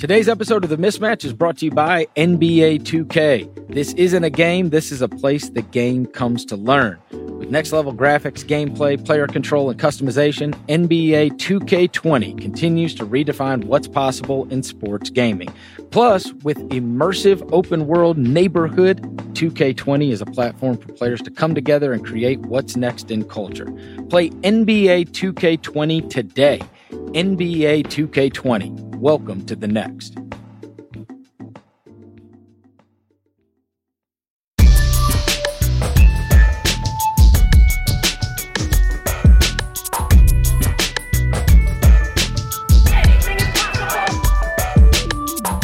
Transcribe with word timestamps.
Today's 0.00 0.30
episode 0.30 0.64
of 0.64 0.70
The 0.70 0.78
Mismatch 0.78 1.26
is 1.26 1.34
brought 1.34 1.58
to 1.58 1.66
you 1.66 1.72
by 1.72 2.06
NBA 2.16 2.84
2K. 2.84 3.68
This 3.68 3.92
isn't 3.92 4.24
a 4.24 4.30
game, 4.30 4.70
this 4.70 4.90
is 4.92 5.02
a 5.02 5.08
place 5.08 5.50
the 5.50 5.60
game 5.60 6.06
comes 6.06 6.46
to 6.46 6.56
learn. 6.56 6.98
With 7.10 7.50
next 7.50 7.70
level 7.70 7.92
graphics, 7.92 8.42
gameplay, 8.42 9.04
player 9.04 9.26
control, 9.26 9.68
and 9.68 9.78
customization, 9.78 10.54
NBA 10.68 11.32
2K20 11.32 12.40
continues 12.40 12.94
to 12.94 13.04
redefine 13.04 13.64
what's 13.64 13.88
possible 13.88 14.48
in 14.48 14.62
sports 14.62 15.10
gaming. 15.10 15.52
Plus, 15.90 16.32
with 16.44 16.56
immersive 16.70 17.46
open 17.52 17.86
world 17.86 18.16
neighborhood, 18.16 19.02
2K20 19.34 20.12
is 20.12 20.22
a 20.22 20.26
platform 20.26 20.78
for 20.78 20.90
players 20.94 21.20
to 21.20 21.30
come 21.30 21.54
together 21.54 21.92
and 21.92 22.06
create 22.06 22.40
what's 22.46 22.74
next 22.74 23.10
in 23.10 23.22
culture. 23.24 23.70
Play 24.08 24.30
NBA 24.30 25.10
2K20 25.10 26.08
today. 26.08 26.62
NBA 26.90 27.84
2K20. 27.88 28.89
Welcome 29.00 29.46
to 29.46 29.56
the 29.56 29.66
next. 29.66 30.14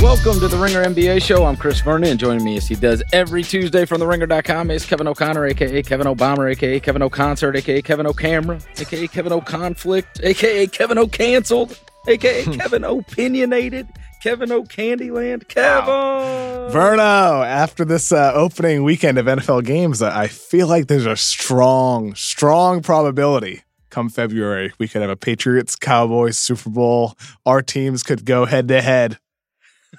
Welcome 0.01 0.41
to 0.41 0.49
the 0.49 0.57
Ringer 0.59 0.83
NBA 0.83 1.23
show. 1.23 1.45
I'm 1.45 1.57
Chris 1.57 1.83
Vernon, 1.83 2.09
and 2.09 2.19
joining 2.19 2.43
me 2.43 2.57
as 2.57 2.67
he 2.67 2.75
does 2.75 3.03
every 3.13 3.43
Tuesday 3.43 3.85
from 3.85 4.01
the 4.01 4.07
ringer.com 4.07 4.71
is 4.71 4.87
Kevin 4.87 5.07
O'Connor, 5.09 5.45
aka 5.45 5.83
Kevin 5.83 6.07
Obama, 6.07 6.51
aka 6.51 6.81
Kevin 6.81 7.03
O'Concert, 7.03 7.55
aka 7.55 7.83
Kevin 7.83 8.07
O'Camera, 8.07 8.59
aka 8.79 9.07
Kevin 9.09 9.33
O'Conflict, 9.35 10.21
aka 10.25 10.67
Kevin 10.69 10.97
O'Canceled, 10.97 11.79
aka 12.07 12.45
Kevin 12.57 12.85
Opinionated, 12.85 13.89
Kevin 14.23 14.53
O'Candyland, 14.53 15.49
Kevin. 15.49 15.89
Wow. 15.89 16.69
Verno, 16.71 17.45
after 17.47 17.85
this 17.85 18.13
uh, 18.13 18.33
opening 18.35 18.83
weekend 18.83 19.19
of 19.19 19.27
NFL 19.27 19.65
games, 19.65 20.03
I 20.03 20.27
feel 20.27 20.67
like 20.67 20.89
there's 20.89 21.07
a 21.07 21.17
strong, 21.17 22.15
strong 22.15 22.83
probability 22.83 23.63
come 23.91 24.09
February 24.11 24.71
we 24.79 24.87
could 24.87 25.01
have 25.01 25.11
a 25.11 25.17
Patriots 25.17 25.75
Cowboys 25.75 26.37
Super 26.37 26.69
Bowl. 26.69 27.17
Our 27.47 27.63
teams 27.63 28.03
could 28.03 28.27
go 28.27 28.45
head 28.45 28.69
to 28.69 28.83
head 28.83 29.19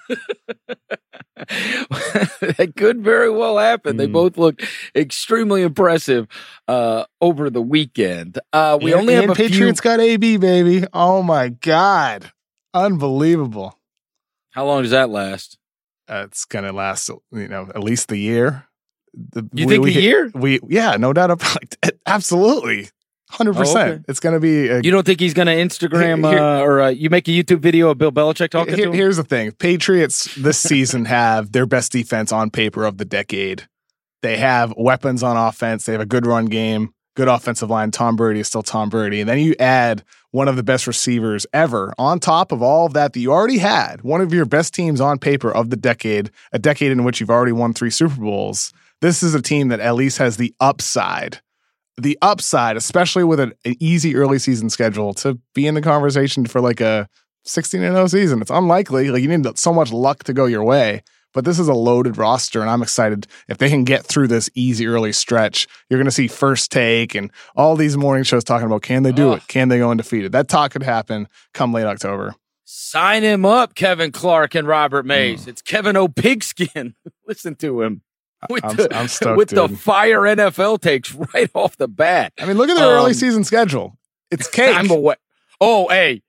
that 2.58 2.74
could 2.76 3.04
very 3.04 3.30
well 3.30 3.58
happen. 3.58 3.96
Mm. 3.96 3.98
They 3.98 4.08
both 4.08 4.38
look 4.38 4.62
extremely 4.96 5.62
impressive 5.62 6.28
uh, 6.68 7.06
over 7.22 7.50
the 7.50 7.62
weekend. 7.62 8.40
Uh, 8.52 8.78
we 8.82 8.94
only 8.94 9.14
have 9.14 9.30
a 9.30 9.36
Patriots 9.36 9.82
few... 9.82 9.92
got 9.92 10.00
AB 10.00 10.38
baby. 10.38 10.86
Oh 10.94 11.22
my 11.22 11.50
god, 11.50 12.32
unbelievable! 12.74 13.78
How 14.52 14.66
long 14.66 14.82
does 14.82 14.92
that 14.92 15.10
last? 15.10 15.58
Uh, 16.10 16.24
it's 16.26 16.46
gonna 16.46 16.72
last, 16.72 17.10
you 17.32 17.48
know, 17.48 17.70
at 17.76 17.84
least 17.84 18.08
the 18.08 18.18
year. 18.18 18.66
The, 19.14 19.48
you 19.54 19.68
we, 19.68 19.74
think 19.74 19.84
we, 19.84 19.98
a 19.98 20.02
year? 20.02 20.32
We 20.34 20.60
yeah, 20.68 20.98
no 20.98 21.14
doubt 21.14 21.32
about 21.32 21.76
it. 21.84 22.00
Absolutely. 22.06 22.90
Hundred 23.30 23.58
oh, 23.58 23.60
percent. 23.60 23.92
Okay. 23.92 24.04
It's 24.08 24.20
going 24.22 24.34
to 24.34 24.40
be. 24.40 24.70
A, 24.70 24.82
you 24.82 24.90
don't 24.90 25.06
think 25.06 25.20
he's 25.20 25.34
going 25.34 25.48
to 25.48 25.54
Instagram 25.54 26.28
here, 26.30 26.40
uh, 26.40 26.62
or 26.62 26.82
uh, 26.82 26.90
you 26.90 27.10
make 27.10 27.28
a 27.28 27.32
YouTube 27.32 27.60
video 27.60 27.90
of 27.90 27.98
Bill 27.98 28.12
Belichick 28.12 28.50
talking 28.50 28.76
here, 28.76 28.86
to 28.86 28.92
him? 28.92 28.98
Here's 28.98 29.18
the 29.18 29.24
thing: 29.24 29.52
Patriots 29.52 30.34
this 30.36 30.58
season 30.62 31.06
have 31.06 31.52
their 31.52 31.66
best 31.66 31.92
defense 31.92 32.32
on 32.32 32.50
paper 32.50 32.86
of 32.86 32.98
the 32.98 33.06
decade. 33.06 33.68
They 34.22 34.38
have 34.38 34.74
weapons 34.78 35.24
on 35.24 35.36
offense. 35.36 35.86
They 35.86 35.92
have 35.92 36.02
a 36.02 36.06
good 36.06 36.26
run 36.26 36.46
game, 36.46 36.94
good 37.16 37.28
offensive 37.28 37.70
line. 37.70 37.92
Tom 37.92 38.16
Brady 38.16 38.40
is 38.40 38.48
still 38.48 38.64
Tom 38.64 38.90
Brady, 38.90 39.20
and 39.20 39.30
then 39.30 39.40
you 39.40 39.56
add 39.60 40.04
one 40.32 40.48
of 40.48 40.56
the 40.56 40.64
best 40.64 40.88
receivers 40.88 41.46
ever 41.52 41.94
on 41.98 42.22
top 42.22 42.54
of 42.54 42.62
all 42.62 42.86
of 42.86 42.94
that 42.94 43.12
that 43.12 43.20
you 43.20 43.34
already 43.34 43.58
had. 43.58 44.04
One 44.04 44.22
of 44.22 44.34
your 44.34 44.46
best 44.46 44.74
teams 44.74 45.02
on 45.02 45.20
paper 45.20 45.52
of 45.52 45.70
the 45.70 45.78
decade, 45.78 46.32
a 46.54 46.60
decade 46.60 46.94
in 46.94 47.04
which 47.04 47.20
you've 47.20 47.30
already 47.30 47.52
won 47.52 47.74
three 47.74 47.90
Super 47.90 48.22
Bowls. 48.22 48.72
This 49.02 49.22
is 49.22 49.36
a 49.36 49.42
team 49.42 49.68
that 49.68 49.82
at 49.82 49.96
least 49.96 50.18
has 50.18 50.38
the 50.38 50.56
upside 50.62 51.42
the 51.98 52.18
upside, 52.22 52.78
especially 52.78 53.24
with 53.24 53.40
an, 53.40 53.54
an, 53.66 53.76
easy 53.80 54.16
early 54.16 54.40
season 54.40 54.70
schedule, 54.70 55.14
to 55.16 55.40
be 55.54 55.68
in 55.68 55.74
the 55.74 55.82
conversation 55.82 56.46
for 56.46 56.62
like 56.62 56.80
a 56.80 57.10
16 57.44 57.82
and 57.82 57.96
0 57.96 58.08
season. 58.08 58.42
It's 58.42 58.52
unlikely. 58.52 59.10
Like 59.10 59.22
you 59.22 59.36
need 59.36 59.58
so 59.58 59.74
much 59.74 59.92
luck 59.92 60.24
to 60.26 60.34
go 60.34 60.46
your 60.46 60.64
way. 60.64 61.04
But 61.34 61.46
this 61.46 61.60
is 61.60 61.68
a 61.68 61.74
loaded 61.74 62.18
roster, 62.18 62.62
and 62.62 62.70
I'm 62.70 62.82
excited 62.82 63.28
if 63.48 63.58
they 63.58 63.70
can 63.70 63.84
get 63.84 64.06
through 64.06 64.28
this 64.28 64.50
easy 64.56 64.88
early 64.88 65.12
stretch. 65.12 65.68
You're 65.90 66.00
going 66.00 66.06
to 66.06 66.12
see 66.12 66.28
first 66.28 66.72
take 66.72 67.14
and 67.14 67.32
all 67.56 67.76
these 67.76 67.98
morning 67.98 68.24
shows 68.24 68.44
talking 68.44 68.66
about 68.66 68.82
can 68.82 69.04
they 69.04 69.12
do 69.12 69.34
it? 69.34 69.48
Can 69.48 69.68
they 69.68 69.78
go 69.78 69.92
undefeated? 69.92 70.32
That 70.32 70.48
talk 70.48 70.72
could 70.72 70.84
happen 70.84 71.28
come 71.54 71.74
late 71.74 71.86
October. 71.86 72.34
Sign 72.64 73.24
him 73.24 73.46
up, 73.46 73.76
Kevin 73.76 74.12
Clark 74.12 74.56
and 74.56 74.68
Robert 74.68 75.06
Mays. 75.06 75.46
Mm. 75.46 75.50
It's 75.50 75.62
Kevin 75.62 75.96
O'Pigskin. 75.96 76.96
Listen 77.28 77.56
to 77.56 77.82
him 77.82 78.02
with 78.50 78.66
I'm, 78.66 78.76
the, 78.76 78.96
I'm 78.96 79.08
stoked, 79.08 79.38
with 79.38 79.50
dude. 79.50 79.58
the 79.58 79.70
fire 79.78 80.22
NFL 80.22 80.82
takes 80.82 81.14
right 81.34 81.50
off 81.54 81.78
the 81.78 81.88
bat. 81.88 82.34
I 82.40 82.46
mean, 82.46 82.58
look 82.58 82.70
at 82.70 82.78
their 82.78 82.98
um, 82.98 83.04
early 83.04 83.14
season 83.14 83.44
schedule. 83.44 83.98
It's 84.32 84.48
cake. 84.52 84.76
I'm 84.76 84.90
away. 84.90 85.16
Oh, 85.60 85.88
hey, 85.88 86.22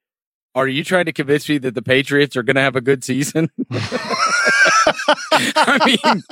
are 0.54 0.66
you 0.66 0.82
trying 0.84 1.04
to 1.04 1.12
convince 1.12 1.48
me 1.48 1.58
that 1.58 1.74
the 1.74 1.82
Patriots 1.82 2.36
are 2.36 2.42
going 2.42 2.56
to 2.56 2.62
have 2.62 2.76
a 2.76 2.80
good 2.80 3.04
season? 3.04 3.50
I 5.30 5.80
mean, 5.84 6.22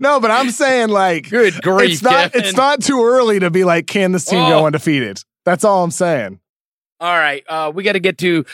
no, 0.00 0.20
but 0.20 0.30
I'm 0.30 0.50
saying 0.50 0.90
like, 0.90 1.30
good 1.30 1.54
grief, 1.62 1.92
it's 1.92 2.02
not. 2.02 2.32
Kevin. 2.32 2.46
It's 2.46 2.56
not 2.56 2.82
too 2.82 3.02
early 3.02 3.40
to 3.40 3.50
be 3.50 3.64
like, 3.64 3.86
can 3.86 4.12
this 4.12 4.26
team 4.26 4.44
oh. 4.44 4.48
go 4.50 4.66
undefeated? 4.66 5.20
That's 5.44 5.64
all 5.64 5.82
I'm 5.82 5.90
saying. 5.90 6.40
All 7.00 7.16
right, 7.16 7.42
uh, 7.48 7.72
we 7.74 7.82
got 7.82 7.94
to 7.94 8.00
get 8.00 8.18
to 8.18 8.44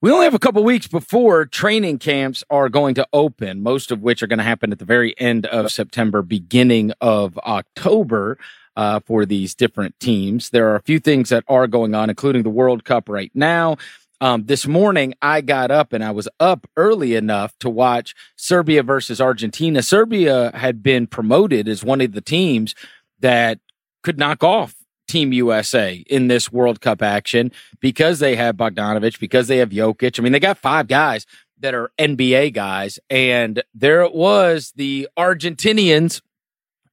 we 0.00 0.12
only 0.12 0.24
have 0.24 0.34
a 0.34 0.38
couple 0.38 0.62
weeks 0.62 0.86
before 0.86 1.44
training 1.44 1.98
camps 1.98 2.44
are 2.50 2.68
going 2.68 2.94
to 2.94 3.08
open, 3.12 3.62
most 3.62 3.90
of 3.90 4.00
which 4.00 4.22
are 4.22 4.28
going 4.28 4.38
to 4.38 4.44
happen 4.44 4.70
at 4.70 4.78
the 4.78 4.84
very 4.84 5.18
end 5.18 5.46
of 5.46 5.72
September, 5.72 6.22
beginning 6.22 6.92
of 7.00 7.38
October. 7.38 8.38
Uh, 8.76 9.00
for 9.00 9.26
these 9.26 9.56
different 9.56 9.98
teams, 9.98 10.50
there 10.50 10.68
are 10.68 10.76
a 10.76 10.82
few 10.82 11.00
things 11.00 11.30
that 11.30 11.42
are 11.48 11.66
going 11.66 11.96
on, 11.96 12.08
including 12.08 12.44
the 12.44 12.48
World 12.50 12.84
Cup 12.84 13.08
right 13.08 13.32
now. 13.34 13.76
Um, 14.20 14.44
this 14.46 14.68
morning, 14.68 15.14
I 15.20 15.40
got 15.40 15.72
up 15.72 15.92
and 15.92 16.04
I 16.04 16.12
was 16.12 16.28
up 16.38 16.64
early 16.76 17.16
enough 17.16 17.58
to 17.58 17.68
watch 17.68 18.14
Serbia 18.36 18.84
versus 18.84 19.20
Argentina. 19.20 19.82
Serbia 19.82 20.52
had 20.54 20.80
been 20.80 21.08
promoted 21.08 21.66
as 21.66 21.82
one 21.82 22.00
of 22.00 22.12
the 22.12 22.20
teams 22.20 22.76
that 23.18 23.58
could 24.04 24.16
knock 24.16 24.44
off 24.44 24.76
Team 25.08 25.32
USA 25.32 26.04
in 26.06 26.28
this 26.28 26.52
World 26.52 26.80
Cup 26.80 27.02
action 27.02 27.50
because 27.80 28.18
they 28.18 28.36
have 28.36 28.56
Bogdanovich, 28.56 29.18
because 29.18 29.48
they 29.48 29.58
have 29.58 29.70
Jokic. 29.70 30.18
I 30.18 30.22
mean, 30.22 30.32
they 30.32 30.40
got 30.40 30.58
five 30.58 30.86
guys 30.86 31.26
that 31.60 31.74
are 31.74 31.90
NBA 31.98 32.54
guys. 32.54 32.98
And 33.10 33.62
there 33.74 34.02
it 34.02 34.14
was, 34.14 34.72
the 34.76 35.08
Argentinians, 35.16 36.20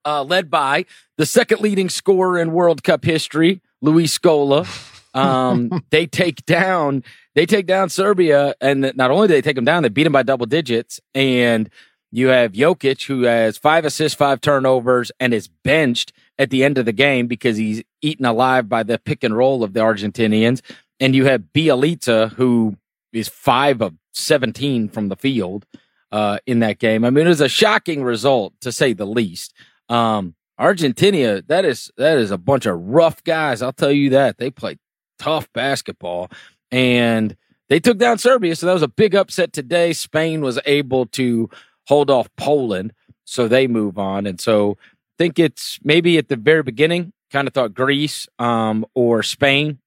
uh, 0.05 0.23
led 0.23 0.49
by 0.49 0.85
the 1.17 1.25
second 1.25 1.61
leading 1.61 1.89
scorer 1.89 2.39
in 2.39 2.51
World 2.51 2.83
Cup 2.83 3.03
history, 3.03 3.61
Luis 3.81 4.17
Scola. 4.17 4.67
Um, 5.13 5.83
they 5.89 6.05
take 6.05 6.45
down, 6.45 7.03
they 7.33 7.45
take 7.45 7.65
down 7.65 7.89
Serbia. 7.89 8.55
And 8.61 8.91
not 8.95 9.11
only 9.11 9.27
do 9.27 9.33
they 9.33 9.41
take 9.41 9.55
them 9.55 9.65
down, 9.65 9.83
they 9.83 9.89
beat 9.89 10.03
them 10.03 10.13
by 10.13 10.23
double 10.23 10.45
digits. 10.45 10.99
And 11.13 11.69
you 12.17 12.27
have 12.29 12.53
Jokic, 12.53 13.05
who 13.05 13.23
has 13.23 13.57
five 13.57 13.83
assists, 13.83 14.17
five 14.17 14.41
turnovers, 14.41 15.11
and 15.19 15.33
is 15.33 15.47
benched 15.47 16.13
at 16.37 16.49
the 16.49 16.63
end 16.63 16.77
of 16.77 16.85
the 16.85 16.93
game 16.93 17.27
because 17.27 17.57
he's 17.57 17.83
eaten 18.01 18.25
alive 18.25 18.69
by 18.69 18.83
the 18.83 18.97
pick 18.97 19.23
and 19.23 19.35
roll 19.35 19.63
of 19.63 19.73
the 19.73 19.81
Argentinians. 19.81 20.61
And 20.99 21.13
you 21.13 21.25
have 21.25 21.43
Bjelica, 21.53 22.31
who 22.33 22.77
is 23.11 23.27
five 23.27 23.81
of 23.81 23.93
17 24.13 24.89
from 24.89 25.09
the 25.09 25.15
field 25.15 25.65
uh, 26.11 26.39
in 26.45 26.59
that 26.59 26.79
game. 26.79 27.03
I 27.03 27.09
mean, 27.09 27.25
it 27.25 27.29
was 27.29 27.41
a 27.41 27.49
shocking 27.49 28.03
result 28.03 28.53
to 28.61 28.71
say 28.71 28.93
the 28.93 29.05
least. 29.05 29.53
Um, 29.89 30.35
Argentina, 30.57 31.41
that 31.47 31.65
is 31.65 31.91
that 31.97 32.17
is 32.17 32.31
a 32.31 32.37
bunch 32.37 32.65
of 32.65 32.79
rough 32.79 33.23
guys. 33.25 33.61
I'll 33.61 33.73
tell 33.73 33.91
you 33.91 34.11
that 34.11 34.37
they 34.37 34.49
play 34.49 34.77
tough 35.19 35.51
basketball, 35.51 36.29
and 36.71 37.35
they 37.67 37.81
took 37.81 37.97
down 37.97 38.19
Serbia. 38.19 38.55
So 38.55 38.67
that 38.67 38.73
was 38.73 38.81
a 38.81 38.87
big 38.87 39.15
upset 39.15 39.51
today. 39.51 39.91
Spain 39.91 40.39
was 40.39 40.59
able 40.65 41.07
to 41.07 41.49
hold 41.87 42.09
off 42.09 42.29
Poland, 42.35 42.93
so 43.23 43.47
they 43.47 43.67
move 43.67 43.97
on. 43.97 44.25
And 44.25 44.39
so 44.39 44.77
I 44.81 45.15
think 45.17 45.39
it's 45.39 45.79
maybe 45.83 46.17
at 46.17 46.29
the 46.29 46.35
very 46.35 46.63
beginning, 46.63 47.13
kind 47.31 47.47
of 47.47 47.53
thought 47.53 47.73
Greece 47.73 48.27
um, 48.39 48.85
or 48.93 49.23
Spain 49.23 49.79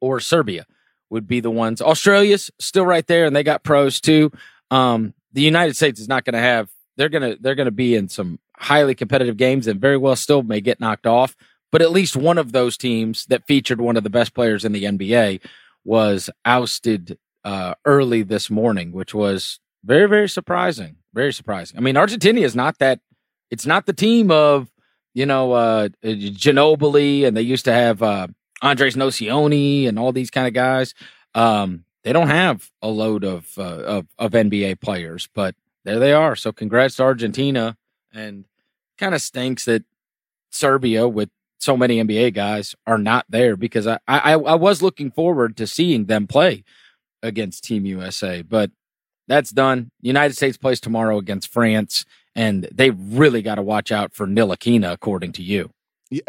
or 0.00 0.20
Serbia 0.20 0.66
would 1.10 1.26
be 1.26 1.40
the 1.40 1.50
ones. 1.50 1.82
Australia's 1.82 2.50
still 2.58 2.86
right 2.86 3.06
there, 3.06 3.26
and 3.26 3.34
they 3.34 3.42
got 3.42 3.64
pros 3.64 4.00
too. 4.00 4.30
Um, 4.70 5.14
the 5.32 5.42
United 5.42 5.76
States 5.76 6.00
is 6.00 6.08
not 6.08 6.24
going 6.24 6.34
to 6.34 6.40
have. 6.40 6.70
They're 6.96 7.08
gonna 7.08 7.36
they're 7.40 7.54
gonna 7.54 7.70
be 7.70 7.94
in 7.94 8.08
some 8.08 8.38
highly 8.56 8.94
competitive 8.94 9.36
games, 9.36 9.66
and 9.66 9.80
very 9.80 9.96
well 9.96 10.16
still 10.16 10.42
may 10.42 10.60
get 10.60 10.80
knocked 10.80 11.06
off. 11.06 11.36
But 11.72 11.82
at 11.82 11.92
least 11.92 12.16
one 12.16 12.36
of 12.36 12.52
those 12.52 12.76
teams 12.76 13.26
that 13.26 13.46
featured 13.46 13.80
one 13.80 13.96
of 13.96 14.04
the 14.04 14.10
best 14.10 14.34
players 14.34 14.64
in 14.64 14.72
the 14.72 14.84
NBA 14.84 15.40
was 15.84 16.28
ousted 16.44 17.18
uh, 17.44 17.74
early 17.84 18.22
this 18.22 18.50
morning, 18.50 18.92
which 18.92 19.14
was 19.14 19.60
very 19.84 20.08
very 20.08 20.28
surprising. 20.28 20.96
Very 21.12 21.32
surprising. 21.32 21.76
I 21.76 21.80
mean, 21.80 21.96
Argentina 21.96 22.40
is 22.40 22.54
not 22.54 22.78
that 22.78 23.00
it's 23.50 23.66
not 23.66 23.86
the 23.86 23.92
team 23.92 24.30
of, 24.30 24.70
you 25.12 25.26
know, 25.26 25.52
uh, 25.52 25.88
Ginobili 26.04 27.26
and 27.26 27.36
they 27.36 27.42
used 27.42 27.64
to 27.64 27.72
have 27.72 28.02
uh, 28.02 28.28
Andres 28.62 28.96
Nocioni 28.96 29.88
and 29.88 29.98
all 29.98 30.12
these 30.12 30.30
kind 30.30 30.46
of 30.46 30.54
guys. 30.54 30.94
Um, 31.34 31.84
they 32.04 32.12
don't 32.12 32.28
have 32.28 32.70
a 32.80 32.88
load 32.88 33.24
of, 33.24 33.50
uh, 33.58 33.62
of, 33.62 34.06
of 34.18 34.32
NBA 34.32 34.80
players, 34.80 35.28
but 35.34 35.54
there 35.84 35.98
they 35.98 36.12
are. 36.12 36.36
So 36.36 36.52
congrats 36.52 36.96
to 36.96 37.02
Argentina 37.02 37.76
and 38.12 38.44
kind 38.98 39.14
of 39.14 39.20
stinks 39.20 39.64
that 39.64 39.84
Serbia 40.50 41.08
with 41.08 41.30
so 41.58 41.76
many 41.76 42.02
NBA 42.02 42.34
guys 42.34 42.74
are 42.86 42.98
not 42.98 43.26
there 43.28 43.56
because 43.56 43.86
I, 43.86 43.98
I, 44.08 44.32
I 44.32 44.54
was 44.54 44.80
looking 44.80 45.10
forward 45.10 45.56
to 45.58 45.66
seeing 45.66 46.06
them 46.06 46.26
play 46.26 46.64
against 47.22 47.64
Team 47.64 47.84
USA, 47.84 48.42
but 48.42 48.70
that's 49.28 49.50
done. 49.50 49.90
United 50.00 50.34
States 50.34 50.56
plays 50.56 50.80
tomorrow 50.80 51.18
against 51.18 51.52
France, 51.52 52.04
and 52.34 52.68
they 52.72 52.90
really 52.90 53.42
got 53.42 53.56
to 53.56 53.62
watch 53.62 53.92
out 53.92 54.12
for 54.12 54.26
Ntilikina, 54.26 54.92
according 54.92 55.32
to 55.32 55.42
you. 55.42 55.70
Yeah. 56.10 56.22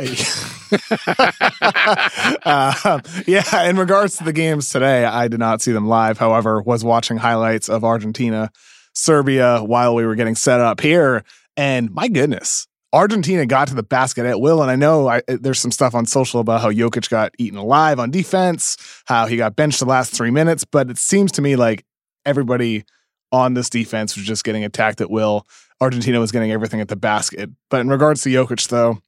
uh, 2.46 3.00
yeah, 3.28 3.64
in 3.64 3.78
regards 3.78 4.18
to 4.18 4.24
the 4.24 4.34
games 4.34 4.70
today, 4.70 5.06
I 5.06 5.28
did 5.28 5.40
not 5.40 5.62
see 5.62 5.72
them 5.72 5.88
live. 5.88 6.20
However, 6.20 6.62
was 6.62 6.84
watching 6.84 7.18
highlights 7.18 7.68
of 7.68 7.84
Argentina, 7.84 8.52
Serbia 8.94 9.64
while 9.64 9.96
we 9.96 10.06
were 10.06 10.16
getting 10.16 10.36
set 10.36 10.60
up 10.60 10.82
here, 10.82 11.24
and 11.58 11.92
my 11.92 12.08
goodness, 12.08 12.68
Argentina 12.94 13.46
got 13.46 13.70
to 13.70 13.76
the 13.76 13.84
basket 13.84 14.26
at 14.26 14.40
will. 14.40 14.62
And 14.62 14.70
I 14.70 14.76
know 14.76 15.08
I, 15.08 15.22
there's 15.28 15.60
some 15.60 15.72
stuff 15.72 15.96
on 15.96 16.06
social 16.06 16.42
about 16.42 16.62
how 16.62 16.72
Jokic 16.72 17.10
got 17.10 17.34
eaten 17.38 17.58
alive 17.58 18.00
on 18.00 18.12
defense, 18.12 18.78
how 19.06 19.28
he 19.28 19.38
got 19.38 19.56
benched 19.56 19.80
the 19.80 19.86
last 19.86 20.14
three 20.14 20.32
minutes. 20.32 20.66
But 20.66 20.90
it 20.90 20.98
seems 20.98 21.32
to 21.34 21.42
me 21.42 21.56
like 21.56 21.86
everybody 22.26 22.84
on 23.32 23.54
this 23.54 23.70
defense 23.70 24.16
was 24.16 24.26
just 24.26 24.44
getting 24.44 24.64
attacked 24.64 25.02
at 25.02 25.10
will. 25.10 25.46
Argentina 25.80 26.20
was 26.20 26.32
getting 26.32 26.52
everything 26.52 26.82
at 26.82 26.90
the 26.90 26.96
basket. 26.96 27.50
But 27.70 27.82
in 27.82 27.90
regards 27.90 28.22
to 28.24 28.30
Jokic, 28.30 28.68
though, 28.68 29.00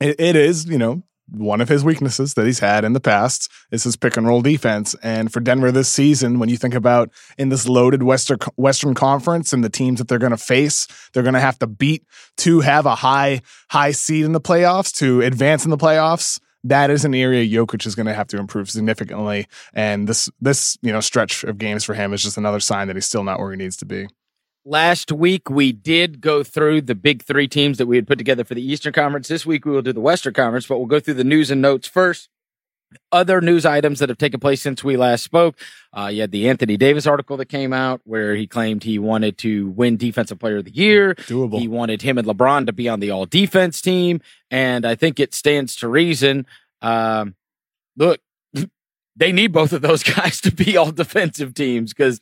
it, 0.00 0.18
it 0.18 0.36
is, 0.36 0.66
you 0.66 0.78
know, 0.78 1.02
one 1.30 1.60
of 1.60 1.68
his 1.68 1.84
weaknesses 1.84 2.34
that 2.34 2.46
he's 2.46 2.60
had 2.60 2.84
in 2.84 2.94
the 2.94 3.00
past 3.00 3.50
is 3.70 3.84
his 3.84 3.96
pick 3.96 4.16
and 4.16 4.26
roll 4.26 4.40
defense. 4.40 4.94
And 5.02 5.32
for 5.32 5.40
Denver 5.40 5.70
this 5.70 5.88
season, 5.88 6.38
when 6.38 6.48
you 6.48 6.56
think 6.56 6.74
about 6.74 7.10
in 7.36 7.50
this 7.50 7.68
loaded 7.68 8.02
Western 8.02 8.38
Western 8.56 8.94
Conference 8.94 9.52
and 9.52 9.62
the 9.62 9.68
teams 9.68 9.98
that 9.98 10.08
they're 10.08 10.18
going 10.18 10.30
to 10.30 10.38
face, 10.38 10.88
they're 11.12 11.22
going 11.22 11.34
to 11.34 11.40
have 11.40 11.58
to 11.58 11.66
beat 11.66 12.04
to 12.38 12.60
have 12.60 12.86
a 12.86 12.94
high 12.94 13.42
high 13.70 13.92
seed 13.92 14.24
in 14.24 14.32
the 14.32 14.40
playoffs 14.40 14.94
to 14.96 15.20
advance 15.20 15.64
in 15.64 15.70
the 15.70 15.76
playoffs. 15.76 16.40
That 16.64 16.90
is 16.90 17.04
an 17.04 17.14
area 17.14 17.46
Jokic 17.46 17.86
is 17.86 17.94
going 17.94 18.06
to 18.06 18.14
have 18.14 18.26
to 18.28 18.38
improve 18.38 18.70
significantly. 18.70 19.46
And 19.72 20.08
this 20.08 20.28
this 20.40 20.76
you 20.82 20.92
know 20.92 21.00
stretch 21.00 21.44
of 21.44 21.58
games 21.58 21.84
for 21.84 21.94
him 21.94 22.12
is 22.12 22.22
just 22.22 22.36
another 22.36 22.60
sign 22.60 22.88
that 22.88 22.96
he's 22.96 23.06
still 23.06 23.24
not 23.24 23.38
where 23.38 23.50
he 23.50 23.56
needs 23.56 23.76
to 23.78 23.84
be. 23.84 24.08
Last 24.64 25.10
week, 25.10 25.48
we 25.48 25.72
did 25.72 26.20
go 26.20 26.42
through 26.42 26.82
the 26.82 26.94
big 26.94 27.22
three 27.22 27.48
teams 27.48 27.78
that 27.78 27.86
we 27.86 27.96
had 27.96 28.06
put 28.06 28.18
together 28.18 28.44
for 28.44 28.54
the 28.54 28.60
Eastern 28.60 28.92
Conference. 28.92 29.28
This 29.28 29.46
week, 29.46 29.64
we 29.64 29.72
will 29.72 29.82
do 29.82 29.94
the 29.94 30.00
Western 30.00 30.34
Conference, 30.34 30.66
but 30.66 30.76
we'll 30.76 30.86
go 30.86 31.00
through 31.00 31.14
the 31.14 31.24
news 31.24 31.50
and 31.50 31.62
notes 31.62 31.88
first. 31.88 32.28
Other 33.12 33.40
news 33.40 33.66
items 33.66 33.98
that 33.98 34.08
have 34.08 34.18
taken 34.18 34.40
place 34.40 34.62
since 34.62 34.82
we 34.82 34.96
last 34.96 35.22
spoke. 35.22 35.58
Uh, 35.92 36.06
you 36.06 36.22
had 36.22 36.30
the 36.30 36.48
Anthony 36.48 36.76
Davis 36.76 37.06
article 37.06 37.36
that 37.36 37.46
came 37.46 37.72
out 37.72 38.00
where 38.04 38.34
he 38.34 38.46
claimed 38.46 38.82
he 38.82 38.98
wanted 38.98 39.36
to 39.38 39.68
win 39.70 39.96
Defensive 39.96 40.38
Player 40.38 40.58
of 40.58 40.64
the 40.64 40.74
Year. 40.74 41.14
Doable. 41.14 41.58
He 41.58 41.68
wanted 41.68 42.02
him 42.02 42.16
and 42.18 42.26
LeBron 42.26 42.66
to 42.66 42.72
be 42.72 42.88
on 42.88 43.00
the 43.00 43.10
all 43.10 43.26
defense 43.26 43.80
team. 43.82 44.20
And 44.50 44.86
I 44.86 44.94
think 44.94 45.20
it 45.20 45.34
stands 45.34 45.76
to 45.76 45.88
reason. 45.88 46.46
Um, 46.80 47.34
look, 47.96 48.20
they 49.16 49.32
need 49.32 49.52
both 49.52 49.72
of 49.72 49.82
those 49.82 50.02
guys 50.16 50.40
to 50.42 50.50
be 50.50 50.76
all 50.76 50.90
defensive 50.90 51.54
teams 51.54 51.92
because 51.92 52.18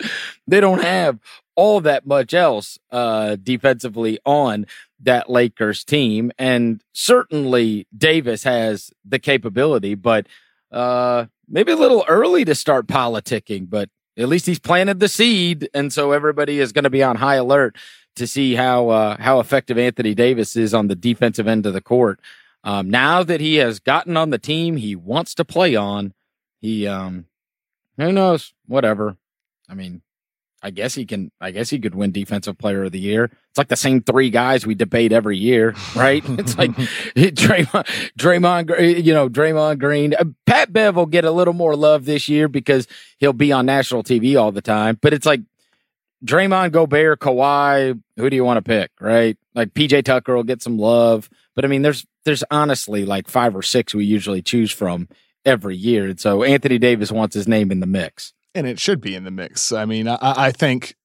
they 0.49 0.61
don't 0.61 0.83
have 0.83 1.21
all 1.55 1.81
that 1.81 2.07
much 2.07 2.35
else 2.35 2.79
uh, 2.91 3.37
defensively 3.43 4.19
on 4.25 4.67
that 5.01 5.29
Lakers 5.31 5.85
team. 5.85 6.33
And 6.39 6.83
certainly 6.93 7.87
Davis 7.97 8.45
has 8.45 8.91
the 9.05 9.19
capability, 9.19 9.95
but 9.95 10.27
uh, 10.73 11.27
maybe 11.49 11.73
a 11.73 11.77
little 11.77 12.05
early 12.09 12.45
to 12.45 12.55
start 12.55 12.87
politicking, 12.87 13.69
but 13.69 13.89
at 14.17 14.29
least 14.29 14.47
he's 14.47 14.59
planted 14.59 15.01
the 15.01 15.09
seed. 15.09 15.69
And 15.75 15.93
so 15.93 16.13
everybody 16.13 16.59
is 16.61 16.73
going 16.73 16.85
to 16.85 16.91
be 16.91 17.03
on 17.03 17.17
high 17.17 17.37
alert 17.37 17.77
to 18.17 18.27
see 18.27 18.55
how, 18.55 18.89
uh, 18.89 19.17
how 19.19 19.41
effective 19.41 19.79
Anthony 19.79 20.15
Davis 20.15 20.57
is 20.57 20.73
on 20.73 20.89
the 20.89 20.95
defensive 20.95 21.47
end 21.47 21.67
of 21.67 21.75
the 21.75 21.81
court. 21.81 22.21
Um, 22.65 22.91
now 22.91 23.23
that 23.23 23.41
he 23.41 23.57
has 23.57 23.79
gotten 23.79 24.17
on 24.17 24.31
the 24.31 24.39
team 24.39 24.77
he 24.77 24.97
wants 24.97 25.35
to 25.35 25.45
play 25.45 25.77
on, 25.77 26.15
he, 26.61 26.87
um, 26.87 27.27
who 27.97 28.11
knows, 28.11 28.55
whatever. 28.67 29.17
I 29.69 29.75
mean, 29.75 30.03
I 30.63 30.71
guess 30.71 30.95
he 30.95 31.05
can. 31.05 31.31
I 31.41 31.51
guess 31.51 31.71
he 31.71 31.79
could 31.79 31.95
win 31.95 32.13
Defensive 32.13 32.59
Player 32.59 32.85
of 32.85 32.93
the 32.93 32.99
Year. 32.99 33.25
It's 33.25 33.59
like 33.59 33.69
the 33.69 33.77
same 33.77 34.03
three 34.03 34.31
guys 34.31 34.67
we 34.67 34.75
debate 34.75 35.13
every 35.13 35.37
year, 35.37 35.75
right? 35.97 36.23
it's 36.27 36.57
like 36.57 36.71
Draymond, 37.15 37.87
Draymond, 38.19 39.05
you 39.05 39.15
know, 39.15 39.29
Draymond 39.29 39.79
Green. 39.79 40.15
Uh, 40.15 40.25
Pat 40.47 40.73
Bev 40.73 40.97
will 40.97 41.07
get 41.07 41.25
a 41.25 41.31
little 41.31 41.55
more 41.55 41.77
love 41.77 42.05
this 42.05 42.29
year 42.29 42.49
because 42.49 42.87
he'll 43.19 43.33
be 43.33 43.53
on 43.53 43.67
national 43.67 44.03
TV 44.03 44.41
all 44.41 44.51
the 44.51 44.63
time. 44.63 44.99
But 45.01 45.13
it's 45.13 45.27
like 45.27 45.43
Draymond, 46.25 46.73
Gobert, 46.73 47.21
Kawhi. 47.21 48.01
Who 48.17 48.31
do 48.31 48.37
you 48.37 48.45
want 48.45 48.57
to 48.59 48.63
pick, 48.63 48.91
right? 49.01 49.37
Like 49.55 49.75
PJ 49.75 50.05
Tucker 50.05 50.35
will 50.35 50.43
get 50.43 50.63
some 50.63 50.79
love, 50.79 51.29
but 51.55 51.65
I 51.65 51.69
mean, 51.69 51.83
there's 51.83 52.07
there's 52.25 52.45
honestly 52.51 53.05
like 53.05 53.29
five 53.29 53.55
or 53.55 53.63
six 53.63 53.95
we 53.95 54.05
usually 54.05 54.43
choose 54.43 54.73
from 54.73 55.09
every 55.45 55.77
year. 55.77 56.07
And 56.09 56.19
so 56.19 56.43
Anthony 56.43 56.79
Davis 56.79 57.13
wants 57.13 57.35
his 57.35 57.47
name 57.47 57.71
in 57.71 57.81
the 57.81 57.87
mix 57.87 58.33
and 58.57 58.67
it 58.67 58.81
should 58.81 59.01
be 59.01 59.15
in 59.15 59.25
the 59.25 59.31
mix. 59.31 59.71
I 59.71 59.85
mean, 59.85 60.09
I, 60.09 60.19
I 60.21 60.51
think 60.51 60.97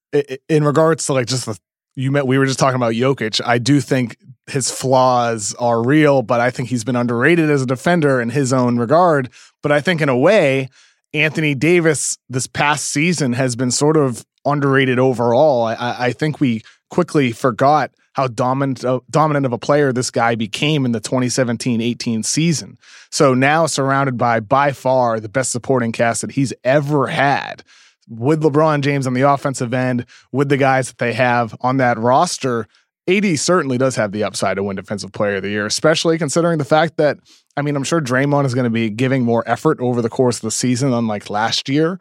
in 0.47 0.63
regards 0.63 1.05
to 1.05 1.13
like 1.13 1.27
just 1.27 1.45
the 1.45 1.57
you 1.95 2.09
met 2.09 2.25
we 2.25 2.37
were 2.37 2.45
just 2.45 2.59
talking 2.59 2.77
about 2.77 2.93
Jokic. 2.93 3.41
I 3.45 3.57
do 3.57 3.81
think 3.81 4.17
his 4.47 4.71
flaws 4.71 5.53
are 5.59 5.83
real, 5.83 6.21
but 6.21 6.39
I 6.39 6.49
think 6.49 6.69
he's 6.69 6.83
been 6.83 6.95
underrated 6.95 7.49
as 7.49 7.61
a 7.61 7.65
defender 7.65 8.21
in 8.21 8.29
his 8.29 8.53
own 8.53 8.77
regard. 8.77 9.29
But 9.61 9.71
I 9.71 9.81
think 9.81 10.01
in 10.01 10.09
a 10.09 10.17
way, 10.17 10.69
Anthony 11.13 11.53
Davis 11.53 12.17
this 12.29 12.47
past 12.47 12.87
season 12.87 13.33
has 13.33 13.55
been 13.55 13.71
sort 13.71 13.97
of 13.97 14.25
underrated 14.45 14.99
overall. 14.99 15.63
I, 15.63 15.75
I 15.77 16.11
think 16.13 16.39
we 16.39 16.63
quickly 16.89 17.31
forgot 17.31 17.91
how 18.13 18.27
dominant 18.27 18.83
uh, 18.83 18.99
dominant 19.09 19.45
of 19.45 19.53
a 19.53 19.57
player 19.57 19.93
this 19.93 20.11
guy 20.11 20.35
became 20.35 20.85
in 20.85 20.91
the 20.91 21.01
2017-18 21.01 22.25
season. 22.25 22.77
So 23.09 23.33
now 23.33 23.65
surrounded 23.65 24.17
by 24.17 24.39
by 24.39 24.71
far 24.71 25.19
the 25.19 25.29
best 25.29 25.51
supporting 25.51 25.91
cast 25.91 26.21
that 26.21 26.31
he's 26.31 26.53
ever 26.63 27.07
had 27.07 27.63
with 28.09 28.43
LeBron 28.43 28.81
James 28.81 29.07
on 29.07 29.13
the 29.13 29.21
offensive 29.21 29.73
end, 29.73 30.05
with 30.31 30.49
the 30.49 30.57
guys 30.57 30.89
that 30.89 30.97
they 30.97 31.13
have 31.13 31.55
on 31.61 31.77
that 31.77 31.97
roster, 31.97 32.67
AD 33.07 33.39
certainly 33.39 33.77
does 33.77 33.95
have 33.95 34.11
the 34.11 34.23
upside 34.23 34.57
to 34.57 34.63
win 34.63 34.75
Defensive 34.75 35.11
Player 35.11 35.37
of 35.37 35.43
the 35.43 35.49
Year, 35.49 35.65
especially 35.65 36.17
considering 36.17 36.57
the 36.57 36.65
fact 36.65 36.97
that, 36.97 37.17
I 37.57 37.61
mean, 37.61 37.75
I'm 37.75 37.83
sure 37.83 38.01
Draymond 38.01 38.45
is 38.45 38.53
going 38.53 38.65
to 38.65 38.69
be 38.69 38.89
giving 38.89 39.23
more 39.23 39.43
effort 39.47 39.79
over 39.79 40.01
the 40.01 40.09
course 40.09 40.37
of 40.37 40.41
the 40.41 40.51
season, 40.51 40.93
unlike 40.93 41.29
last 41.29 41.69
year. 41.69 41.99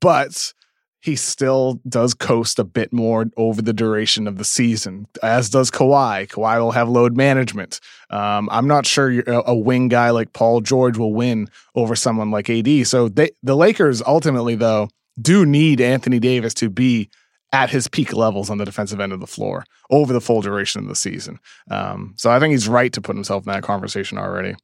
But 0.00 0.54
he 1.00 1.16
still 1.16 1.80
does 1.88 2.12
coast 2.12 2.58
a 2.58 2.64
bit 2.64 2.92
more 2.92 3.26
over 3.36 3.62
the 3.62 3.72
duration 3.72 4.26
of 4.26 4.36
the 4.36 4.44
season, 4.44 5.06
as 5.22 5.48
does 5.48 5.70
Kawhi. 5.70 6.28
Kawhi 6.28 6.60
will 6.60 6.72
have 6.72 6.88
load 6.88 7.16
management. 7.16 7.80
Um, 8.10 8.48
I'm 8.52 8.66
not 8.66 8.84
sure 8.86 9.22
a 9.26 9.54
wing 9.54 9.88
guy 9.88 10.10
like 10.10 10.32
Paul 10.34 10.60
George 10.60 10.98
will 10.98 11.14
win 11.14 11.48
over 11.74 11.96
someone 11.96 12.30
like 12.30 12.50
AD. 12.50 12.86
So 12.86 13.08
they, 13.08 13.30
the 13.42 13.56
Lakers 13.56 14.02
ultimately, 14.02 14.54
though, 14.54 14.88
do 15.20 15.46
need 15.46 15.80
Anthony 15.80 16.18
Davis 16.18 16.54
to 16.54 16.68
be 16.68 17.08
at 17.52 17.70
his 17.70 17.88
peak 17.88 18.12
levels 18.12 18.50
on 18.50 18.58
the 18.58 18.64
defensive 18.64 19.00
end 19.00 19.12
of 19.12 19.20
the 19.20 19.26
floor 19.26 19.64
over 19.90 20.12
the 20.12 20.20
full 20.20 20.40
duration 20.40 20.82
of 20.82 20.88
the 20.88 20.94
season. 20.94 21.38
Um, 21.70 22.14
so 22.16 22.30
I 22.30 22.38
think 22.38 22.52
he's 22.52 22.68
right 22.68 22.92
to 22.92 23.00
put 23.00 23.16
himself 23.16 23.46
in 23.46 23.52
that 23.52 23.62
conversation 23.62 24.18
already. 24.18 24.54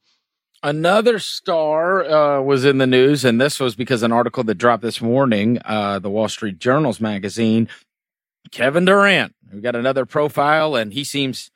Another 0.63 1.19
star 1.19 2.03
uh, 2.03 2.41
was 2.41 2.65
in 2.65 2.79
the 2.79 2.87
news, 2.87 3.23
and 3.23 3.39
this 3.39 3.59
was 3.59 3.75
because 3.75 4.01
an 4.01 4.11
article 4.11 4.43
that 4.45 4.55
dropped 4.55 4.81
this 4.81 5.01
morning, 5.01 5.59
uh, 5.65 5.99
the 5.99 6.09
Wall 6.09 6.27
Street 6.27 6.57
Journal's 6.57 6.99
magazine. 6.99 7.69
Kevin 8.51 8.85
Durant, 8.85 9.35
we 9.53 9.61
got 9.61 9.75
another 9.75 10.05
profile, 10.05 10.75
and 10.75 10.93
he 10.93 11.03
seems 11.03 11.51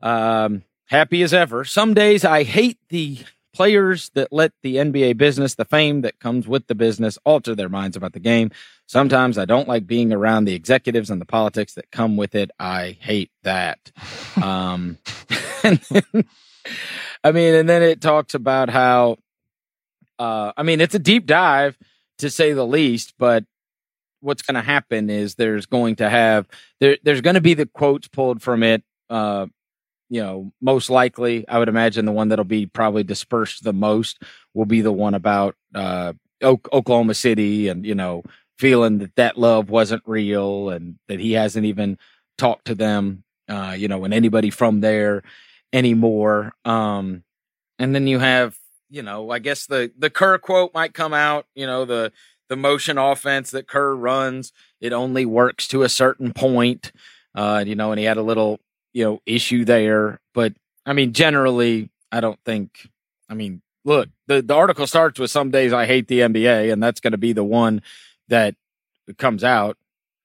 um, 0.00 0.62
happy 0.86 1.22
as 1.22 1.34
ever. 1.34 1.64
Some 1.64 1.92
days 1.92 2.24
I 2.24 2.44
hate 2.44 2.78
the 2.88 3.18
players 3.52 4.10
that 4.10 4.32
let 4.32 4.52
the 4.62 4.76
NBA 4.76 5.16
business, 5.16 5.54
the 5.54 5.64
fame 5.64 6.00
that 6.02 6.18
comes 6.18 6.46
with 6.46 6.66
the 6.66 6.74
business, 6.74 7.18
alter 7.24 7.54
their 7.54 7.68
minds 7.68 7.96
about 7.96 8.12
the 8.12 8.20
game. 8.20 8.50
Sometimes 8.86 9.38
I 9.38 9.44
don't 9.44 9.68
like 9.68 9.86
being 9.86 10.12
around 10.12 10.44
the 10.44 10.54
executives 10.54 11.10
and 11.10 11.20
the 11.20 11.26
politics 11.26 11.74
that 11.74 11.90
come 11.90 12.16
with 12.16 12.34
it. 12.34 12.50
I 12.58 12.96
hate 13.00 13.30
that. 13.42 13.92
um, 14.42 14.98
I 17.22 17.32
mean, 17.32 17.54
and 17.54 17.68
then 17.68 17.82
it 17.82 18.00
talks 18.00 18.34
about 18.34 18.70
how, 18.70 19.18
uh, 20.18 20.52
I 20.56 20.62
mean, 20.62 20.80
it's 20.80 20.94
a 20.94 20.98
deep 20.98 21.26
dive 21.26 21.76
to 22.18 22.30
say 22.30 22.52
the 22.52 22.66
least, 22.66 23.14
but 23.18 23.44
what's 24.20 24.42
going 24.42 24.54
to 24.54 24.62
happen 24.62 25.10
is 25.10 25.34
there's 25.34 25.66
going 25.66 25.96
to 25.96 26.08
have, 26.08 26.46
there, 26.80 26.98
there's 27.02 27.20
going 27.20 27.34
to 27.34 27.40
be 27.40 27.54
the 27.54 27.66
quotes 27.66 28.08
pulled 28.08 28.42
from 28.42 28.62
it. 28.62 28.82
Uh, 29.08 29.46
you 30.08 30.22
know, 30.22 30.52
most 30.60 30.90
likely, 30.90 31.46
I 31.48 31.58
would 31.58 31.68
imagine 31.68 32.04
the 32.04 32.12
one 32.12 32.28
that'll 32.28 32.44
be 32.44 32.66
probably 32.66 33.04
dispersed 33.04 33.64
the 33.64 33.72
most 33.72 34.22
will 34.54 34.66
be 34.66 34.80
the 34.80 34.92
one 34.92 35.14
about, 35.14 35.56
uh, 35.74 36.14
Oklahoma 36.42 37.14
City 37.14 37.68
and, 37.68 37.84
you 37.84 37.94
know, 37.94 38.22
feeling 38.58 38.98
that 38.98 39.14
that 39.16 39.38
love 39.38 39.68
wasn't 39.70 40.02
real 40.06 40.70
and 40.70 40.98
that 41.08 41.20
he 41.20 41.32
hasn't 41.32 41.66
even 41.66 41.98
talked 42.38 42.66
to 42.66 42.74
them, 42.74 43.24
uh, 43.48 43.74
you 43.76 43.88
know, 43.88 44.04
and 44.04 44.14
anybody 44.14 44.48
from 44.50 44.80
there 44.80 45.22
anymore. 45.72 46.52
Um, 46.64 47.24
and 47.78 47.94
then 47.94 48.06
you 48.06 48.18
have, 48.18 48.56
you 48.88 49.02
know, 49.02 49.30
I 49.30 49.38
guess 49.38 49.66
the 49.66 49.92
the 49.96 50.10
Kerr 50.10 50.38
quote 50.38 50.74
might 50.74 50.94
come 50.94 51.14
out. 51.14 51.46
You 51.54 51.66
know, 51.66 51.84
the 51.84 52.12
the 52.48 52.56
motion 52.56 52.98
offense 52.98 53.50
that 53.52 53.68
Kerr 53.68 53.94
runs, 53.94 54.52
it 54.80 54.92
only 54.92 55.24
works 55.24 55.68
to 55.68 55.82
a 55.82 55.88
certain 55.88 56.32
point. 56.32 56.92
Uh, 57.34 57.64
you 57.66 57.76
know, 57.76 57.92
and 57.92 57.98
he 57.98 58.04
had 58.04 58.16
a 58.16 58.22
little, 58.22 58.58
you 58.92 59.04
know, 59.04 59.20
issue 59.24 59.64
there. 59.64 60.20
But 60.34 60.54
I 60.84 60.92
mean, 60.92 61.12
generally, 61.12 61.90
I 62.10 62.20
don't 62.20 62.40
think 62.44 62.88
I 63.28 63.34
mean, 63.34 63.62
look, 63.84 64.08
the, 64.26 64.42
the 64.42 64.54
article 64.54 64.86
starts 64.86 65.20
with 65.20 65.30
some 65.30 65.50
days 65.50 65.72
I 65.72 65.86
hate 65.86 66.08
the 66.08 66.20
NBA, 66.20 66.72
and 66.72 66.82
that's 66.82 67.00
gonna 67.00 67.18
be 67.18 67.32
the 67.32 67.44
one 67.44 67.82
that 68.28 68.56
comes 69.18 69.44
out. 69.44 69.76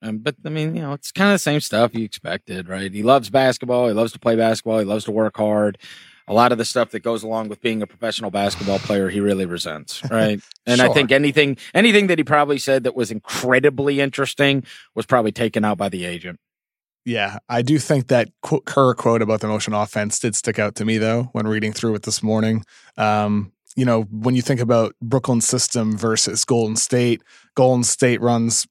Um, 0.05 0.19
but 0.19 0.35
I 0.45 0.49
mean, 0.49 0.75
you 0.75 0.81
know, 0.81 0.93
it's 0.93 1.11
kind 1.11 1.29
of 1.31 1.35
the 1.35 1.39
same 1.39 1.61
stuff 1.61 1.95
you 1.95 2.05
expected, 2.05 2.69
right? 2.69 2.91
He 2.93 3.01
loves 3.03 3.29
basketball. 3.29 3.87
He 3.87 3.93
loves 3.93 4.11
to 4.13 4.19
play 4.19 4.35
basketball. 4.35 4.79
He 4.79 4.85
loves 4.85 5.05
to 5.05 5.11
work 5.11 5.37
hard. 5.37 5.77
A 6.27 6.33
lot 6.33 6.51
of 6.51 6.57
the 6.57 6.65
stuff 6.65 6.89
that 6.91 7.01
goes 7.01 7.23
along 7.23 7.49
with 7.49 7.61
being 7.61 7.81
a 7.81 7.87
professional 7.87 8.31
basketball 8.31 8.79
player, 8.79 9.09
he 9.09 9.19
really 9.19 9.45
resents, 9.45 10.03
right? 10.11 10.39
And 10.65 10.79
Sure. 10.79 10.89
I 10.89 10.93
think 10.93 11.11
anything, 11.11 11.57
anything 11.73 12.07
that 12.07 12.17
he 12.17 12.23
probably 12.23 12.57
said 12.57 12.83
that 12.83 12.95
was 12.95 13.11
incredibly 13.11 13.99
interesting 13.99 14.63
was 14.95 15.05
probably 15.05 15.31
taken 15.31 15.63
out 15.63 15.77
by 15.77 15.89
the 15.89 16.05
agent. 16.05 16.39
Yeah, 17.03 17.37
I 17.47 17.61
do 17.61 17.77
think 17.77 18.07
that 18.07 18.29
qu- 18.41 18.61
Kerr 18.61 18.95
quote 18.95 19.21
about 19.21 19.41
the 19.41 19.47
motion 19.47 19.73
offense 19.73 20.17
did 20.19 20.35
stick 20.35 20.57
out 20.57 20.73
to 20.75 20.85
me 20.85 20.97
though 20.97 21.29
when 21.33 21.47
reading 21.47 21.71
through 21.71 21.93
it 21.95 22.01
this 22.01 22.23
morning. 22.23 22.63
Um, 22.97 23.51
you 23.75 23.85
know, 23.85 24.03
when 24.03 24.35
you 24.35 24.41
think 24.41 24.59
about 24.59 24.95
Brooklyn's 25.03 25.47
system 25.47 25.95
versus 25.97 26.43
Golden 26.45 26.75
State, 26.75 27.21
Golden 27.55 27.83
State 27.83 28.21
runs 28.21 28.65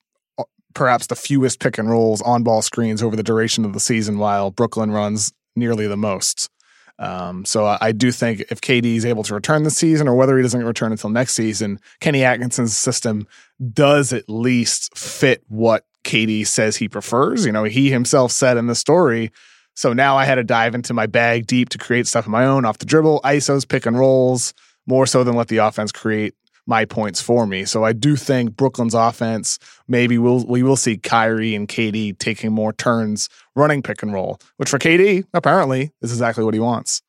perhaps 0.74 1.06
the 1.06 1.16
fewest 1.16 1.60
pick 1.60 1.78
and 1.78 1.88
rolls 1.88 2.20
on 2.22 2.42
ball 2.42 2.62
screens 2.62 3.02
over 3.02 3.16
the 3.16 3.22
duration 3.22 3.64
of 3.64 3.72
the 3.72 3.80
season, 3.80 4.18
while 4.18 4.50
Brooklyn 4.50 4.90
runs 4.90 5.32
nearly 5.56 5.86
the 5.86 5.96
most. 5.96 6.50
Um, 6.98 7.44
so 7.44 7.66
I, 7.66 7.78
I 7.80 7.92
do 7.92 8.12
think 8.12 8.40
if 8.50 8.60
KD 8.60 8.96
is 8.96 9.04
able 9.04 9.24
to 9.24 9.34
return 9.34 9.64
this 9.64 9.76
season, 9.76 10.08
or 10.08 10.14
whether 10.14 10.36
he 10.36 10.42
doesn't 10.42 10.64
return 10.64 10.92
until 10.92 11.10
next 11.10 11.34
season, 11.34 11.80
Kenny 12.00 12.24
Atkinson's 12.24 12.76
system 12.76 13.26
does 13.72 14.12
at 14.12 14.28
least 14.28 14.96
fit 14.96 15.42
what 15.48 15.84
KD 16.04 16.46
says 16.46 16.76
he 16.76 16.88
prefers. 16.88 17.44
You 17.44 17.52
know, 17.52 17.64
he 17.64 17.90
himself 17.90 18.30
said 18.30 18.56
in 18.56 18.66
the 18.66 18.74
story. 18.74 19.32
So 19.74 19.92
now 19.92 20.16
I 20.16 20.24
had 20.24 20.36
to 20.36 20.44
dive 20.44 20.74
into 20.74 20.94
my 20.94 21.06
bag 21.06 21.46
deep 21.46 21.68
to 21.70 21.78
create 21.78 22.06
stuff 22.06 22.26
of 22.26 22.30
my 22.30 22.44
own 22.44 22.64
off 22.64 22.78
the 22.78 22.86
dribble, 22.86 23.20
ISOs, 23.24 23.68
pick 23.68 23.86
and 23.86 23.98
rolls, 23.98 24.54
more 24.86 25.06
so 25.06 25.24
than 25.24 25.34
let 25.34 25.48
the 25.48 25.56
offense 25.56 25.90
create 25.90 26.34
my 26.66 26.84
points 26.84 27.20
for 27.20 27.46
me. 27.46 27.64
So 27.64 27.84
I 27.84 27.92
do 27.92 28.16
think 28.16 28.56
Brooklyn's 28.56 28.94
offense, 28.94 29.58
maybe 29.88 30.18
we'll 30.18 30.44
we 30.46 30.62
will 30.62 30.76
see 30.76 30.96
Kyrie 30.96 31.54
and 31.54 31.68
KD 31.68 32.18
taking 32.18 32.52
more 32.52 32.72
turns 32.72 33.28
running 33.54 33.82
pick 33.82 34.02
and 34.02 34.12
roll, 34.12 34.38
which 34.56 34.70
for 34.70 34.78
KD, 34.78 35.24
apparently, 35.34 35.92
is 36.00 36.12
exactly 36.12 36.44
what 36.44 36.54
he 36.54 36.60
wants. 36.60 37.02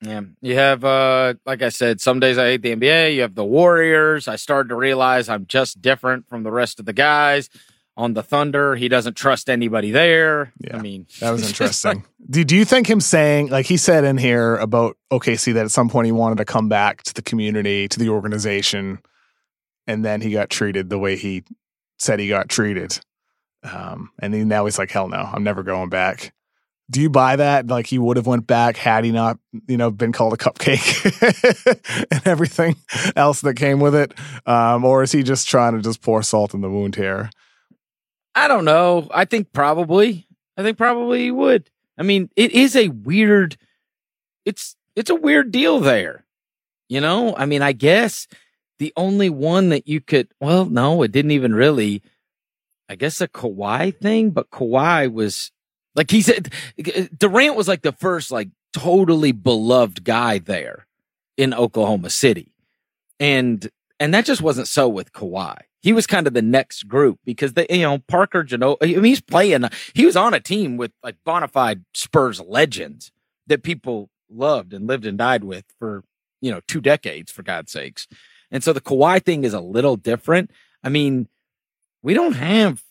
Yeah. 0.00 0.22
You 0.40 0.54
have, 0.54 0.84
uh, 0.84 1.34
like 1.44 1.60
I 1.60 1.70
said, 1.70 2.00
some 2.00 2.20
days 2.20 2.38
I 2.38 2.46
hate 2.46 2.62
the 2.62 2.74
NBA. 2.74 3.16
You 3.16 3.22
have 3.22 3.34
the 3.34 3.44
Warriors. 3.44 4.28
I 4.28 4.36
started 4.36 4.68
to 4.68 4.76
realize 4.76 5.28
I'm 5.28 5.46
just 5.46 5.82
different 5.82 6.28
from 6.28 6.44
the 6.44 6.52
rest 6.52 6.78
of 6.78 6.86
the 6.86 6.92
guys. 6.92 7.50
On 7.98 8.14
the 8.14 8.22
Thunder, 8.22 8.76
he 8.76 8.88
doesn't 8.88 9.16
trust 9.16 9.50
anybody 9.50 9.90
there. 9.90 10.52
Yeah. 10.60 10.76
I 10.76 10.80
mean, 10.80 11.08
That 11.18 11.32
was 11.32 11.46
interesting. 11.48 12.04
do, 12.30 12.44
do 12.44 12.54
you 12.54 12.64
think 12.64 12.88
him 12.88 13.00
saying, 13.00 13.48
like 13.48 13.66
he 13.66 13.76
said 13.76 14.04
in 14.04 14.18
here 14.18 14.54
about 14.56 14.96
OKC, 15.12 15.52
that 15.54 15.64
at 15.64 15.72
some 15.72 15.88
point 15.90 16.06
he 16.06 16.12
wanted 16.12 16.38
to 16.38 16.44
come 16.44 16.68
back 16.68 17.02
to 17.02 17.14
the 17.14 17.22
community, 17.22 17.88
to 17.88 17.98
the 17.98 18.08
organization, 18.10 19.00
and 19.88 20.04
then 20.04 20.20
he 20.20 20.30
got 20.30 20.48
treated 20.48 20.90
the 20.90 20.98
way 20.98 21.16
he 21.16 21.42
said 21.98 22.20
he 22.20 22.28
got 22.28 22.48
treated? 22.48 23.00
Um, 23.64 24.12
and 24.20 24.32
he, 24.32 24.44
now 24.44 24.64
he's 24.64 24.78
like, 24.78 24.92
hell 24.92 25.08
no, 25.08 25.16
I'm 25.18 25.42
never 25.42 25.64
going 25.64 25.88
back. 25.88 26.32
Do 26.90 27.00
you 27.02 27.10
buy 27.10 27.34
that? 27.34 27.66
Like 27.66 27.86
he 27.86 27.98
would 27.98 28.16
have 28.16 28.28
went 28.28 28.46
back 28.46 28.76
had 28.76 29.04
he 29.04 29.10
not, 29.10 29.40
you 29.66 29.76
know, 29.76 29.90
been 29.90 30.12
called 30.12 30.34
a 30.34 30.36
cupcake 30.36 32.06
and 32.12 32.22
everything 32.24 32.76
else 33.16 33.40
that 33.40 33.54
came 33.54 33.80
with 33.80 33.96
it, 33.96 34.14
um, 34.46 34.84
or 34.84 35.02
is 35.02 35.10
he 35.10 35.24
just 35.24 35.48
trying 35.48 35.74
to 35.74 35.82
just 35.82 36.00
pour 36.00 36.22
salt 36.22 36.54
in 36.54 36.60
the 36.60 36.70
wound 36.70 36.94
here? 36.94 37.28
I 38.38 38.46
don't 38.46 38.64
know. 38.64 39.08
I 39.12 39.24
think 39.24 39.52
probably. 39.52 40.28
I 40.56 40.62
think 40.62 40.78
probably 40.78 41.24
he 41.24 41.30
would. 41.32 41.68
I 41.98 42.04
mean, 42.04 42.30
it 42.36 42.52
is 42.52 42.76
a 42.76 42.88
weird. 42.88 43.56
It's 44.44 44.76
it's 44.94 45.10
a 45.10 45.16
weird 45.16 45.50
deal 45.50 45.80
there. 45.80 46.24
You 46.88 47.00
know, 47.00 47.34
I 47.36 47.46
mean, 47.46 47.62
I 47.62 47.72
guess 47.72 48.28
the 48.78 48.92
only 48.96 49.28
one 49.28 49.70
that 49.70 49.88
you 49.88 50.00
could. 50.00 50.28
Well, 50.40 50.66
no, 50.66 51.02
it 51.02 51.10
didn't 51.10 51.32
even 51.32 51.52
really. 51.52 52.00
I 52.88 52.94
guess 52.94 53.20
a 53.20 53.26
Kawhi 53.26 53.98
thing, 53.98 54.30
but 54.30 54.50
Kawhi 54.50 55.12
was 55.12 55.50
like 55.96 56.10
he 56.10 56.22
said. 56.22 56.52
Durant 57.16 57.56
was 57.56 57.66
like 57.66 57.82
the 57.82 57.92
first 57.92 58.30
like 58.30 58.50
totally 58.72 59.32
beloved 59.32 60.04
guy 60.04 60.38
there 60.38 60.86
in 61.36 61.52
Oklahoma 61.52 62.10
City, 62.10 62.52
and 63.18 63.68
and 64.00 64.14
that 64.14 64.24
just 64.24 64.42
wasn't 64.42 64.68
so 64.68 64.88
with 64.88 65.12
Kawhi. 65.12 65.58
He 65.80 65.92
was 65.92 66.06
kind 66.06 66.26
of 66.26 66.34
the 66.34 66.42
next 66.42 66.88
group 66.88 67.18
because 67.24 67.52
they, 67.52 67.66
you 67.70 67.82
know, 67.82 67.98
Parker 67.98 68.44
Jano. 68.44 68.76
I 68.82 68.86
mean, 68.86 69.04
he's 69.04 69.20
playing. 69.20 69.64
He 69.94 70.06
was 70.06 70.16
on 70.16 70.34
a 70.34 70.40
team 70.40 70.76
with 70.76 70.92
like 71.02 71.16
bona 71.24 71.48
fide 71.48 71.84
Spurs 71.94 72.40
legends 72.40 73.12
that 73.46 73.62
people 73.62 74.10
loved 74.28 74.72
and 74.72 74.86
lived 74.86 75.06
and 75.06 75.16
died 75.16 75.44
with 75.44 75.64
for 75.78 76.04
you 76.40 76.50
know 76.50 76.60
two 76.66 76.80
decades, 76.80 77.30
for 77.30 77.42
God's 77.42 77.72
sakes. 77.72 78.08
And 78.50 78.64
so 78.64 78.72
the 78.72 78.80
Kawhi 78.80 79.22
thing 79.22 79.44
is 79.44 79.54
a 79.54 79.60
little 79.60 79.96
different. 79.96 80.50
I 80.82 80.88
mean, 80.88 81.28
we 82.02 82.14
don't 82.14 82.34
have. 82.34 82.82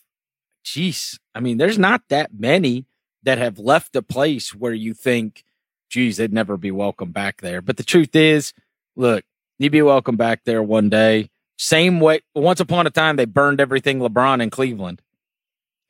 Jeez, 0.64 1.18
I 1.34 1.40
mean, 1.40 1.56
there's 1.56 1.78
not 1.78 2.02
that 2.10 2.30
many 2.38 2.84
that 3.22 3.38
have 3.38 3.58
left 3.58 3.96
a 3.96 4.02
place 4.02 4.54
where 4.54 4.74
you 4.74 4.92
think, 4.92 5.44
geez, 5.88 6.18
they'd 6.18 6.32
never 6.32 6.58
be 6.58 6.70
welcome 6.70 7.10
back 7.10 7.40
there. 7.40 7.62
But 7.62 7.78
the 7.78 7.84
truth 7.84 8.14
is, 8.14 8.52
look, 8.94 9.24
you'd 9.58 9.72
be 9.72 9.82
welcome 9.82 10.16
back 10.16 10.40
there 10.44 10.62
one 10.62 10.88
day. 10.88 11.30
Same 11.56 11.98
way, 12.00 12.20
once 12.34 12.60
upon 12.60 12.86
a 12.86 12.90
time, 12.90 13.16
they 13.16 13.24
burned 13.24 13.60
everything 13.60 13.98
LeBron 13.98 14.40
in 14.42 14.50
Cleveland. 14.50 15.02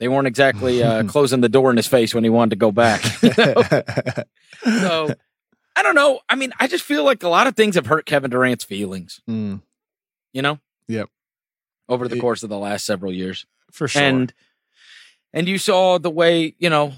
They 0.00 0.08
weren't 0.08 0.26
exactly 0.26 0.82
uh, 0.82 1.04
closing 1.08 1.40
the 1.40 1.48
door 1.48 1.70
in 1.70 1.76
his 1.76 1.86
face 1.86 2.14
when 2.14 2.24
he 2.24 2.30
wanted 2.30 2.50
to 2.50 2.56
go 2.56 2.72
back. 2.72 3.02
you 3.22 3.30
know? 3.36 3.62
so 4.64 5.14
I 5.76 5.82
don't 5.82 5.94
know. 5.94 6.20
I 6.28 6.34
mean, 6.36 6.52
I 6.58 6.66
just 6.68 6.84
feel 6.84 7.04
like 7.04 7.22
a 7.22 7.28
lot 7.28 7.46
of 7.46 7.54
things 7.56 7.74
have 7.74 7.86
hurt 7.86 8.06
Kevin 8.06 8.30
Durant's 8.30 8.64
feelings, 8.64 9.20
Mm, 9.28 9.60
you 10.32 10.42
know? 10.42 10.58
Yep. 10.88 11.08
Over 11.88 12.08
the 12.08 12.16
It- 12.16 12.20
course 12.20 12.42
of 12.42 12.48
the 12.48 12.58
last 12.58 12.84
several 12.86 13.12
years. 13.12 13.44
for 13.72 13.88
sure. 13.88 14.02
And 14.02 14.32
and 15.34 15.46
you 15.46 15.58
saw 15.58 15.98
the 15.98 16.10
way, 16.10 16.54
you 16.58 16.70
know, 16.70 16.94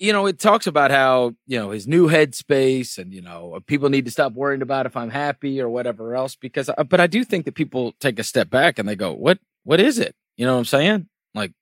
you 0.00 0.14
know, 0.14 0.26
it 0.26 0.38
talks 0.38 0.66
about 0.66 0.90
how, 0.90 1.34
you 1.46 1.58
know, 1.58 1.70
his 1.70 1.86
new 1.86 2.08
headspace 2.08 2.98
and, 2.98 3.12
you 3.12 3.20
know, 3.20 3.60
people 3.66 3.90
need 3.90 4.06
to 4.06 4.10
stop 4.10 4.32
worrying 4.32 4.62
about 4.62 4.86
if 4.86 4.96
I'm 4.96 5.10
happy 5.10 5.60
or 5.60 5.68
whatever 5.68 6.16
else 6.16 6.34
because 6.36 6.70
uh, 6.70 6.84
but 6.84 7.00
I 7.00 7.06
do 7.06 7.22
think 7.22 7.44
that 7.44 7.54
people 7.54 7.92
take 8.00 8.18
a 8.18 8.24
step 8.24 8.48
back 8.50 8.78
and 8.78 8.88
they 8.88 8.96
go, 8.96 9.12
"What 9.12 9.38
what 9.64 9.78
is 9.78 9.98
it?" 9.98 10.16
You 10.38 10.46
know 10.46 10.54
what 10.54 10.60
I'm 10.60 10.64
saying? 10.64 11.08
Like 11.34 11.52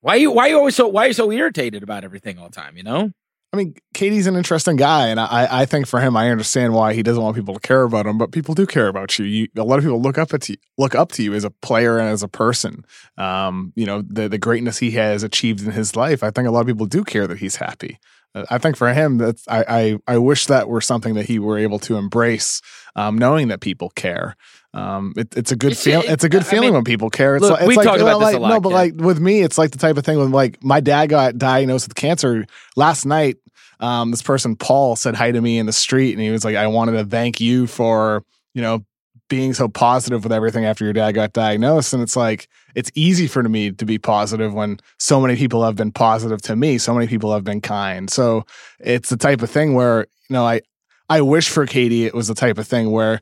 why 0.00 0.16
you 0.16 0.32
why 0.32 0.48
you 0.48 0.58
always 0.58 0.76
so 0.76 0.88
why 0.88 1.04
are 1.04 1.08
you 1.08 1.12
so 1.14 1.30
irritated 1.32 1.82
about 1.82 2.04
everything 2.04 2.38
all 2.38 2.48
the 2.48 2.56
time, 2.56 2.76
you 2.76 2.82
know? 2.84 3.12
I 3.52 3.56
mean, 3.56 3.74
KD's 3.94 4.26
an 4.26 4.36
interesting 4.36 4.76
guy, 4.76 5.08
and 5.08 5.18
I, 5.18 5.48
I 5.62 5.64
think 5.64 5.86
for 5.86 6.00
him, 6.00 6.18
I 6.18 6.30
understand 6.30 6.74
why 6.74 6.92
he 6.92 7.02
doesn't 7.02 7.22
want 7.22 7.34
people 7.34 7.54
to 7.54 7.60
care 7.60 7.82
about 7.82 8.06
him. 8.06 8.18
But 8.18 8.30
people 8.30 8.54
do 8.54 8.66
care 8.66 8.88
about 8.88 9.18
you. 9.18 9.24
you 9.24 9.48
a 9.56 9.62
lot 9.62 9.78
of 9.78 9.84
people 9.84 10.02
look 10.02 10.18
up 10.18 10.34
at 10.34 10.48
you, 10.50 10.56
look 10.76 10.94
up 10.94 11.12
to 11.12 11.22
you 11.22 11.32
as 11.32 11.44
a 11.44 11.50
player 11.50 11.98
and 11.98 12.08
as 12.08 12.22
a 12.22 12.28
person. 12.28 12.84
Um, 13.16 13.72
you 13.74 13.86
know, 13.86 14.02
the 14.02 14.28
the 14.28 14.38
greatness 14.38 14.78
he 14.78 14.90
has 14.92 15.22
achieved 15.22 15.62
in 15.62 15.72
his 15.72 15.96
life. 15.96 16.22
I 16.22 16.30
think 16.30 16.46
a 16.46 16.50
lot 16.50 16.60
of 16.60 16.66
people 16.66 16.86
do 16.86 17.02
care 17.04 17.26
that 17.26 17.38
he's 17.38 17.56
happy. 17.56 17.98
Uh, 18.34 18.44
I 18.50 18.58
think 18.58 18.76
for 18.76 18.92
him, 18.92 19.16
that's 19.16 19.48
I, 19.48 19.64
I 20.06 20.14
I 20.14 20.18
wish 20.18 20.44
that 20.46 20.68
were 20.68 20.82
something 20.82 21.14
that 21.14 21.26
he 21.26 21.38
were 21.38 21.56
able 21.56 21.78
to 21.80 21.96
embrace, 21.96 22.60
um, 22.96 23.16
knowing 23.16 23.48
that 23.48 23.60
people 23.60 23.88
care. 23.90 24.36
Um, 24.74 25.14
it, 25.16 25.36
it's 25.36 25.50
a 25.50 25.56
good 25.56 25.76
feel. 25.76 26.02
It's 26.04 26.24
a 26.24 26.28
good 26.28 26.42
I 26.42 26.44
feeling 26.44 26.68
mean, 26.68 26.74
when 26.74 26.84
people 26.84 27.10
care. 27.10 27.36
It's 27.36 27.42
look, 27.42 27.52
like, 27.52 27.60
it's 27.60 27.68
we 27.68 27.76
like, 27.76 27.86
talked 27.86 28.00
about 28.00 28.20
like, 28.20 28.32
this 28.32 28.36
a 28.36 28.40
lot, 28.40 28.48
No, 28.48 28.60
but 28.60 28.68
Ken. 28.68 28.76
like 28.76 28.94
with 28.96 29.18
me, 29.18 29.40
it's 29.40 29.56
like 29.58 29.70
the 29.70 29.78
type 29.78 29.96
of 29.96 30.04
thing 30.04 30.18
when 30.18 30.30
like 30.30 30.62
my 30.62 30.80
dad 30.80 31.06
got 31.06 31.38
diagnosed 31.38 31.88
with 31.88 31.94
cancer 31.94 32.46
last 32.76 33.06
night 33.06 33.38
um, 33.80 34.10
this 34.10 34.22
person 34.22 34.56
Paul 34.56 34.96
said 34.96 35.14
hi 35.14 35.30
to 35.30 35.40
me 35.40 35.58
in 35.58 35.66
the 35.66 35.72
street, 35.72 36.12
and 36.12 36.20
he 36.20 36.30
was 36.30 36.44
like, 36.44 36.56
"I 36.56 36.66
wanted 36.66 36.92
to 36.92 37.04
thank 37.04 37.40
you 37.40 37.66
for 37.66 38.24
you 38.54 38.62
know 38.62 38.84
being 39.28 39.52
so 39.52 39.68
positive 39.68 40.24
with 40.24 40.32
everything 40.32 40.64
after 40.64 40.84
your 40.84 40.92
dad 40.92 41.12
got 41.12 41.32
diagnosed." 41.32 41.92
And 41.92 42.02
it's 42.02 42.16
like 42.16 42.48
it's 42.74 42.90
easy 42.94 43.26
for 43.26 43.42
me 43.42 43.70
to 43.70 43.84
be 43.84 43.98
positive 43.98 44.52
when 44.52 44.80
so 44.98 45.20
many 45.20 45.36
people 45.36 45.64
have 45.64 45.76
been 45.76 45.92
positive 45.92 46.42
to 46.42 46.56
me, 46.56 46.78
so 46.78 46.92
many 46.92 47.06
people 47.06 47.32
have 47.32 47.44
been 47.44 47.60
kind. 47.60 48.10
So 48.10 48.44
it's 48.80 49.10
the 49.10 49.16
type 49.16 49.42
of 49.42 49.50
thing 49.50 49.74
where 49.74 50.06
you 50.28 50.34
know 50.34 50.44
I 50.44 50.62
I 51.08 51.20
wish 51.20 51.48
for 51.48 51.66
KD 51.66 52.06
it 52.06 52.14
was 52.14 52.28
the 52.28 52.34
type 52.34 52.58
of 52.58 52.66
thing 52.66 52.90
where 52.90 53.20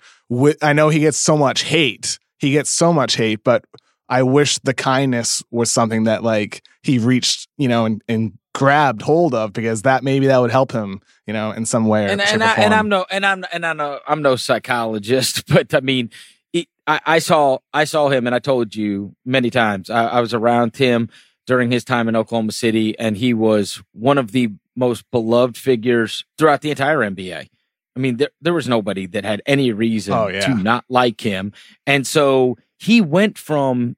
I 0.62 0.72
know 0.72 0.88
he 0.88 1.00
gets 1.00 1.18
so 1.18 1.36
much 1.36 1.62
hate, 1.62 2.18
he 2.38 2.50
gets 2.50 2.70
so 2.70 2.92
much 2.92 3.16
hate, 3.16 3.44
but 3.44 3.64
I 4.08 4.22
wish 4.22 4.58
the 4.58 4.74
kindness 4.74 5.42
was 5.50 5.70
something 5.70 6.04
that 6.04 6.22
like 6.22 6.62
he 6.82 6.98
reached, 6.98 7.48
you 7.56 7.68
know, 7.68 7.84
and, 7.84 8.02
and 8.08 8.38
grabbed 8.54 9.02
hold 9.02 9.34
of 9.34 9.52
because 9.52 9.82
that 9.82 10.02
maybe 10.02 10.26
that 10.26 10.38
would 10.38 10.50
help 10.50 10.72
him, 10.72 11.00
you 11.26 11.32
know, 11.32 11.50
in 11.50 11.66
some 11.66 11.86
way. 11.86 12.06
Or 12.06 12.08
and 12.08 12.20
and, 12.20 12.42
I, 12.42 12.54
and 12.54 12.74
I'm 12.74 12.88
no 12.88 13.04
and 13.10 13.26
I'm 13.26 13.44
and 13.52 13.66
I 13.66 13.72
know 13.72 14.00
I'm 14.06 14.22
no 14.22 14.36
psychologist, 14.36 15.46
but 15.48 15.74
I 15.74 15.80
mean, 15.80 16.10
he, 16.52 16.68
I, 16.86 17.00
I 17.06 17.18
saw 17.18 17.58
I 17.72 17.84
saw 17.84 18.08
him, 18.08 18.26
and 18.26 18.34
I 18.34 18.38
told 18.38 18.74
you 18.74 19.14
many 19.24 19.50
times 19.50 19.90
I, 19.90 20.06
I 20.06 20.20
was 20.20 20.34
around 20.34 20.76
him 20.76 21.08
during 21.46 21.70
his 21.70 21.84
time 21.84 22.08
in 22.08 22.16
Oklahoma 22.16 22.52
City, 22.52 22.98
and 22.98 23.16
he 23.16 23.34
was 23.34 23.82
one 23.92 24.18
of 24.18 24.32
the 24.32 24.50
most 24.74 25.04
beloved 25.10 25.56
figures 25.56 26.24
throughout 26.36 26.60
the 26.60 26.70
entire 26.70 26.98
NBA. 26.98 27.48
I 27.96 27.98
mean, 27.98 28.18
there 28.18 28.30
there 28.42 28.52
was 28.54 28.68
nobody 28.68 29.06
that 29.06 29.24
had 29.24 29.40
any 29.46 29.72
reason 29.72 30.12
Oh, 30.14 30.28
yeah. 30.28 30.40
to 30.40 30.54
not 30.54 30.84
like 30.88 31.20
him, 31.22 31.52
and 31.86 32.06
so 32.06 32.58
he 32.78 33.00
went 33.00 33.38
from 33.38 33.96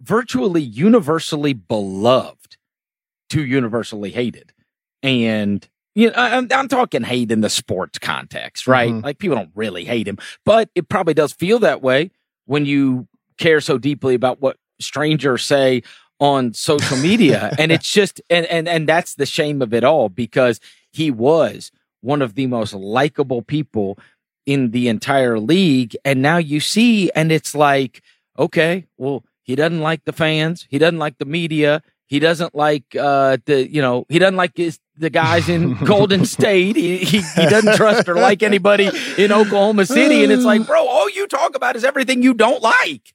virtually 0.00 0.62
universally 0.62 1.52
beloved 1.52 2.56
to 3.30 3.44
universally 3.44 4.10
hated. 4.10 4.52
And 5.02 5.66
you 5.94 6.08
know, 6.08 6.14
I'm, 6.16 6.48
I'm 6.52 6.68
talking 6.68 7.02
hate 7.04 7.30
in 7.30 7.40
the 7.40 7.48
sports 7.50 7.98
context, 7.98 8.66
right? 8.66 8.90
Mhm. 8.92 9.04
Like 9.04 9.18
people 9.18 9.36
don't 9.36 9.52
really 9.54 9.84
hate 9.84 10.08
him, 10.08 10.18
but 10.44 10.68
it 10.74 10.88
probably 10.88 11.14
does 11.14 11.32
feel 11.32 11.58
that 11.60 11.82
way 11.82 12.10
when 12.46 12.66
you 12.66 13.06
care 13.38 13.60
so 13.60 13.78
deeply 13.78 14.14
about 14.14 14.40
what 14.40 14.56
strangers 14.80 15.44
say 15.44 15.82
on 16.18 16.52
social 16.52 16.96
media. 16.96 17.54
and 17.58 17.70
it's 17.70 17.88
just, 17.90 18.20
and, 18.28 18.44
and, 18.46 18.68
and 18.68 18.88
that's 18.88 19.14
the 19.14 19.26
shame 19.26 19.62
of 19.62 19.72
it 19.72 19.84
all 19.84 20.08
because 20.08 20.58
he 20.92 21.12
was 21.12 21.70
one 22.04 22.22
of 22.22 22.34
the 22.34 22.46
most 22.46 22.74
likable 22.74 23.42
people 23.42 23.98
in 24.46 24.70
the 24.72 24.88
entire 24.88 25.38
league. 25.38 25.96
And 26.04 26.20
now 26.20 26.36
you 26.36 26.60
see, 26.60 27.10
and 27.12 27.32
it's 27.32 27.54
like, 27.54 28.02
okay, 28.38 28.86
well, 28.98 29.24
he 29.42 29.56
doesn't 29.56 29.80
like 29.80 30.04
the 30.04 30.12
fans. 30.12 30.66
He 30.68 30.78
doesn't 30.78 30.98
like 30.98 31.18
the 31.18 31.24
media. 31.24 31.82
He 32.06 32.18
doesn't 32.18 32.54
like 32.54 32.94
uh 32.94 33.38
the 33.46 33.68
you 33.68 33.80
know 33.80 34.04
he 34.08 34.18
doesn't 34.18 34.36
like 34.36 34.56
his, 34.56 34.78
the 34.96 35.10
guys 35.10 35.48
in 35.48 35.74
Golden 35.84 36.26
State. 36.26 36.76
He, 36.76 36.98
he 36.98 37.22
he 37.22 37.46
doesn't 37.46 37.76
trust 37.76 38.08
or 38.08 38.14
like 38.14 38.42
anybody 38.42 38.90
in 39.16 39.32
Oklahoma 39.32 39.86
City. 39.86 40.22
And 40.22 40.30
it's 40.30 40.44
like, 40.44 40.66
bro, 40.66 40.86
all 40.86 41.08
you 41.08 41.26
talk 41.26 41.56
about 41.56 41.76
is 41.76 41.84
everything 41.84 42.22
you 42.22 42.34
don't 42.34 42.62
like. 42.62 43.14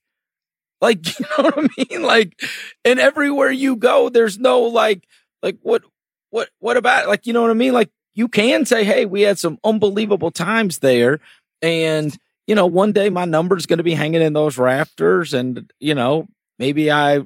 Like 0.82 1.20
you 1.20 1.26
know 1.38 1.44
what 1.44 1.58
I 1.58 1.68
mean? 1.78 2.04
Like, 2.04 2.42
and 2.84 3.00
everywhere 3.00 3.52
you 3.52 3.76
go, 3.76 4.10
there's 4.10 4.40
no 4.40 4.62
like 4.62 5.08
like 5.44 5.58
what 5.62 5.84
what 6.32 6.50
what 6.60 6.78
about 6.78 7.08
like 7.08 7.28
you 7.28 7.34
know 7.34 7.44
what 7.44 7.52
I 7.52 7.56
mean? 7.56 7.74
Like 7.74 7.92
you 8.20 8.28
can 8.28 8.66
say, 8.66 8.84
hey, 8.84 9.06
we 9.06 9.22
had 9.22 9.40
some 9.40 9.58
unbelievable 9.64 10.30
times 10.30 10.80
there, 10.80 11.20
and 11.62 12.16
you 12.46 12.54
know 12.54 12.68
one 12.68 12.92
day 12.92 13.10
my 13.10 13.26
number's 13.26 13.66
going 13.66 13.78
to 13.78 13.84
be 13.84 13.96
hanging 13.96 14.22
in 14.22 14.34
those 14.34 14.58
rafters, 14.58 15.34
and 15.34 15.72
you 15.80 15.96
know 15.96 16.28
maybe 16.60 16.92
I 16.92 17.26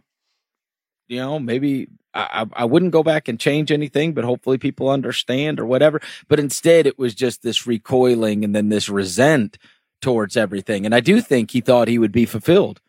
you 1.07 1.19
know, 1.19 1.39
maybe 1.39 1.89
I, 2.13 2.45
I 2.53 2.65
wouldn't 2.65 2.91
go 2.91 3.03
back 3.03 3.27
and 3.27 3.39
change 3.39 3.71
anything, 3.71 4.13
but 4.13 4.23
hopefully 4.23 4.57
people 4.57 4.89
understand 4.89 5.59
or 5.59 5.65
whatever. 5.65 6.01
But 6.27 6.39
instead, 6.39 6.87
it 6.87 6.97
was 6.97 7.13
just 7.15 7.41
this 7.41 7.67
recoiling 7.67 8.43
and 8.43 8.55
then 8.55 8.69
this 8.69 8.89
resent 8.89 9.57
towards 10.01 10.37
everything. 10.37 10.85
And 10.85 10.93
I 10.93 10.99
do 10.99 11.21
think 11.21 11.51
he 11.51 11.61
thought 11.61 11.87
he 11.87 11.99
would 11.99 12.11
be 12.11 12.25
fulfilled. 12.25 12.81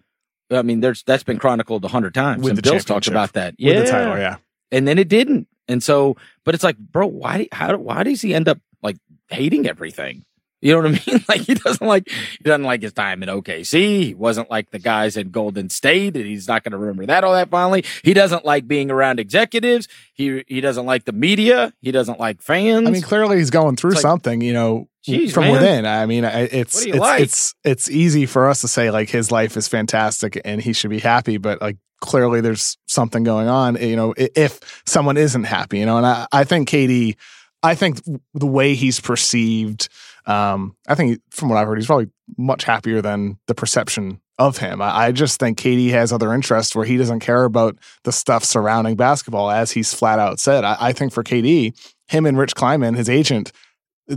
I 0.51 0.63
mean, 0.63 0.81
there's 0.81 1.03
that's 1.03 1.23
been 1.23 1.39
chronicled 1.39 1.85
a 1.85 1.89
hundred 1.89 2.15
times. 2.15 2.43
With 2.43 2.51
and 2.51 2.59
the 2.59 2.63
Bill's 2.63 2.85
talked 2.85 3.09
about 3.09 3.33
that. 3.33 3.55
with 3.77 3.87
the 3.87 3.91
title. 3.91 4.19
Yeah, 4.19 4.37
and 4.71 4.87
then 4.87 4.99
it 4.99 5.09
didn't. 5.09 5.49
And 5.69 5.83
so, 5.83 6.17
but 6.45 6.55
it's 6.55 6.65
like, 6.65 6.77
bro, 6.77 7.07
why? 7.07 7.49
How? 7.53 7.77
Why 7.77 8.03
does 8.03 8.21
he 8.21 8.35
end 8.35 8.49
up 8.49 8.59
like 8.83 8.97
hating 9.29 9.67
everything? 9.67 10.25
You 10.65 10.73
know 10.73 10.89
what 10.89 11.01
I 11.07 11.11
mean? 11.13 11.25
Like 11.29 11.41
he 11.43 11.55
doesn't 11.55 11.87
like 11.87 12.09
he 12.09 12.45
doesn't 12.45 12.65
like 12.65 12.83
his 12.83 12.93
time 12.93 13.23
in 13.23 13.29
OKC. 13.29 14.03
He 14.03 14.15
wasn't 14.15 14.51
like 14.51 14.71
the 14.71 14.79
guys 14.79 15.17
in 15.17 15.31
Golden 15.31 15.69
State, 15.69 16.17
and 16.17 16.25
he's 16.25 16.49
not 16.49 16.65
going 16.65 16.73
to 16.73 16.79
remember 16.79 17.07
that 17.07 17.23
all 17.23 17.35
that 17.35 17.51
fondly. 17.51 17.85
He 18.03 18.15
doesn't 18.15 18.45
like 18.45 18.67
being 18.67 18.91
around 18.91 19.21
executives. 19.21 19.89
He 20.15 20.43
he 20.47 20.61
doesn't 20.63 20.87
like 20.87 21.05
the 21.05 21.13
media. 21.13 21.73
He 21.81 21.93
doesn't 21.93 22.19
like 22.19 22.41
fans. 22.41 22.89
I 22.89 22.91
mean, 22.91 23.03
clearly 23.03 23.37
he's 23.37 23.51
going 23.51 23.77
through 23.77 23.93
like, 23.93 24.01
something, 24.01 24.41
you 24.41 24.55
know, 24.55 24.89
Geez, 25.05 25.33
from 25.33 25.45
man. 25.45 25.53
within. 25.53 25.87
I 25.87 26.07
mean, 26.07 26.25
it's 26.25 26.75
What 26.77 26.83
do 26.83 26.89
you 26.89 26.95
it's, 26.95 27.01
like? 27.01 27.21
it's 27.23 27.55
it's 27.65 27.91
easy 27.91 28.27
for 28.27 28.49
us 28.49 28.61
to 28.63 28.69
say 28.69 28.91
like 28.91 29.11
his 29.11 29.31
life 29.31 29.57
is 29.57 29.69
fantastic 29.69 30.41
and 30.45 30.61
he 30.63 30.73
should 30.73 30.91
be 30.91 31.01
happy, 31.01 31.37
but 31.37 31.61
like 31.61 31.77
clearly 32.01 32.41
there's 32.41 32.77
something 32.87 33.23
going 33.23 33.49
on. 33.49 33.77
You 33.77 33.97
know, 33.97 34.15
if 34.17 34.83
someone 34.87 35.17
isn't 35.17 35.45
happy, 35.45 35.79
you 35.79 35.87
know, 35.87 35.97
and 35.99 36.07
I, 36.07 36.27
I 36.33 36.45
think 36.45 36.69
KD, 36.69 37.17
I 37.63 37.75
think 37.75 38.01
the 38.35 38.47
way 38.47 38.75
he's 38.75 39.01
perceived, 39.01 39.89
um, 40.27 40.77
I 40.89 40.95
think 40.95 41.21
from 41.31 41.49
what 41.49 41.59
I've 41.59 41.67
heard, 41.67 41.79
he's 41.79 41.87
probably 41.87 42.11
much 42.39 42.65
happier 42.65 43.03
than 43.03 43.39
the 43.47 43.55
perception 43.55 44.21
of 44.39 44.59
him. 44.59 44.83
I, 44.83 45.07
I 45.07 45.13
just 45.13 45.39
think 45.39 45.59
KD 45.59 45.91
has 45.91 46.13
other 46.13 46.33
interests 46.33 46.75
where 46.75 46.85
he 46.85 46.97
doesn't 46.97 47.21
care 47.21 47.45
about 47.45 47.77
the 48.05 48.13
stuff 48.13 48.43
surrounding 48.45 48.97
basketball, 48.97 49.51
as 49.51 49.71
he's 49.71 49.95
flat 49.95 50.19
out 50.19 50.41
said. 50.41 50.65
I, 50.65 50.77
I 50.81 50.93
think 50.93 51.13
for 51.13 51.23
KD, 51.23 51.73
him 52.09 52.27
and 52.27 52.37
Rich 52.37 52.55
Kleiman, 52.55 52.95
his 52.95 53.09
agent, 53.09 53.53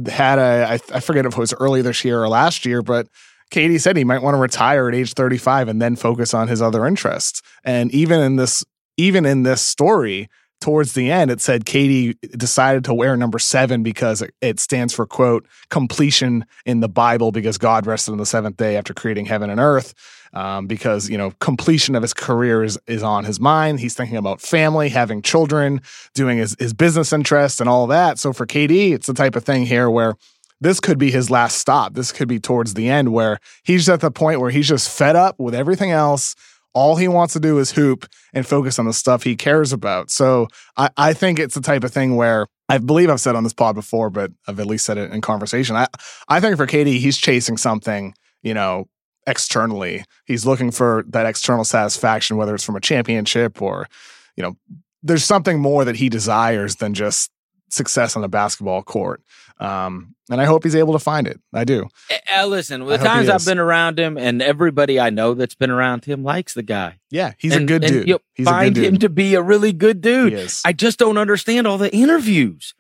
had 0.08 0.40
a 0.40 0.68
I, 0.70 0.74
I 0.94 1.00
forget 1.00 1.26
if 1.26 1.34
it 1.34 1.40
was 1.40 1.54
early 1.60 1.82
this 1.82 2.04
year 2.04 2.22
or 2.22 2.30
last 2.30 2.66
year, 2.66 2.82
but 2.82 3.08
KD 3.52 3.80
said 3.80 3.96
he 3.96 4.04
might 4.04 4.22
want 4.22 4.36
to 4.36 4.40
retire 4.40 4.90
at 4.90 4.96
age 4.96 5.14
35 5.14 5.68
and 5.68 5.82
then 5.82 5.96
focus 5.96 6.34
on 6.34 6.48
his 6.48 6.62
other 6.62 6.86
interests. 6.86 7.42
And 7.64 7.92
even 7.94 8.20
in 8.20 8.36
this 8.36 8.64
even 8.98 9.26
in 9.26 9.44
this 9.44 9.62
story, 9.62 10.28
towards 10.60 10.94
the 10.94 11.12
end, 11.12 11.32
it 11.32 11.42
said 11.42 11.66
KD 11.66 12.18
decided 12.38 12.84
to 12.86 12.94
wear 12.94 13.16
number 13.16 13.40
seven 13.40 13.84
because 13.84 14.24
it, 14.42 14.60
stands 14.60 14.94
for 14.94 15.06
quote 15.06 15.46
completion 15.70 16.46
in 16.66 16.80
the 16.80 16.90
Bible 16.90 17.32
because 17.32 17.58
God 17.58 17.86
rested 17.86 18.12
on 18.12 18.18
the 18.18 18.26
seventh 18.26 18.58
day 18.58 18.76
after 18.76 18.94
creating 18.94 19.28
heaven 19.28 19.50
and 19.50 19.60
earth. 19.60 19.94
Um, 20.34 20.68
because 20.68 21.10
you 21.10 21.18
know 21.18 21.32
completion 21.40 21.96
of 21.96 22.02
his 22.02 22.14
career 22.14 22.64
is 22.64 22.78
is 22.88 23.04
on 23.04 23.26
his 23.26 23.40
mind. 23.40 23.80
He's 23.80 23.96
thinking 23.96 24.18
about 24.18 24.42
family, 24.42 24.90
having 24.90 25.22
children, 25.22 25.82
doing 26.14 26.38
his 26.38 26.56
his 26.60 26.74
business 26.74 27.14
interests, 27.14 27.60
and 27.60 27.70
all 27.70 27.88
that. 27.88 28.20
So 28.20 28.34
for 28.34 28.46
KD, 28.46 28.94
it's 28.94 29.08
the 29.08 29.14
type 29.14 29.36
of 29.36 29.44
thing 29.44 29.66
here 29.66 29.90
where 29.90 30.16
this 30.60 30.80
could 30.80 30.98
be 30.98 31.12
his 31.12 31.30
last 31.30 31.58
stop. 31.58 31.94
This 31.94 32.12
could 32.12 32.28
be 32.28 32.40
towards 32.40 32.74
the 32.74 32.90
end 32.90 33.14
where 33.14 33.40
he's 33.64 33.88
at 33.90 34.02
the 34.02 34.12
point 34.12 34.40
where 34.40 34.50
he's 34.50 34.68
just 34.68 34.90
fed 34.90 35.16
up 35.16 35.40
with 35.40 35.54
everything 35.54 35.92
else. 35.92 36.36
All 36.74 36.96
he 36.96 37.08
wants 37.08 37.34
to 37.34 37.40
do 37.40 37.58
is 37.60 37.72
hoop 37.72 38.08
and 38.34 38.46
focus 38.46 38.78
on 38.78 38.86
the 38.86 38.94
stuff 38.94 39.24
he 39.24 39.36
cares 39.36 39.74
about. 39.74 40.12
So 40.12 40.48
I, 40.76 40.90
I 40.98 41.14
think 41.14 41.40
it's 41.40 41.56
the 41.56 41.62
type 41.62 41.84
of 41.84 41.92
thing 41.92 42.16
where 42.16 42.48
I 42.70 42.78
believe 42.78 43.10
I've 43.10 43.22
said 43.22 43.36
on 43.36 43.44
this 43.44 43.54
pod 43.54 43.76
before, 43.76 44.10
but 44.10 44.32
I've 44.48 44.60
at 44.60 44.66
least 44.66 44.86
said 44.86 44.98
it 44.98 45.12
in 45.12 45.22
conversation. 45.22 45.76
I, 45.76 45.88
I 46.28 46.40
think 46.40 46.58
for 46.58 46.68
KD, 46.68 47.00
he's 47.00 47.18
chasing 47.18 47.58
something, 47.58 48.14
you 48.44 48.54
know, 48.54 48.88
externally. 49.28 50.04
He's 50.26 50.46
looking 50.46 50.72
for 50.72 51.06
that 51.10 51.28
external 51.28 51.66
satisfaction, 51.66 52.38
whether 52.38 52.56
it's 52.56 52.64
from 52.64 52.76
a 52.76 52.82
championship 52.82 53.62
or, 53.62 53.88
you 54.36 54.42
know, 54.42 54.58
there's 55.04 55.26
something 55.26 55.60
more 55.60 55.86
that 55.86 55.98
he 55.98 56.10
desires 56.10 56.78
than 56.78 56.94
just 56.94 57.30
success 57.70 58.16
on 58.16 58.22
the 58.22 58.30
basketball 58.30 58.82
court. 58.82 59.22
Um, 59.60 60.16
and 60.30 60.42
I 60.42 60.46
hope 60.46 60.64
he's 60.64 60.76
able 60.76 60.94
to 60.94 61.00
find 61.00 61.28
it. 61.28 61.40
I 61.54 61.64
do. 61.64 61.88
Uh, 62.36 62.46
listen, 62.48 62.86
the 62.86 62.98
times 62.98 63.30
I've 63.30 63.46
been 63.46 63.60
around 63.60 63.98
him, 63.98 64.18
and 64.18 64.42
everybody 64.42 65.00
I 65.00 65.10
know 65.10 65.34
that's 65.34 65.56
been 65.56 65.72
around 65.72 66.06
him 66.06 66.24
likes 66.24 66.54
the 66.54 66.64
guy. 66.64 67.00
Yeah, 67.10 67.34
he's 67.38 67.56
and, 67.56 67.64
a 67.64 67.66
good 67.66 67.82
dude. 67.84 68.08
you'll 68.08 68.22
He's 68.34 68.46
find 68.46 68.76
dude. 68.76 68.84
him 68.84 68.98
to 69.00 69.10
be 69.10 69.36
a 69.36 69.42
really 69.42 69.72
good 69.74 70.02
dude. 70.02 70.52
I 70.66 70.74
just 70.74 71.00
don't 71.00 71.18
understand 71.18 71.66
all 71.66 71.78
the 71.78 71.94
interviews, 71.94 72.74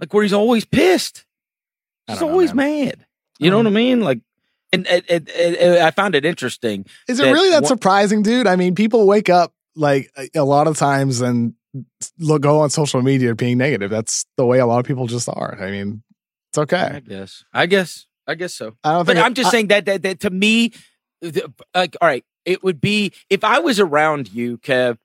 like 0.00 0.12
where 0.12 0.22
he's 0.22 0.32
always 0.32 0.64
pissed. 0.64 1.26
He's 2.06 2.20
know, 2.20 2.30
always 2.30 2.54
man. 2.54 2.84
mad. 2.86 3.06
You 3.38 3.50
know 3.50 3.58
what 3.58 3.66
I 3.66 3.70
mean? 3.70 4.00
Like, 4.00 4.20
and, 4.72 4.86
and, 4.86 5.04
and- 5.08 5.28
and 5.28 5.78
I 5.82 5.90
found 5.90 6.14
it 6.14 6.24
interesting. 6.24 6.86
Is 7.08 7.18
it 7.20 7.24
that 7.24 7.32
really 7.32 7.50
that 7.50 7.62
one- 7.62 7.68
surprising, 7.68 8.22
dude? 8.22 8.46
I 8.46 8.56
mean, 8.56 8.74
people 8.74 9.06
wake 9.06 9.28
up 9.28 9.52
like 9.76 10.10
a- 10.34 10.42
lot 10.44 10.66
of 10.66 10.76
times 10.76 11.20
and 11.20 11.54
look 12.18 12.42
go 12.42 12.60
on 12.60 12.70
social 12.70 13.02
media 13.02 13.34
being 13.34 13.58
negative. 13.58 13.90
That's 13.90 14.26
the 14.36 14.44
way 14.46 14.58
a 14.58 14.66
lot 14.66 14.80
of 14.80 14.86
people 14.86 15.06
just 15.06 15.28
are. 15.28 15.56
I 15.60 15.70
mean, 15.70 16.02
it's 16.50 16.58
okay. 16.58 16.76
I 16.94 17.00
guess. 17.00 17.44
I 17.52 17.66
guess. 17.66 18.06
I 18.26 18.34
guess 18.34 18.54
so. 18.54 18.76
I 18.84 18.92
don't 18.92 19.06
But 19.06 19.14
think 19.16 19.26
I'm 19.26 19.34
just 19.34 19.48
I- 19.48 19.50
saying 19.50 19.68
that, 19.68 19.84
that 19.86 20.02
that 20.02 20.20
to 20.20 20.30
me, 20.30 20.72
the- 21.20 21.52
like, 21.74 21.96
all 22.00 22.08
right, 22.08 22.24
it 22.44 22.62
would 22.62 22.80
be 22.80 23.12
if 23.28 23.44
I 23.44 23.58
was 23.60 23.78
around 23.80 24.32
you, 24.32 24.58
Kev. 24.58 24.98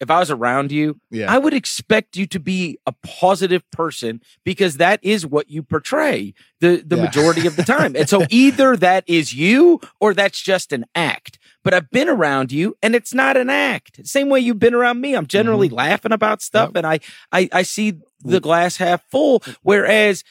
If 0.00 0.10
I 0.10 0.18
was 0.18 0.30
around 0.30 0.72
you, 0.72 0.98
yeah. 1.10 1.30
I 1.30 1.36
would 1.38 1.52
expect 1.52 2.16
you 2.16 2.26
to 2.28 2.40
be 2.40 2.78
a 2.86 2.92
positive 3.04 3.62
person 3.70 4.20
because 4.44 4.78
that 4.78 4.98
is 5.02 5.26
what 5.26 5.50
you 5.50 5.62
portray 5.62 6.32
the 6.60 6.82
the 6.84 6.96
Yeah. 6.96 7.02
majority 7.02 7.46
of 7.46 7.56
the 7.56 7.62
time. 7.64 7.94
And 7.94 8.08
so 8.08 8.24
either 8.30 8.76
that 8.78 9.04
is 9.06 9.34
you 9.34 9.80
or 10.00 10.14
that's 10.14 10.40
just 10.40 10.72
an 10.72 10.86
act. 10.94 11.38
But 11.62 11.74
I've 11.74 11.90
been 11.90 12.08
around 12.08 12.50
you 12.50 12.76
and 12.82 12.94
it's 12.94 13.12
not 13.12 13.36
an 13.36 13.50
act. 13.50 14.06
Same 14.06 14.30
way 14.30 14.40
you've 14.40 14.58
been 14.58 14.74
around 14.74 15.00
me. 15.00 15.14
I'm 15.14 15.26
generally 15.26 15.68
mm-hmm. 15.68 15.76
laughing 15.76 16.12
about 16.12 16.40
stuff 16.40 16.70
Yep. 16.70 16.76
and 16.76 16.86
I, 16.86 17.00
I 17.30 17.48
I 17.52 17.62
see 17.62 17.94
the 18.24 18.40
glass 18.40 18.76
half 18.78 19.02
full. 19.10 19.42
Whereas 19.62 20.24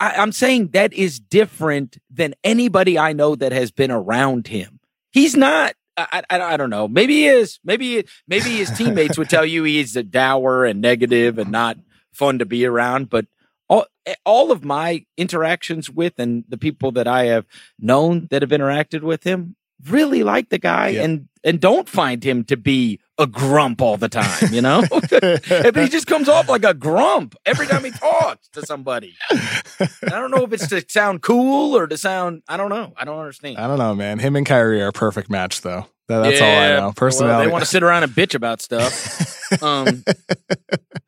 I, 0.00 0.12
I'm 0.12 0.30
saying 0.32 0.68
that 0.68 0.92
is 0.92 1.18
different 1.18 1.98
than 2.10 2.34
anybody 2.44 2.96
I 2.98 3.12
know 3.12 3.34
that 3.34 3.50
has 3.52 3.72
been 3.72 3.90
around 3.90 4.46
him. 4.46 4.78
He's 5.10 5.34
not. 5.36 5.74
I, 5.98 6.22
I, 6.30 6.40
I 6.54 6.56
don't 6.56 6.70
know. 6.70 6.88
Maybe 6.88 7.14
he 7.14 7.26
is. 7.26 7.58
Maybe 7.64 8.04
maybe 8.26 8.50
his 8.50 8.70
teammates 8.70 9.18
would 9.18 9.28
tell 9.30 9.44
you 9.44 9.64
he's 9.64 9.96
a 9.96 10.02
dour 10.02 10.64
and 10.64 10.80
negative 10.80 11.38
and 11.38 11.50
not 11.50 11.76
fun 12.12 12.38
to 12.38 12.46
be 12.46 12.64
around. 12.64 13.10
But 13.10 13.26
all 13.68 13.86
eh, 14.06 14.14
all 14.24 14.52
of 14.52 14.64
my 14.64 15.04
interactions 15.16 15.90
with 15.90 16.14
and 16.18 16.44
the 16.48 16.58
people 16.58 16.92
that 16.92 17.06
I 17.08 17.24
have 17.24 17.46
known 17.78 18.28
that 18.30 18.42
have 18.42 18.50
interacted 18.50 19.02
with 19.02 19.24
him 19.24 19.56
really 19.88 20.22
like 20.22 20.48
the 20.48 20.58
guy 20.58 20.88
Yeah. 20.88 21.04
and 21.04 21.28
and 21.44 21.60
don't 21.60 21.88
find 21.88 22.22
him 22.24 22.44
to 22.44 22.56
be 22.56 23.00
a 23.18 23.26
grump 23.26 23.80
all 23.82 23.96
the 23.96 24.08
time. 24.08 24.52
You 24.52 24.62
know, 24.62 24.82
but 24.90 25.76
he 25.76 25.88
just 25.88 26.06
comes 26.06 26.28
off 26.28 26.48
like 26.48 26.64
a 26.64 26.74
grump 26.74 27.34
every 27.44 27.66
time 27.66 27.84
he 27.84 27.90
talks 27.90 28.48
to 28.50 28.64
somebody. 28.64 29.16
And 29.30 30.12
I 30.12 30.20
don't 30.20 30.30
know 30.30 30.44
if 30.44 30.52
it's 30.52 30.68
to 30.68 30.84
sound 30.88 31.22
cool 31.22 31.76
or 31.76 31.86
to 31.86 31.98
sound. 31.98 32.42
I 32.48 32.56
don't 32.56 32.70
know. 32.70 32.92
I 32.96 33.04
don't 33.04 33.18
understand. 33.18 33.58
I 33.58 33.66
don't 33.66 33.78
know, 33.78 33.94
man. 33.94 34.18
Him 34.18 34.36
and 34.36 34.46
Kyrie 34.46 34.82
are 34.82 34.88
a 34.88 34.92
perfect 34.92 35.30
match, 35.30 35.60
though. 35.62 35.86
That- 36.08 36.22
that's 36.22 36.40
all 36.40 36.48
I 36.48 36.68
know. 36.68 36.80
Well, 36.80 36.92
Personality. 36.94 37.46
they 37.46 37.52
want 37.52 37.64
to 37.64 37.70
sit 37.70 37.82
around 37.82 38.02
and 38.02 38.12
bitch 38.12 38.34
about 38.34 38.62
stuff. 38.62 39.34
Um, 39.62 40.04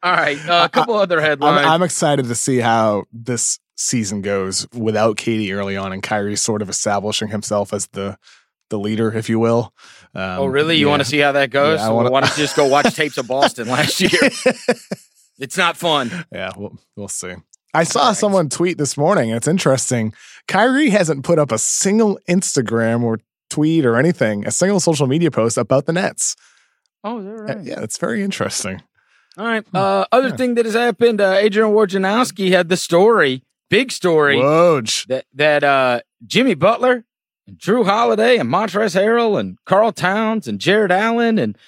all 0.03 0.13
right, 0.13 0.39
uh, 0.49 0.63
a 0.65 0.69
couple 0.71 0.95
other 0.95 1.19
I'm, 1.19 1.25
headlines. 1.25 1.67
I'm 1.67 1.83
excited 1.83 2.25
to 2.25 2.35
see 2.35 2.57
how 2.57 3.05
this 3.13 3.59
season 3.77 4.23
goes 4.23 4.67
without 4.73 5.19
KD 5.19 5.53
early 5.55 5.77
on 5.77 5.93
and 5.93 6.03
Kyrie 6.03 6.37
sort 6.37 6.63
of 6.63 6.71
establishing 6.71 7.29
himself 7.29 7.75
as 7.75 7.89
the 7.89 8.17
the 8.71 8.79
leader, 8.79 9.13
if 9.13 9.29
you 9.29 9.39
will. 9.39 9.75
Um, 10.15 10.41
oh, 10.41 10.47
really? 10.47 10.77
You 10.77 10.87
yeah. 10.87 10.91
want 10.91 11.01
to 11.03 11.09
see 11.09 11.19
how 11.19 11.33
that 11.33 11.51
goes? 11.51 11.81
Yeah, 11.81 11.91
wanna... 11.91 12.11
why 12.11 12.21
don't 12.21 12.31
you 12.31 12.43
just 12.43 12.57
go 12.57 12.67
watch 12.67 12.95
tapes 12.95 13.17
of 13.19 13.29
Boston 13.29 13.69
last 13.69 14.01
year? 14.01 14.11
it's 15.39 15.57
not 15.57 15.77
fun. 15.77 16.25
Yeah, 16.33 16.51
we'll 16.57 16.77
we'll 16.97 17.09
see. 17.09 17.35
I 17.73 17.85
saw 17.85 18.09
right. 18.09 18.17
someone 18.17 18.49
tweet 18.49 18.79
this 18.79 18.97
morning. 18.97 19.31
It's 19.31 19.47
interesting. 19.47 20.13
Kyrie 20.49 20.91
hasn't 20.91 21.25
put 21.25 21.39
up 21.39 21.53
a 21.53 21.59
single 21.59 22.19
Instagram 22.29 23.03
or 23.05 23.21
tweet 23.49 23.87
or 23.87 23.97
anything, 23.97 24.47
a 24.47 24.51
single 24.51 24.81
social 24.81 25.07
media 25.07 25.31
post 25.31 25.57
about 25.57 25.87
the 25.87 25.93
Nets. 25.93 26.35
Oh, 27.05 27.19
is 27.19 27.25
that 27.25 27.31
uh, 27.31 27.43
right? 27.43 27.65
Yeah, 27.65 27.81
it's 27.81 27.99
very 27.99 28.23
interesting. 28.23 28.83
All 29.39 29.47
right. 29.47 29.65
Hmm. 29.69 29.77
Uh, 29.77 30.05
other 30.11 30.29
yeah. 30.29 30.37
thing 30.37 30.55
that 30.57 30.65
has 30.65 30.75
happened, 30.75 31.21
uh, 31.21 31.37
Adrian 31.39 31.71
Wojnarowski 31.71 32.51
had 32.51 32.69
the 32.69 32.77
story, 32.77 33.45
big 33.69 33.93
story, 33.93 34.37
Woj. 34.37 35.07
that 35.07 35.27
that 35.35 35.63
uh, 35.63 36.01
Jimmy 36.27 36.55
Butler 36.55 37.05
and 37.51 37.59
Jrue 37.59 37.85
Holiday 37.85 38.39
and 38.39 38.49
Montrezl 38.49 39.01
Harrell 39.01 39.39
and 39.39 39.59
Karl 39.65 39.93
Towns 39.93 40.47
and 40.47 40.61
Jarrett 40.61 40.93
Allen 40.93 41.39
and 41.39 41.59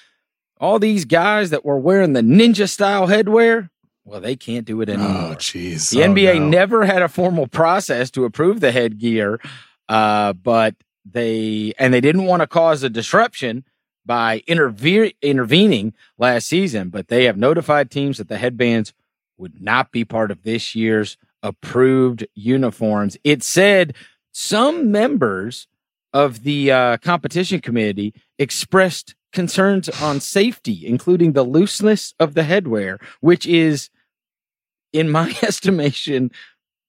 all 0.59 0.79
these 0.79 1.05
guys 1.05 1.49
that 1.49 1.65
were 1.65 1.77
wearing 1.77 2.13
the 2.13 2.21
ninja 2.21 2.69
style 2.69 3.07
headwear. 3.07 3.69
Well, 4.05 4.21
they 4.21 4.35
can't 4.35 4.65
do 4.65 4.81
it 4.81 4.89
oh, 4.89 4.93
anymore. 4.93 5.31
Oh, 5.31 5.35
jeez. 5.35 5.91
The 5.91 6.03
oh, 6.03 6.07
NBA 6.07 6.39
no. 6.39 6.47
never 6.47 6.85
had 6.85 7.01
a 7.01 7.09
formal 7.09 7.47
process 7.47 8.09
to 8.11 8.25
approve 8.25 8.61
the 8.61 8.71
headgear, 8.71 9.39
uh, 9.89 10.33
but 10.33 10.75
they 11.05 11.73
and 11.77 11.93
they 11.93 12.01
didn't 12.01 12.25
want 12.25 12.41
to 12.41 12.47
cause 12.47 12.83
a 12.83 12.89
disruption 12.89 13.65
by 14.05 14.41
interve- 14.47 15.15
intervening 15.21 15.93
last 16.17 16.47
season, 16.47 16.89
but 16.89 17.09
they 17.09 17.25
have 17.25 17.37
notified 17.37 17.91
teams 17.91 18.17
that 18.17 18.29
the 18.29 18.37
headbands 18.37 18.93
would 19.37 19.61
not 19.61 19.91
be 19.91 20.05
part 20.05 20.31
of 20.31 20.43
this 20.43 20.75
year's 20.75 21.17
approved 21.41 22.25
uniforms. 22.35 23.17
It 23.23 23.43
said 23.43 23.95
some 24.31 24.91
members 24.91 25.67
of 26.13 26.43
the 26.43 26.71
uh, 26.71 26.97
competition 26.97 27.59
committee 27.59 28.13
expressed 28.37 29.15
concerns 29.31 29.89
on 30.01 30.19
safety, 30.19 30.85
including 30.85 31.33
the 31.33 31.43
looseness 31.43 32.13
of 32.19 32.35
the 32.35 32.41
headwear, 32.43 33.01
which 33.19 33.45
is, 33.45 33.89
in 34.93 35.09
my 35.09 35.35
estimation, 35.41 36.31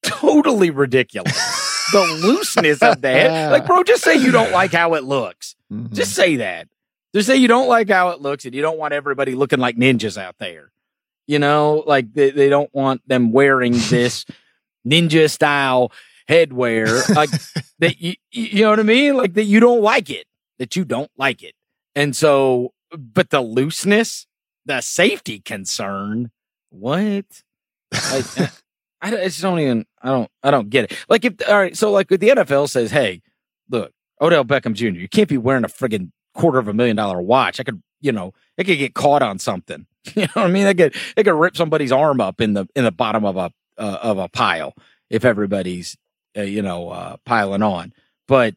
totally 0.02 0.70
ridiculous. 0.70 1.32
the 1.92 2.20
looseness 2.22 2.82
of 2.82 3.00
the 3.00 3.10
head. 3.10 3.50
Like, 3.50 3.66
bro, 3.66 3.82
just 3.82 4.04
say 4.04 4.16
you 4.16 4.30
don't 4.30 4.52
like 4.52 4.72
how 4.72 4.94
it 4.94 5.04
looks. 5.04 5.56
Mm-hmm. 5.72 5.94
Just 5.94 6.14
say 6.14 6.36
that. 6.36 6.68
Just 7.14 7.28
say 7.28 7.36
you 7.36 7.48
don't 7.48 7.68
like 7.68 7.88
how 7.88 8.10
it 8.10 8.20
looks 8.20 8.44
and 8.44 8.54
you 8.54 8.62
don't 8.62 8.78
want 8.78 8.92
everybody 8.92 9.34
looking 9.34 9.60
like 9.60 9.76
ninjas 9.76 10.20
out 10.20 10.36
there. 10.38 10.72
You 11.26 11.38
know, 11.38 11.84
like 11.86 12.12
they, 12.12 12.30
they 12.30 12.48
don't 12.48 12.72
want 12.74 13.06
them 13.08 13.32
wearing 13.32 13.72
this 13.88 14.26
ninja 14.86 15.30
style 15.30 15.92
headwear. 16.28 17.14
Like 17.14 17.30
that 17.78 18.00
you 18.00 18.14
you 18.30 18.62
know 18.62 18.70
what 18.70 18.80
I 18.80 18.84
mean? 18.84 19.16
Like 19.16 19.34
that 19.34 19.44
you 19.44 19.60
don't 19.60 19.82
like 19.82 20.10
it. 20.10 20.26
That 20.58 20.76
you 20.76 20.84
don't 20.84 21.10
like 21.16 21.42
it. 21.42 21.54
And 21.94 22.14
so 22.14 22.72
but 22.96 23.30
the 23.30 23.40
looseness, 23.40 24.26
the 24.64 24.80
safety 24.80 25.40
concern, 25.40 26.30
what? 26.70 27.26
Like 27.92 28.38
I, 29.00 29.08
I 29.08 29.10
just 29.24 29.42
don't 29.42 29.60
even 29.60 29.86
I 30.02 30.08
don't 30.08 30.30
I 30.42 30.50
don't 30.50 30.70
get 30.70 30.90
it. 30.90 31.04
Like 31.08 31.24
if 31.24 31.34
all 31.48 31.58
right, 31.58 31.76
so 31.76 31.90
like 31.90 32.10
if 32.10 32.20
the 32.20 32.28
NFL 32.28 32.68
says, 32.68 32.90
hey, 32.90 33.22
look, 33.68 33.92
Odell 34.20 34.44
Beckham 34.44 34.74
Jr., 34.74 35.00
you 35.00 35.08
can't 35.08 35.28
be 35.28 35.38
wearing 35.38 35.64
a 35.64 35.68
friggin' 35.68 36.10
quarter 36.34 36.58
of 36.58 36.68
a 36.68 36.74
million 36.74 36.96
dollar 36.96 37.20
watch. 37.20 37.60
I 37.60 37.62
could, 37.62 37.82
you 38.00 38.12
know, 38.12 38.32
it 38.56 38.64
could 38.64 38.78
get 38.78 38.94
caught 38.94 39.22
on 39.22 39.38
something. 39.38 39.86
You 40.14 40.24
know 40.24 40.28
what 40.34 40.44
I 40.44 40.48
mean? 40.48 40.64
They 40.64 40.74
could, 40.74 40.94
they 41.16 41.24
could 41.24 41.32
rip 41.32 41.56
somebody's 41.56 41.90
arm 41.90 42.20
up 42.20 42.42
in 42.42 42.52
the, 42.52 42.66
in 42.76 42.84
the 42.84 42.92
bottom 42.92 43.24
of 43.24 43.38
a, 43.38 43.50
uh, 43.78 43.98
of 44.02 44.18
a 44.18 44.28
pile 44.28 44.74
if 45.08 45.24
everybody's, 45.24 45.96
uh, 46.36 46.42
you 46.42 46.62
know, 46.62 46.90
uh, 46.90 47.16
piling 47.24 47.62
on. 47.62 47.92
But 48.26 48.56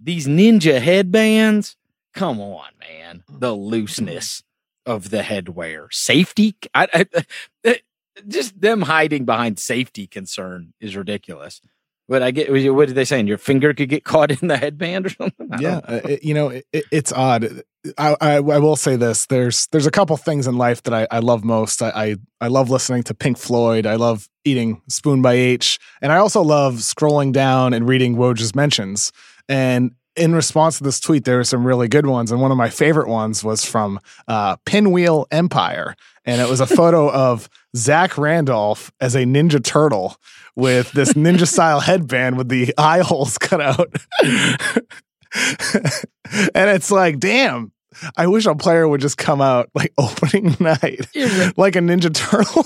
these 0.00 0.26
ninja 0.26 0.80
headbands, 0.80 1.76
come 2.14 2.40
on, 2.40 2.70
man. 2.80 3.24
The 3.28 3.54
looseness 3.54 4.42
of 4.84 5.10
the 5.10 5.22
headwear, 5.22 5.92
safety. 5.92 6.56
I, 6.74 6.88
I, 6.92 7.24
I 7.64 7.80
just 8.28 8.60
them 8.60 8.82
hiding 8.82 9.24
behind 9.24 9.58
safety 9.58 10.06
concern 10.06 10.72
is 10.80 10.96
ridiculous. 10.96 11.60
But 12.08 12.22
I 12.22 12.30
get 12.30 12.50
what 12.72 12.86
did 12.86 12.94
they 12.94 13.04
saying? 13.04 13.26
Your 13.26 13.38
finger 13.38 13.74
could 13.74 13.88
get 13.88 14.04
caught 14.04 14.30
in 14.30 14.48
the 14.48 14.56
headband 14.56 15.06
or 15.06 15.10
something. 15.10 15.48
Yeah, 15.58 15.80
know. 15.80 16.00
It, 16.04 16.22
you 16.22 16.34
know, 16.34 16.48
it, 16.48 16.64
it's 16.72 17.12
odd. 17.12 17.62
I, 17.98 18.16
I, 18.20 18.34
I 18.36 18.58
will 18.58 18.76
say 18.76 18.96
this: 18.96 19.26
there's 19.26 19.66
there's 19.68 19.86
a 19.86 19.90
couple 19.90 20.16
things 20.16 20.46
in 20.46 20.56
life 20.56 20.82
that 20.84 20.94
I, 20.94 21.06
I 21.10 21.18
love 21.20 21.44
most. 21.44 21.82
I, 21.82 21.90
I, 21.90 22.16
I 22.40 22.48
love 22.48 22.70
listening 22.70 23.02
to 23.04 23.14
Pink 23.14 23.38
Floyd. 23.38 23.86
I 23.86 23.96
love 23.96 24.28
eating 24.44 24.82
Spoon 24.88 25.22
by 25.22 25.34
H, 25.34 25.78
and 26.00 26.12
I 26.12 26.18
also 26.18 26.42
love 26.42 26.74
scrolling 26.74 27.32
down 27.32 27.72
and 27.72 27.88
reading 27.88 28.16
Woj's 28.16 28.54
mentions. 28.54 29.12
And 29.48 29.92
in 30.16 30.34
response 30.34 30.78
to 30.78 30.84
this 30.84 30.98
tweet, 30.98 31.24
there 31.24 31.36
were 31.36 31.44
some 31.44 31.66
really 31.66 31.88
good 31.88 32.06
ones, 32.06 32.32
and 32.32 32.40
one 32.40 32.50
of 32.50 32.56
my 32.56 32.70
favorite 32.70 33.08
ones 33.08 33.44
was 33.44 33.64
from 33.64 34.00
uh, 34.28 34.56
Pinwheel 34.64 35.26
Empire, 35.30 35.94
and 36.24 36.40
it 36.40 36.48
was 36.48 36.60
a 36.60 36.66
photo 36.76 37.10
of 37.10 37.48
Zach 37.76 38.18
Randolph 38.18 38.90
as 39.00 39.14
a 39.14 39.24
Ninja 39.24 39.62
Turtle 39.62 40.16
with 40.54 40.92
this 40.92 41.12
ninja 41.12 41.46
style 41.46 41.80
headband 41.80 42.38
with 42.38 42.48
the 42.48 42.74
eye 42.78 43.00
holes 43.00 43.38
cut 43.38 43.60
out. 43.60 43.94
and 44.24 44.58
it's 46.70 46.90
like, 46.90 47.18
damn, 47.18 47.72
I 48.16 48.26
wish 48.26 48.46
a 48.46 48.54
player 48.54 48.88
would 48.88 49.00
just 49.00 49.18
come 49.18 49.40
out 49.40 49.70
like 49.74 49.92
opening 49.98 50.56
night 50.58 51.00
like 51.56 51.76
a 51.76 51.80
Ninja 51.80 52.12
Turtle. 52.12 52.64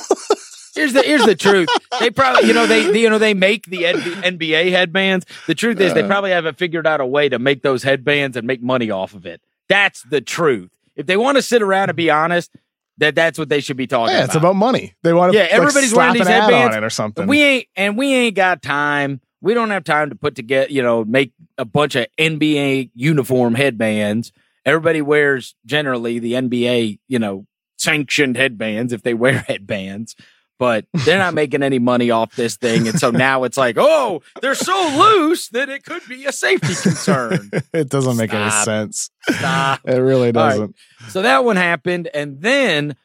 Here's 0.75 0.93
the 0.93 1.03
here's 1.03 1.25
the 1.25 1.35
truth. 1.35 1.69
They 1.99 2.11
probably 2.11 2.47
you 2.47 2.55
know 2.55 2.67
they, 2.67 2.91
they 2.91 3.03
you 3.03 3.11
know 3.11 3.19
they 3.19 3.35
make 3.35 3.67
the 3.67 3.83
NBA 3.83 4.71
headbands. 4.71 5.27
The 5.47 5.55
truth 5.55 5.81
is 5.81 5.95
they 5.95 6.03
uh. 6.03 6.07
probably 6.07 6.31
haven't 6.31 6.59
figured 6.59 6.87
out 6.87 7.01
a 7.01 7.07
way 7.07 7.29
to 7.29 7.39
make 7.39 7.63
those 7.63 7.83
headbands 7.83 8.37
and 8.37 8.47
make 8.47 8.63
money 8.63 8.91
off 8.91 9.15
of 9.15 9.27
it. 9.27 9.41
That's 9.69 10.03
the 10.05 10.21
truth. 10.21 10.71
If 10.97 11.07
they 11.07 11.17
want 11.17 11.37
to 11.37 11.43
sit 11.43 11.63
around 11.63 11.91
and 11.91 11.97
be 11.97 12.11
honest, 12.11 12.55
that 13.01 13.15
that's 13.15 13.39
what 13.39 13.49
they 13.49 13.61
should 13.61 13.77
be 13.77 13.87
talking 13.87 14.13
yeah, 14.13 14.21
about. 14.21 14.29
It's 14.29 14.37
about 14.37 14.57
money. 14.57 14.95
They 15.03 15.13
want 15.13 15.33
to 15.33 15.39
yeah. 15.39 15.47
Everybody's 15.51 15.93
like, 15.93 15.99
wearing 15.99 16.15
these 16.15 16.29
headbands 16.29 16.77
or 16.77 16.91
something. 16.91 17.27
We 17.27 17.43
ain't 17.43 17.67
and 17.75 17.99
we 17.99 18.15
ain't 18.15 18.37
got 18.37 18.63
time. 18.63 19.21
We 19.41 19.55
don't 19.55 19.71
have 19.71 19.85
time 19.85 20.11
to 20.11 20.17
put 20.17 20.37
together, 20.37 20.71
you 20.71 20.83
know, 20.83 21.05
make 21.05 21.33
a 21.57 21.65
bunch 21.65 21.97
of 21.97 22.07
NBA 22.19 22.91
uniform 22.95 23.55
headbands. 23.55 24.33
Everybody 24.67 25.01
wears 25.01 25.55
generally 25.65 26.19
the 26.19 26.35
NBA, 26.35 26.99
you 27.09 27.19
know, 27.19 27.47
sanctioned 27.79 28.37
headbands 28.37 28.93
if 28.93 29.03
they 29.03 29.15
wear 29.15 29.39
headbands 29.49 30.15
but 30.61 30.85
they're 30.93 31.17
not 31.17 31.33
making 31.33 31.63
any 31.63 31.79
money 31.79 32.11
off 32.11 32.37
this 32.37 32.59
thing. 32.59 32.87
And 32.87 33.01
so 33.01 33.11
now 33.11 33.45
it's 33.45 33.57
like, 33.57 33.77
oh, 33.79 34.21
they're 34.43 34.55
so 34.55 34.95
loose 34.95 35.49
that 35.49 35.71
it 35.71 35.85
could 35.85 36.03
be 36.07 36.27
a 36.27 36.33
safety 36.33 36.75
concern. 36.75 37.51
it 37.73 37.89
doesn't 37.89 38.19
make 38.19 38.35
any 38.35 38.51
sense. 38.51 39.11
Stop. 39.23 39.81
It 39.87 39.97
really 39.97 40.33
doesn't. 40.33 40.77
Right. 41.01 41.11
So 41.11 41.23
that 41.23 41.45
one 41.45 41.57
happened. 41.57 42.11
And 42.13 42.43
then 42.43 42.97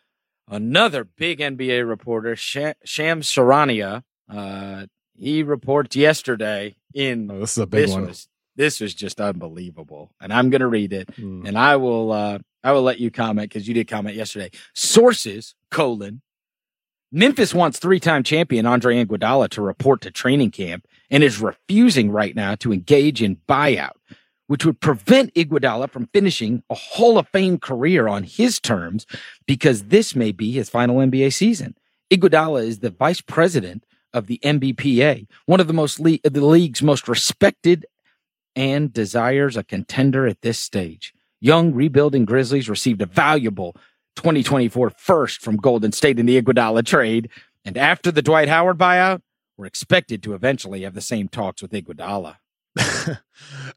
another 0.49 1.05
big 1.05 1.39
NBA 1.39 1.87
reporter, 1.87 2.35
Shams 2.35 2.75
Charania, 2.85 4.03
uh, 4.29 4.87
he 5.15 5.41
reports 5.41 5.95
yesterday 5.95 6.75
in 6.93 7.31
oh, 7.31 7.39
this 7.39 7.53
is 7.53 7.59
a 7.59 7.67
big 7.67 7.89
one. 7.89 8.07
Was, 8.07 8.27
this 8.57 8.81
was 8.81 8.93
just 8.93 9.21
unbelievable. 9.21 10.11
And 10.19 10.33
I'm 10.33 10.49
going 10.49 10.59
to 10.59 10.67
read 10.67 10.91
it 10.91 11.07
mm. 11.15 11.47
and 11.47 11.57
I 11.57 11.77
will, 11.77 12.11
uh, 12.11 12.39
I 12.65 12.73
will 12.73 12.83
let 12.83 12.99
you 12.99 13.11
comment 13.11 13.49
because 13.49 13.65
you 13.65 13.73
did 13.73 13.87
comment 13.87 14.17
yesterday. 14.17 14.51
Sources, 14.73 15.55
colon, 15.71 16.21
Memphis 17.11 17.53
wants 17.53 17.79
three 17.79 17.99
time 17.99 18.23
champion 18.23 18.65
Andre 18.65 19.03
Iguodala 19.03 19.49
to 19.49 19.61
report 19.61 20.01
to 20.01 20.11
training 20.11 20.51
camp 20.51 20.87
and 21.09 21.23
is 21.23 21.39
refusing 21.39 22.11
right 22.11 22.35
now 22.35 22.55
to 22.55 22.73
engage 22.73 23.21
in 23.21 23.37
buyout, 23.47 23.95
which 24.47 24.65
would 24.65 24.81
prevent 24.81 25.33
Iguodala 25.33 25.89
from 25.89 26.07
finishing 26.07 26.63
a 26.69 26.75
Hall 26.75 27.17
of 27.17 27.27
Fame 27.29 27.59
career 27.59 28.07
on 28.07 28.23
his 28.23 28.59
terms 28.59 29.05
because 29.45 29.85
this 29.85 30.15
may 30.15 30.31
be 30.31 30.51
his 30.51 30.69
final 30.69 30.97
NBA 30.97 31.33
season. 31.33 31.75
Iguodala 32.11 32.65
is 32.65 32.79
the 32.79 32.89
vice 32.89 33.21
president 33.21 33.83
of 34.13 34.27
the 34.27 34.39
NBPA, 34.43 35.27
one 35.45 35.59
of 35.59 35.67
the 35.67 35.73
most 35.73 35.99
le- 35.99 36.19
the 36.23 36.45
league's 36.45 36.81
most 36.81 37.07
respected 37.07 37.85
and 38.55 38.93
desires 38.93 39.57
a 39.57 39.63
contender 39.63 40.25
at 40.25 40.41
this 40.41 40.57
stage. 40.57 41.13
Young 41.41 41.73
rebuilding 41.73 42.25
Grizzlies 42.25 42.69
received 42.69 43.01
a 43.01 43.05
valuable 43.05 43.75
2024 44.15 44.91
first 44.91 45.41
from 45.41 45.57
Golden 45.57 45.91
State 45.91 46.19
in 46.19 46.25
the 46.25 46.41
Iguodala 46.41 46.85
trade. 46.85 47.29
And 47.63 47.77
after 47.77 48.11
the 48.11 48.21
Dwight 48.21 48.47
Howard 48.47 48.77
buyout, 48.77 49.21
we're 49.57 49.65
expected 49.65 50.21
to 50.23 50.33
eventually 50.33 50.81
have 50.81 50.93
the 50.93 51.01
same 51.01 51.27
talks 51.27 51.61
with 51.61 51.71
Iguodala. 51.71 52.37
uh, 52.77 53.15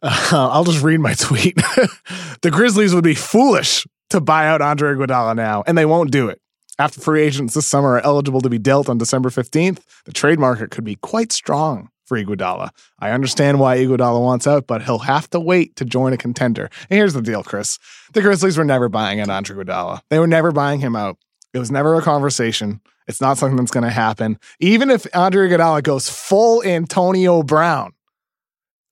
I'll 0.03 0.65
just 0.65 0.83
read 0.83 1.01
my 1.01 1.15
tweet. 1.15 1.57
the 2.43 2.51
Grizzlies 2.51 2.95
would 2.95 3.05
be 3.05 3.15
foolish 3.15 3.87
to 4.11 4.21
buy 4.21 4.47
out 4.47 4.61
Andre 4.61 4.95
Iguodala 4.95 5.37
now, 5.37 5.63
and 5.67 5.79
they 5.79 5.87
won't 5.87 6.11
do 6.11 6.29
it. 6.29 6.41
After 6.79 7.01
free 7.01 7.23
agents 7.23 7.55
this 7.55 7.67
summer 7.67 7.95
are 7.95 8.05
eligible 8.05 8.41
to 8.41 8.49
be 8.49 8.59
dealt 8.59 8.89
on 8.89 8.99
December 8.99 9.31
15th, 9.31 9.81
the 10.05 10.13
trade 10.13 10.39
market 10.39 10.71
could 10.71 10.85
be 10.85 10.97
quite 10.97 11.33
strong 11.33 11.91
for 12.09 12.17
Iguodala. 12.17 12.71
I 12.99 13.11
understand 13.11 13.61
why 13.61 13.77
Iguodala 13.77 14.21
wants 14.21 14.47
out, 14.47 14.67
but 14.67 14.83
he'll 14.83 14.99
have 15.01 15.29
to 15.31 15.39
wait 15.39 15.77
to 15.77 15.85
join 15.85 16.13
a 16.13 16.17
contender. 16.17 16.71
And 16.89 16.97
here's 16.97 17.13
the 17.13 17.23
deal, 17.23 17.43
Chris. 17.43 17.79
The 18.15 18.23
Grizzlies 18.23 18.57
were 18.57 18.65
never 18.65 18.89
buying 18.89 19.21
out 19.21 19.29
Andre 19.29 19.57
Iguodala. 19.57 20.01
They 20.09 20.19
were 20.19 20.27
never 20.27 20.51
buying 20.51 20.81
him 20.81 20.97
out. 20.97 21.19
It 21.53 21.59
was 21.59 21.71
never 21.71 21.95
a 21.95 22.03
conversation. 22.03 22.81
It's 23.07 23.21
not 23.21 23.39
something 23.39 23.57
that's 23.57 23.71
going 23.71 23.85
to 23.85 23.91
happen. 23.91 24.39
Even 24.59 24.91
if 24.91 25.07
Andre 25.15 25.49
Iguodala 25.49 25.83
goes 25.83 26.09
full 26.09 26.65
Antonio 26.65 27.43
Brown, 27.43 27.93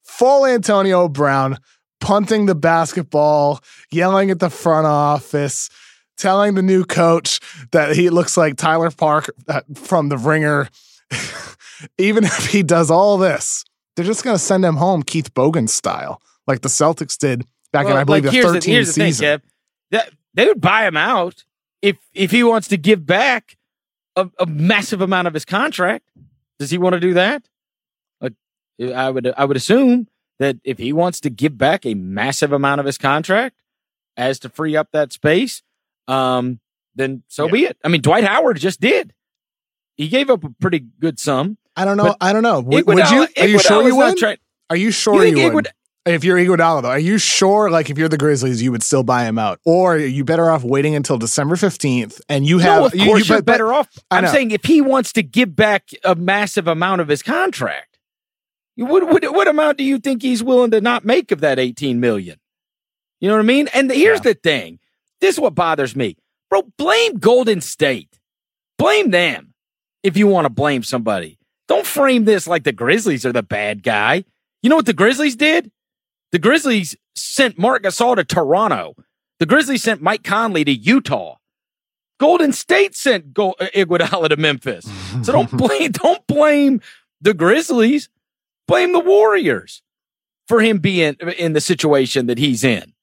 full 0.05 0.47
Antonio 0.47 1.09
Brown, 1.09 1.59
punting 2.01 2.47
the 2.47 2.55
basketball, 2.55 3.61
yelling 3.91 4.31
at 4.31 4.41
the 4.41 4.51
front 4.51 4.87
office, 4.87 5.71
telling 6.17 6.55
the 6.55 6.63
new 6.63 6.85
coach 6.85 7.41
that 7.73 7.97
he 7.97 8.11
looks 8.11 8.37
like 8.37 8.57
Tyler 8.57 8.91
Park 8.91 9.31
uh, 9.49 9.63
from 9.75 10.09
The 10.09 10.19
Ringer. 10.19 10.69
Even 11.99 12.25
if 12.25 12.47
he 12.47 12.63
does 12.63 12.91
all 12.91 13.19
this, 13.19 13.65
they're 13.95 14.05
just 14.05 14.25
going 14.25 14.35
to 14.35 14.43
send 14.43 14.65
him 14.65 14.77
home 14.77 15.03
Keith 15.03 15.33
Bogans 15.35 15.73
style, 15.73 16.21
like 16.47 16.61
the 16.61 16.69
Celtics 16.69 17.19
did 17.19 17.47
back 17.73 17.87
well, 17.87 17.95
in, 17.95 18.01
I 18.01 18.05
believe, 18.05 18.25
like, 18.25 18.33
the 18.33 18.41
13th 18.41 18.65
the, 18.65 18.71
here's 18.71 18.93
season. 18.93 19.25
The 19.25 19.39
thing, 19.39 19.51
That, 19.91 20.11
they 20.35 20.47
would 20.47 20.61
buy 20.61 20.87
him 20.87 20.97
out 20.97 21.45
if 21.83 21.97
if 22.15 22.31
he 22.31 22.43
wants 22.43 22.69
to 22.69 22.77
give 22.77 23.07
back 23.07 23.57
a, 24.17 24.29
a 24.39 24.47
massive 24.47 25.01
amount 25.01 25.29
of 25.29 25.35
his 25.35 25.45
contract. 25.45 26.11
Does 26.59 26.71
he 26.71 26.79
want 26.79 26.95
to 26.95 27.01
do 27.01 27.15
that? 27.15 27.49
Like, 28.21 28.35
I 28.95 29.11
would 29.11 29.33
I 29.37 29.45
would 29.45 29.57
assume 29.57 30.09
that 30.39 30.57
if 30.65 30.79
he 30.79 30.93
wants 30.93 31.21
to 31.21 31.31
give 31.31 31.57
back 31.57 31.87
a 31.87 31.95
massive 31.95 32.53
amount 32.53 32.81
of 32.81 32.87
his 32.87 32.99
contract 32.99 33.57
as 34.17 34.39
to 34.41 34.49
free 34.49 34.77
up 34.77 34.89
that 34.93 35.13
space, 35.13 35.63
um, 36.09 36.61
then 36.95 37.23
so 37.29 37.47
yeah. 37.47 37.53
be 37.53 37.65
it. 37.65 37.79
I 37.85 37.89
mean, 37.89 38.01
Dwight 38.03 38.25
Howard 38.25 38.59
just 38.59 38.81
did. 38.81 39.13
He 39.97 40.09
gave 40.09 40.29
up 40.29 40.45
a 40.45 40.51
pretty 40.61 40.81
good 40.81 41.19
sum. 41.19 41.59
I 41.77 41.85
don't 41.85 41.97
know. 41.97 42.17
I 42.21 42.33
don't 42.33 42.43
know. 42.43 42.61
Would, 42.61 42.87
would 42.87 43.11
you? 43.11 43.27
Are 43.37 43.47
you 43.47 43.59
sure 43.59 43.87
you 43.87 43.97
would? 43.97 44.39
Are 44.71 44.77
you 44.77 44.91
sure 44.91 45.25
you, 45.25 45.37
you 45.37 45.53
would? 45.53 45.69
If 46.07 46.23
you're 46.23 46.39
Iguodala, 46.39 46.83
though, 46.83 46.91
are 46.91 46.99
you 47.01 47.19
sure? 47.19 47.69
Like, 47.69 47.91
if 47.91 47.99
you're 47.99 48.09
the 48.09 48.17
Grizzlies, 48.17 48.63
you 48.63 48.71
would 48.71 48.85
still 48.85 49.03
buy 49.03 49.25
him 49.25 49.39
out, 49.39 49.59
or 49.65 49.97
are 49.97 49.99
you 49.99 50.25
better 50.25 50.49
off 50.51 50.63
waiting 50.63 50.95
until 50.95 51.19
December 51.19 51.57
fifteenth? 51.57 52.21
And 52.29 52.47
you 52.47 52.59
have, 52.59 52.81
no, 52.81 52.87
of 52.87 52.93
course, 52.93 53.29
you, 53.29 53.35
are 53.35 53.43
better 53.43 53.73
off. 53.73 53.89
I'm 54.11 54.27
saying 54.29 54.53
if 54.53 54.65
he 54.65 54.81
wants 54.81 55.13
to 55.15 55.23
give 55.23 55.55
back 55.57 55.91
a 56.05 56.15
massive 56.15 56.69
amount 56.69 57.01
of 57.01 57.09
his 57.09 57.23
contract, 57.23 57.99
what, 58.77 59.09
what, 59.09 59.25
what 59.33 59.49
amount 59.49 59.79
do 59.79 59.85
you 59.85 59.99
think 59.99 60.23
he's 60.23 60.43
willing 60.43 60.71
to 60.71 60.81
not 60.81 61.05
make 61.05 61.33
of 61.33 61.41
that 61.41 61.59
18 61.59 61.99
million? 61.99 62.39
You 63.21 63.29
know 63.29 63.35
what 63.35 63.41
I 63.41 63.47
mean? 63.47 63.69
And 63.75 63.91
here's 63.91 64.19
yeah. 64.19 64.33
the 64.33 64.35
thing. 64.35 64.79
This 65.21 65.37
is 65.37 65.41
what 65.41 65.55
bothers 65.55 65.97
me. 65.97 66.17
Bro, 66.51 66.63
blame 66.77 67.19
Golden 67.19 67.61
State. 67.61 68.21
Blame 68.79 69.11
them 69.11 69.55
if 70.03 70.17
you 70.17 70.27
want 70.27 70.45
to 70.45 70.51
blame 70.51 70.83
somebody. 70.83 71.39
Don't 71.69 71.87
frame 71.87 72.25
this 72.25 72.47
like 72.47 72.65
the 72.65 72.73
Grizzlies 72.73 73.27
are 73.27 73.33
the 73.33 73.43
bad 73.43 73.83
guy. 73.83 74.25
You 74.63 74.71
know 74.71 74.77
what 74.77 74.87
the 74.87 74.93
Grizzlies 74.93 75.37
did? 75.37 75.71
The 76.33 76.39
Grizzlies 76.39 76.97
sent 77.15 77.59
Marc 77.59 77.83
Gasol 77.83 78.17
to 78.17 78.25
Toronto. 78.25 78.95
The 79.39 79.47
Grizzlies 79.47 79.83
sent 79.83 80.03
Mike 80.03 80.23
Conley 80.25 80.65
to 80.65 80.73
Utah. 80.73 81.37
Golden 82.19 82.53
State 82.53 82.97
sent 82.97 83.35
Go- 83.35 83.55
uh, 83.61 83.67
Iguodala 83.75 84.31
to 84.31 84.37
Memphis. 84.37 84.89
So 85.23 85.33
don't 85.33 85.51
blame 85.57 85.93
don't 85.93 86.27
blame 86.27 86.81
the 87.21 87.35
Grizzlies. 87.35 88.09
Blame 88.67 88.93
the 88.93 89.01
Warriors 89.01 89.83
for 90.49 90.61
him 90.61 90.79
being 90.79 91.15
in 91.39 91.53
the 91.53 91.61
situation 91.61 92.27
that 92.27 92.39
he's 92.39 92.65
in. 92.65 92.95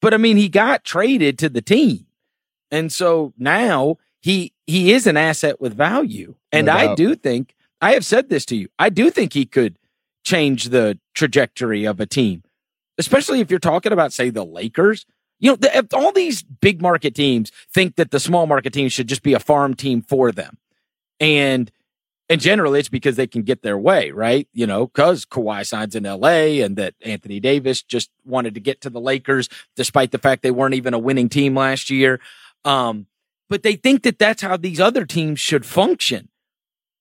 But 0.00 0.14
I 0.14 0.16
mean, 0.16 0.36
he 0.36 0.48
got 0.48 0.84
traded 0.84 1.38
to 1.40 1.48
the 1.48 1.62
team. 1.62 2.06
And 2.70 2.92
so 2.92 3.32
now 3.38 3.98
he 4.20 4.52
he 4.66 4.92
is 4.92 5.06
an 5.06 5.16
asset 5.16 5.60
with 5.60 5.74
value. 5.74 6.34
And 6.50 6.66
no 6.66 6.72
I 6.72 6.94
do 6.94 7.14
think 7.14 7.54
I 7.86 7.92
have 7.92 8.04
said 8.04 8.30
this 8.30 8.44
to 8.46 8.56
you. 8.56 8.66
I 8.80 8.88
do 8.88 9.10
think 9.10 9.32
he 9.32 9.46
could 9.46 9.78
change 10.24 10.70
the 10.70 10.98
trajectory 11.14 11.84
of 11.84 12.00
a 12.00 12.06
team, 12.06 12.42
especially 12.98 13.38
if 13.38 13.48
you're 13.48 13.60
talking 13.60 13.92
about, 13.92 14.12
say, 14.12 14.28
the 14.28 14.44
Lakers. 14.44 15.06
You 15.38 15.52
know, 15.52 15.56
the, 15.56 15.86
all 15.94 16.10
these 16.10 16.42
big 16.42 16.82
market 16.82 17.14
teams 17.14 17.52
think 17.72 17.94
that 17.94 18.10
the 18.10 18.18
small 18.18 18.48
market 18.48 18.72
teams 18.72 18.92
should 18.92 19.06
just 19.06 19.22
be 19.22 19.34
a 19.34 19.38
farm 19.38 19.74
team 19.74 20.02
for 20.02 20.32
them. 20.32 20.58
And 21.20 21.70
and 22.28 22.40
generally 22.40 22.80
it's 22.80 22.88
because 22.88 23.14
they 23.14 23.28
can 23.28 23.42
get 23.42 23.62
their 23.62 23.78
way, 23.78 24.10
right? 24.10 24.48
You 24.52 24.66
know, 24.66 24.88
because 24.88 25.24
Kawhi 25.24 25.64
signs 25.64 25.94
in 25.94 26.02
LA 26.02 26.64
and 26.64 26.74
that 26.74 26.94
Anthony 27.02 27.38
Davis 27.38 27.84
just 27.84 28.10
wanted 28.24 28.54
to 28.54 28.60
get 28.60 28.80
to 28.80 28.90
the 28.90 29.00
Lakers 29.00 29.48
despite 29.76 30.10
the 30.10 30.18
fact 30.18 30.42
they 30.42 30.50
weren't 30.50 30.74
even 30.74 30.92
a 30.92 30.98
winning 30.98 31.28
team 31.28 31.54
last 31.54 31.88
year. 31.88 32.18
Um, 32.64 33.06
but 33.48 33.62
they 33.62 33.76
think 33.76 34.02
that 34.02 34.18
that's 34.18 34.42
how 34.42 34.56
these 34.56 34.80
other 34.80 35.04
teams 35.04 35.38
should 35.38 35.64
function, 35.64 36.30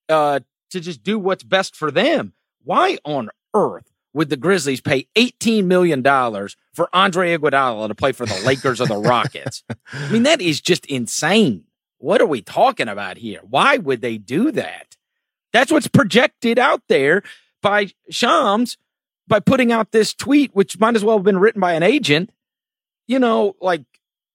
uh, 0.10 0.42
to 0.72 0.80
just 0.80 1.04
do 1.04 1.18
what's 1.20 1.44
best 1.44 1.76
for 1.76 1.92
them. 1.92 2.34
Why 2.64 2.98
on 3.04 3.30
earth 3.54 3.92
would 4.14 4.30
the 4.30 4.38
Grizzlies 4.38 4.82
pay 4.82 5.08
$18 5.16 5.66
million 5.66 6.02
for 6.74 6.90
Andre 6.94 7.38
Iguodala 7.38 7.88
to 7.90 7.96
play 7.96 8.12
for 8.12 8.26
the 8.26 8.42
Lakers 8.46 8.80
or 8.80 8.88
the 8.88 8.98
Rockets? 9.10 9.64
I 9.92 10.12
mean, 10.12 10.24
that 10.24 10.42
is 10.42 10.62
just 10.62 10.86
insane. 10.86 11.66
What 11.98 12.22
are 12.22 12.26
we 12.26 12.42
talking 12.42 12.88
about 12.88 13.18
here? 13.18 13.40
Why 13.44 13.78
would 13.78 14.02
they 14.02 14.18
do 14.18 14.52
that? 14.52 14.96
That's 15.54 15.72
what's 15.72 15.88
projected 15.88 16.60
out 16.60 16.82
there 16.88 17.24
by 17.62 17.92
Shams 18.10 18.78
by 19.28 19.40
putting 19.40 19.72
out 19.72 19.92
this 19.92 20.14
tweet, 20.14 20.54
which 20.54 20.80
might 20.80 20.96
as 20.96 21.04
well 21.04 21.18
have 21.18 21.24
been 21.24 21.40
written 21.40 21.62
by 21.62 21.74
an 21.74 21.84
agent. 21.84 22.30
You 23.08 23.20
know, 23.20 23.56
like 23.62 23.84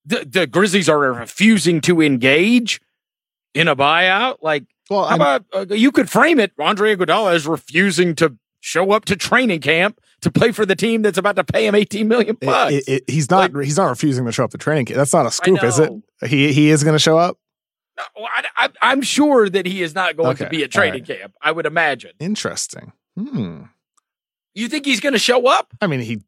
the, 0.04 0.24
the 0.24 0.46
Grizzlies 0.46 0.88
are 0.88 0.98
refusing 0.98 1.80
to 1.82 2.00
engage 2.00 2.80
in 3.54 3.68
a 3.68 3.76
buyout. 3.76 4.38
Like, 4.42 4.64
well, 4.90 5.04
how 5.04 5.14
I'm, 5.14 5.20
about 5.20 5.44
uh, 5.54 5.74
you 5.74 5.92
could 5.92 6.10
frame 6.10 6.40
it? 6.40 6.52
Andre 6.58 6.96
Iguodala 6.96 7.34
is 7.34 7.46
refusing 7.46 8.14
to 8.16 8.36
show 8.60 8.92
up 8.92 9.06
to 9.06 9.16
training 9.16 9.60
camp 9.60 10.00
to 10.20 10.30
play 10.30 10.52
for 10.52 10.66
the 10.66 10.76
team 10.76 11.02
that's 11.02 11.16
about 11.16 11.36
to 11.36 11.44
pay 11.44 11.66
him 11.66 11.74
18 11.74 12.06
million 12.08 12.36
bucks. 12.40 12.74
It, 12.74 12.88
it, 12.88 13.04
he's 13.06 13.30
not 13.30 13.54
like, 13.54 13.64
he's 13.64 13.78
not 13.78 13.88
refusing 13.88 14.26
to 14.26 14.32
show 14.32 14.44
up 14.44 14.50
to 14.50 14.58
training 14.58 14.86
camp. 14.86 14.96
That's 14.96 15.12
not 15.12 15.26
a 15.26 15.30
scoop, 15.30 15.62
is 15.64 15.78
it? 15.78 15.90
He 16.26 16.52
he 16.52 16.70
is 16.70 16.84
going 16.84 16.94
to 16.94 16.98
show 16.98 17.16
up. 17.16 17.38
I, 18.16 18.70
am 18.82 19.02
sure 19.02 19.48
that 19.48 19.66
he 19.66 19.82
is 19.82 19.94
not 19.94 20.16
going 20.16 20.30
okay. 20.30 20.44
to 20.44 20.50
be 20.50 20.64
at 20.64 20.70
training 20.70 21.04
right. 21.08 21.20
camp. 21.20 21.34
I 21.42 21.52
would 21.52 21.66
imagine. 21.66 22.12
Interesting. 22.18 22.92
Hmm. 23.18 23.62
You 24.54 24.68
think 24.68 24.86
he's 24.86 25.00
going 25.00 25.12
to 25.12 25.18
show 25.18 25.46
up? 25.46 25.72
I 25.80 25.86
mean, 25.86 26.00
he 26.00 26.22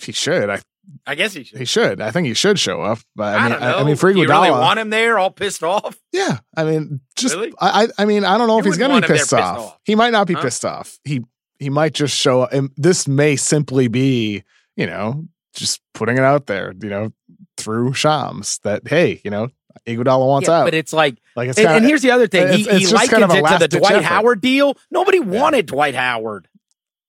he 0.00 0.12
should. 0.12 0.50
I 0.50 0.60
I 1.06 1.14
guess 1.14 1.32
he 1.32 1.44
should. 1.44 1.58
He 1.58 1.64
should. 1.64 2.00
I 2.00 2.10
think 2.10 2.26
he 2.26 2.34
should 2.34 2.58
show 2.58 2.82
up. 2.82 2.98
But 3.14 3.34
I, 3.34 3.36
I 3.36 3.42
mean, 3.42 3.50
don't 3.50 3.60
know. 3.60 3.66
I, 3.66 3.80
I 3.80 3.84
mean, 3.84 3.96
for 3.96 4.12
Iguodala, 4.12 4.16
you 4.16 4.28
really 4.28 4.50
want 4.50 4.78
him 4.78 4.90
there, 4.90 5.18
all 5.18 5.30
pissed 5.30 5.62
off? 5.62 5.96
Yeah. 6.12 6.38
I 6.56 6.64
mean, 6.64 7.00
just 7.16 7.34
really? 7.34 7.52
I. 7.60 7.88
I 7.98 8.04
mean, 8.04 8.24
I 8.24 8.38
don't 8.38 8.48
know 8.48 8.54
you 8.54 8.60
if 8.60 8.66
he's 8.66 8.78
going 8.78 9.00
to 9.00 9.06
be 9.06 9.12
pissed 9.12 9.32
off. 9.32 9.56
pissed 9.56 9.68
off. 9.68 9.78
He 9.84 9.94
might 9.94 10.10
not 10.12 10.26
be 10.26 10.34
huh? 10.34 10.42
pissed 10.42 10.64
off. 10.64 10.98
He 11.04 11.22
he 11.58 11.70
might 11.70 11.94
just 11.94 12.16
show 12.16 12.42
up. 12.42 12.52
And 12.52 12.70
this 12.76 13.06
may 13.06 13.36
simply 13.36 13.88
be, 13.88 14.42
you 14.76 14.86
know, 14.86 15.26
just 15.54 15.80
putting 15.94 16.18
it 16.18 16.24
out 16.24 16.46
there. 16.46 16.72
You 16.80 16.88
know, 16.88 17.12
through 17.56 17.94
Shams 17.94 18.58
that 18.64 18.86
hey, 18.86 19.20
you 19.24 19.30
know, 19.30 19.48
Iguodala 19.86 20.26
wants 20.26 20.48
yeah, 20.48 20.60
out. 20.60 20.64
But 20.64 20.74
it's 20.74 20.92
like, 20.92 21.16
like 21.36 21.48
it's 21.48 21.58
kinda, 21.58 21.74
and 21.74 21.84
here's 21.84 22.02
the 22.02 22.10
other 22.10 22.26
thing. 22.26 22.48
It's, 22.48 22.56
he, 22.56 22.68
it's 22.68 22.88
he 22.88 22.94
likens 22.94 23.10
kind 23.10 23.24
of 23.24 23.30
it 23.30 23.46
to 23.46 23.58
the 23.58 23.68
Dwight 23.78 23.92
effort. 23.92 24.04
Howard 24.04 24.40
deal. 24.40 24.76
Nobody 24.90 25.18
yeah. 25.18 25.24
wanted 25.24 25.66
Dwight 25.66 25.94
Howard. 25.94 26.48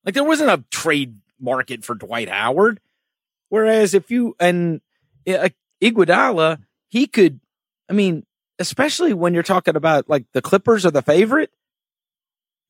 Like 0.05 0.13
there 0.13 0.23
wasn't 0.23 0.49
a 0.49 0.63
trade 0.71 1.17
market 1.39 1.83
for 1.83 1.95
Dwight 1.95 2.29
Howard. 2.29 2.79
Whereas 3.53 3.93
if 3.93 4.09
you 4.09 4.35
and 4.39 4.81
uh, 5.27 5.49
Iguodala, 5.79 6.57
he 6.89 7.05
could. 7.05 7.39
I 7.87 7.93
mean, 7.93 8.25
especially 8.57 9.13
when 9.13 9.35
you're 9.35 9.43
talking 9.43 9.75
about 9.75 10.09
like 10.09 10.25
the 10.33 10.41
Clippers 10.41 10.87
are 10.87 10.91
the 10.91 11.03
favorite 11.03 11.51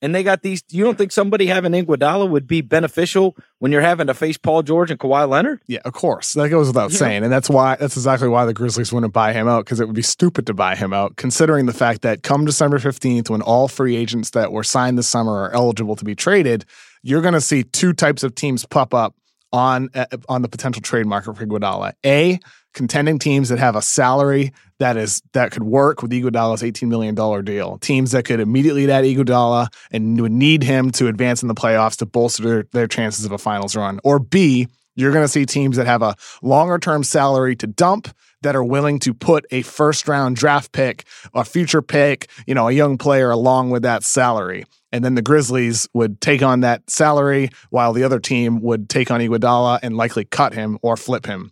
and 0.01 0.13
they 0.13 0.23
got 0.23 0.41
these. 0.41 0.61
You 0.71 0.83
don't 0.83 0.97
think 0.97 1.13
somebody 1.13 1.45
having 1.45 1.71
Iguodala 1.71 2.29
would 2.29 2.47
be 2.47 2.59
beneficial 2.59 3.37
when 3.59 3.71
you're 3.71 3.79
having 3.79 4.07
to 4.07 4.13
face 4.13 4.37
Paul 4.37 4.61
George 4.61 4.91
and 4.91 4.99
Kawhi 4.99 5.29
Leonard? 5.29 5.61
Yeah, 5.67 5.79
of 5.85 5.93
course. 5.93 6.33
That 6.33 6.49
goes 6.49 6.67
without 6.67 6.91
yeah. 6.91 6.97
saying, 6.97 7.23
and 7.23 7.31
that's 7.31 7.49
why 7.49 7.77
that's 7.77 7.95
exactly 7.95 8.27
why 8.27 8.43
the 8.43 8.53
Grizzlies 8.53 8.91
wouldn't 8.91 9.13
buy 9.13 9.31
him 9.31 9.47
out 9.47 9.63
because 9.63 9.79
it 9.79 9.85
would 9.85 9.95
be 9.95 10.01
stupid 10.01 10.45
to 10.47 10.53
buy 10.53 10.75
him 10.75 10.91
out, 10.91 11.15
considering 11.15 11.65
the 11.65 11.71
fact 11.71 12.01
that 12.01 12.23
come 12.23 12.43
December 12.43 12.77
fifteenth, 12.77 13.29
when 13.29 13.41
all 13.41 13.69
free 13.69 13.95
agents 13.95 14.31
that 14.31 14.51
were 14.51 14.65
signed 14.65 14.97
this 14.97 15.07
summer 15.07 15.43
are 15.43 15.53
eligible 15.53 15.95
to 15.95 16.03
be 16.03 16.13
traded, 16.13 16.65
you're 17.03 17.21
going 17.21 17.35
to 17.35 17.39
see 17.39 17.63
two 17.63 17.93
types 17.93 18.21
of 18.21 18.35
teams 18.35 18.65
pop 18.65 18.93
up 18.93 19.15
on 19.53 19.89
uh, 19.93 20.05
on 20.27 20.41
the 20.41 20.49
potential 20.49 20.81
trade 20.81 21.05
market 21.05 21.37
for 21.37 21.45
Iguodala. 21.45 21.93
A 22.05 22.39
contending 22.73 23.19
teams 23.19 23.49
that 23.49 23.59
have 23.59 23.75
a 23.75 23.81
salary 23.81 24.51
that 24.79 24.97
is 24.97 25.21
that 25.33 25.51
could 25.51 25.63
work 25.63 26.01
with 26.01 26.11
Iguodala's 26.11 26.63
$18 26.63 26.87
million 26.89 27.15
deal. 27.45 27.77
Teams 27.77 28.11
that 28.11 28.25
could 28.25 28.39
immediately 28.39 28.91
add 28.91 29.05
Iguodala 29.05 29.67
and 29.91 30.19
would 30.19 30.31
need 30.31 30.63
him 30.63 30.91
to 30.91 31.07
advance 31.07 31.41
in 31.41 31.47
the 31.47 31.55
playoffs 31.55 31.97
to 31.97 32.05
bolster 32.05 32.43
their, 32.43 32.63
their 32.71 32.87
chances 32.87 33.23
of 33.23 33.31
a 33.31 33.37
finals 33.37 33.75
run. 33.75 33.99
Or 34.03 34.19
B, 34.19 34.67
you're 34.95 35.11
going 35.11 35.23
to 35.23 35.29
see 35.29 35.45
teams 35.45 35.77
that 35.77 35.85
have 35.85 36.01
a 36.01 36.15
longer 36.41 36.79
term 36.79 37.03
salary 37.03 37.55
to 37.57 37.67
dump 37.67 38.09
that 38.43 38.55
are 38.55 38.63
willing 38.63 38.99
to 38.99 39.13
put 39.13 39.45
a 39.51 39.61
first 39.63 40.07
round 40.07 40.35
draft 40.35 40.71
pick, 40.71 41.05
a 41.33 41.43
future 41.43 41.81
pick, 41.81 42.29
you 42.45 42.53
know, 42.53 42.67
a 42.67 42.71
young 42.71 42.97
player 42.97 43.31
along 43.31 43.71
with 43.71 43.83
that 43.83 44.03
salary. 44.03 44.65
And 44.91 45.03
then 45.03 45.15
the 45.15 45.21
Grizzlies 45.21 45.89
would 45.93 46.21
take 46.21 46.43
on 46.43 46.59
that 46.59 46.89
salary 46.89 47.49
while 47.71 47.93
the 47.93 48.03
other 48.03 48.19
team 48.19 48.61
would 48.61 48.89
take 48.89 49.09
on 49.09 49.21
Iguodala 49.21 49.79
and 49.81 49.97
likely 49.97 50.23
cut 50.23 50.53
him 50.53 50.77
or 50.83 50.95
flip 50.95 51.25
him. 51.25 51.51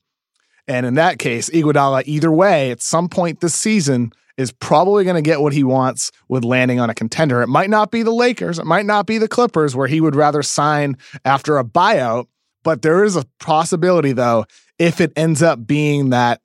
And 0.67 0.85
in 0.85 0.93
that 0.93 1.17
case, 1.17 1.49
Iguodala, 1.49 2.03
either 2.05 2.31
way, 2.31 2.69
at 2.69 2.81
some 2.81 3.09
point 3.09 3.41
this 3.41 3.55
season, 3.55 4.13
is 4.37 4.51
probably 4.51 5.03
going 5.03 5.15
to 5.15 5.21
get 5.21 5.41
what 5.41 5.53
he 5.53 5.63
wants 5.63 6.11
with 6.29 6.43
landing 6.43 6.79
on 6.79 6.89
a 6.89 6.93
contender. 6.93 7.41
It 7.41 7.47
might 7.47 7.69
not 7.69 7.91
be 7.91 8.03
the 8.03 8.11
Lakers, 8.11 8.59
it 8.59 8.65
might 8.65 8.85
not 8.85 9.05
be 9.05 9.17
the 9.17 9.27
Clippers, 9.27 9.75
where 9.75 9.87
he 9.87 10.01
would 10.01 10.15
rather 10.15 10.43
sign 10.43 10.97
after 11.25 11.57
a 11.57 11.63
buyout. 11.63 12.27
But 12.63 12.83
there 12.83 13.03
is 13.03 13.15
a 13.15 13.25
possibility, 13.39 14.11
though, 14.11 14.45
if 14.77 15.01
it 15.01 15.11
ends 15.15 15.41
up 15.41 15.65
being 15.65 16.11
that 16.11 16.41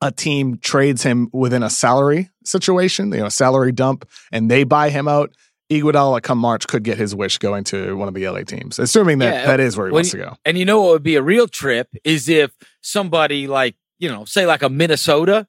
a 0.00 0.12
team 0.12 0.58
trades 0.58 1.02
him 1.02 1.28
within 1.32 1.62
a 1.62 1.70
salary 1.70 2.30
situation, 2.44 3.12
you 3.12 3.18
know, 3.18 3.28
salary 3.28 3.72
dump, 3.72 4.08
and 4.32 4.50
they 4.50 4.64
buy 4.64 4.90
him 4.90 5.08
out, 5.08 5.32
Iguodala 5.70 6.22
come 6.22 6.38
March 6.38 6.66
could 6.66 6.82
get 6.82 6.96
his 6.96 7.14
wish 7.14 7.38
going 7.38 7.64
to 7.64 7.96
one 7.96 8.08
of 8.08 8.14
the 8.14 8.26
LA 8.26 8.42
teams, 8.42 8.78
assuming 8.78 9.18
that 9.18 9.34
Yeah, 9.34 9.46
that 9.46 9.60
is 9.60 9.76
where 9.76 9.88
he 9.88 9.92
wants 9.92 10.10
to 10.12 10.16
go. 10.16 10.36
And 10.44 10.56
you 10.56 10.64
know 10.64 10.80
what 10.80 10.92
would 10.92 11.02
be 11.02 11.16
a 11.16 11.22
real 11.22 11.46
trip 11.46 11.88
is 12.04 12.28
if 12.28 12.52
somebody 12.80 13.46
like, 13.46 13.76
you 13.98 14.08
know, 14.08 14.24
say 14.24 14.46
like 14.46 14.62
a 14.62 14.70
Minnesota, 14.70 15.46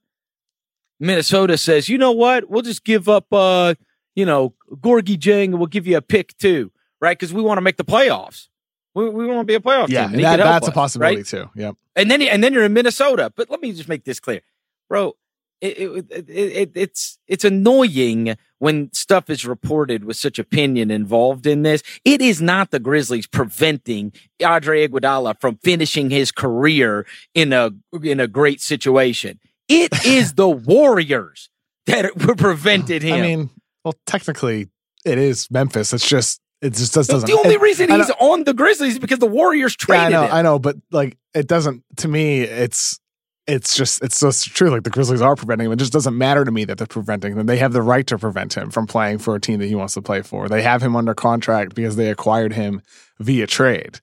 Minnesota 0.99 1.57
says, 1.57 1.87
you 1.87 1.97
know 1.97 2.11
what, 2.11 2.49
we'll 2.49 2.63
just 2.63 2.83
give 2.83 3.07
up, 3.07 3.31
uh, 3.31 3.75
you 4.15 4.25
know, 4.25 4.55
Gorgui 4.69 5.17
Dieng 5.17 5.45
and 5.45 5.57
we'll 5.57 5.67
give 5.67 5.87
you 5.87 5.95
a 5.95 6.01
pick 6.01 6.37
too, 6.37 6.71
right? 6.99 7.17
Because 7.17 7.33
we 7.33 7.41
want 7.41 7.57
to 7.57 7.61
make 7.61 7.77
the 7.77 7.85
playoffs. 7.85 8.48
We, 8.95 9.09
we 9.09 9.27
want 9.27 9.39
to 9.41 9.43
be 9.45 9.55
a 9.55 9.59
playoff 9.59 9.89
Yeah, 9.89 10.07
team. 10.07 10.17
he 10.17 10.21
that, 10.23 10.37
that's 10.37 10.67
a 10.67 10.71
possibility 10.71 11.17
right? 11.17 11.25
too. 11.25 11.49
Yep. 11.55 11.75
and 11.95 12.09
then 12.11 12.21
and 12.23 12.43
then 12.43 12.53
you're 12.53 12.63
in 12.65 12.73
Minnesota. 12.73 13.31
But 13.35 13.49
let 13.49 13.61
me 13.61 13.71
just 13.71 13.87
make 13.89 14.03
this 14.03 14.19
clear, 14.19 14.41
bro. 14.89 15.15
It, 15.61 15.77
it, 15.77 16.05
it, 16.11 16.29
it, 16.29 16.71
it's 16.73 17.19
it's 17.27 17.43
annoying 17.43 18.37
when 18.59 18.91
stuff 18.93 19.29
is 19.29 19.45
reported 19.45 20.05
with 20.05 20.15
such 20.15 20.39
opinion 20.39 20.89
involved 20.89 21.45
in 21.45 21.63
this. 21.63 21.83
It 22.05 22.21
is 22.21 22.41
not 22.41 22.71
the 22.71 22.79
Grizzlies 22.79 23.27
preventing 23.27 24.13
Andre 24.43 24.87
Iguodala 24.87 25.39
from 25.41 25.57
finishing 25.57 26.09
his 26.11 26.31
career 26.31 27.05
in 27.35 27.51
a 27.51 27.71
in 28.01 28.21
a 28.21 28.27
great 28.27 28.61
situation. 28.61 29.37
It 29.67 29.91
is 30.05 30.35
the 30.35 30.47
Warriors 30.49 31.49
that 31.87 32.15
were 32.25 32.35
prevented 32.37 33.03
him. 33.03 33.15
I 33.15 33.21
mean, 33.21 33.49
well, 33.83 33.95
technically, 34.05 34.69
it 35.03 35.17
is 35.17 35.51
Memphis. 35.51 35.91
It's 35.91 36.07
just 36.07 36.39
it 36.61 36.73
just 36.73 36.93
does, 36.93 37.07
That's 37.07 37.23
doesn't. 37.23 37.27
the 37.29 37.37
only 37.37 37.55
it- 37.55 37.61
reason 37.61 37.89
he's 37.89 38.09
on 38.19 38.43
the 38.43 38.53
Grizzlies 38.53 38.93
is 38.93 38.99
because 38.99 39.19
the 39.19 39.25
Warriors 39.27 39.75
Yeah, 39.87 39.95
I 39.95 39.97
traded 39.97 40.11
know, 40.11 40.23
him. 40.25 40.33
I 40.33 40.41
know, 40.41 40.59
but 40.59 40.77
like 40.91 41.17
it 41.33 41.47
doesn't. 41.47 41.83
To 41.97 42.07
me, 42.07 42.41
it's 42.41 42.99
it's 43.47 43.75
just 43.75 44.03
it's 44.03 44.19
just 44.19 44.47
true. 44.55 44.69
Like 44.69 44.83
the 44.83 44.89
Grizzlies 44.89 45.21
are 45.21 45.35
preventing 45.35 45.67
him. 45.67 45.71
It 45.73 45.77
just 45.79 45.93
doesn't 45.93 46.17
matter 46.17 46.43
to 46.45 46.51
me 46.51 46.65
that 46.65 46.77
they're 46.77 46.87
preventing 46.87 47.37
him. 47.37 47.45
They 47.45 47.57
have 47.57 47.73
the 47.73 47.81
right 47.81 48.05
to 48.07 48.17
prevent 48.17 48.55
him 48.55 48.69
from 48.71 48.87
playing 48.87 49.19
for 49.19 49.35
a 49.35 49.39
team 49.39 49.59
that 49.59 49.67
he 49.67 49.75
wants 49.75 49.93
to 49.95 50.01
play 50.01 50.21
for. 50.21 50.49
They 50.49 50.61
have 50.61 50.81
him 50.83 50.95
under 50.95 51.13
contract 51.13 51.75
because 51.75 51.95
they 51.95 52.09
acquired 52.09 52.53
him 52.53 52.81
via 53.19 53.47
trade. 53.47 53.99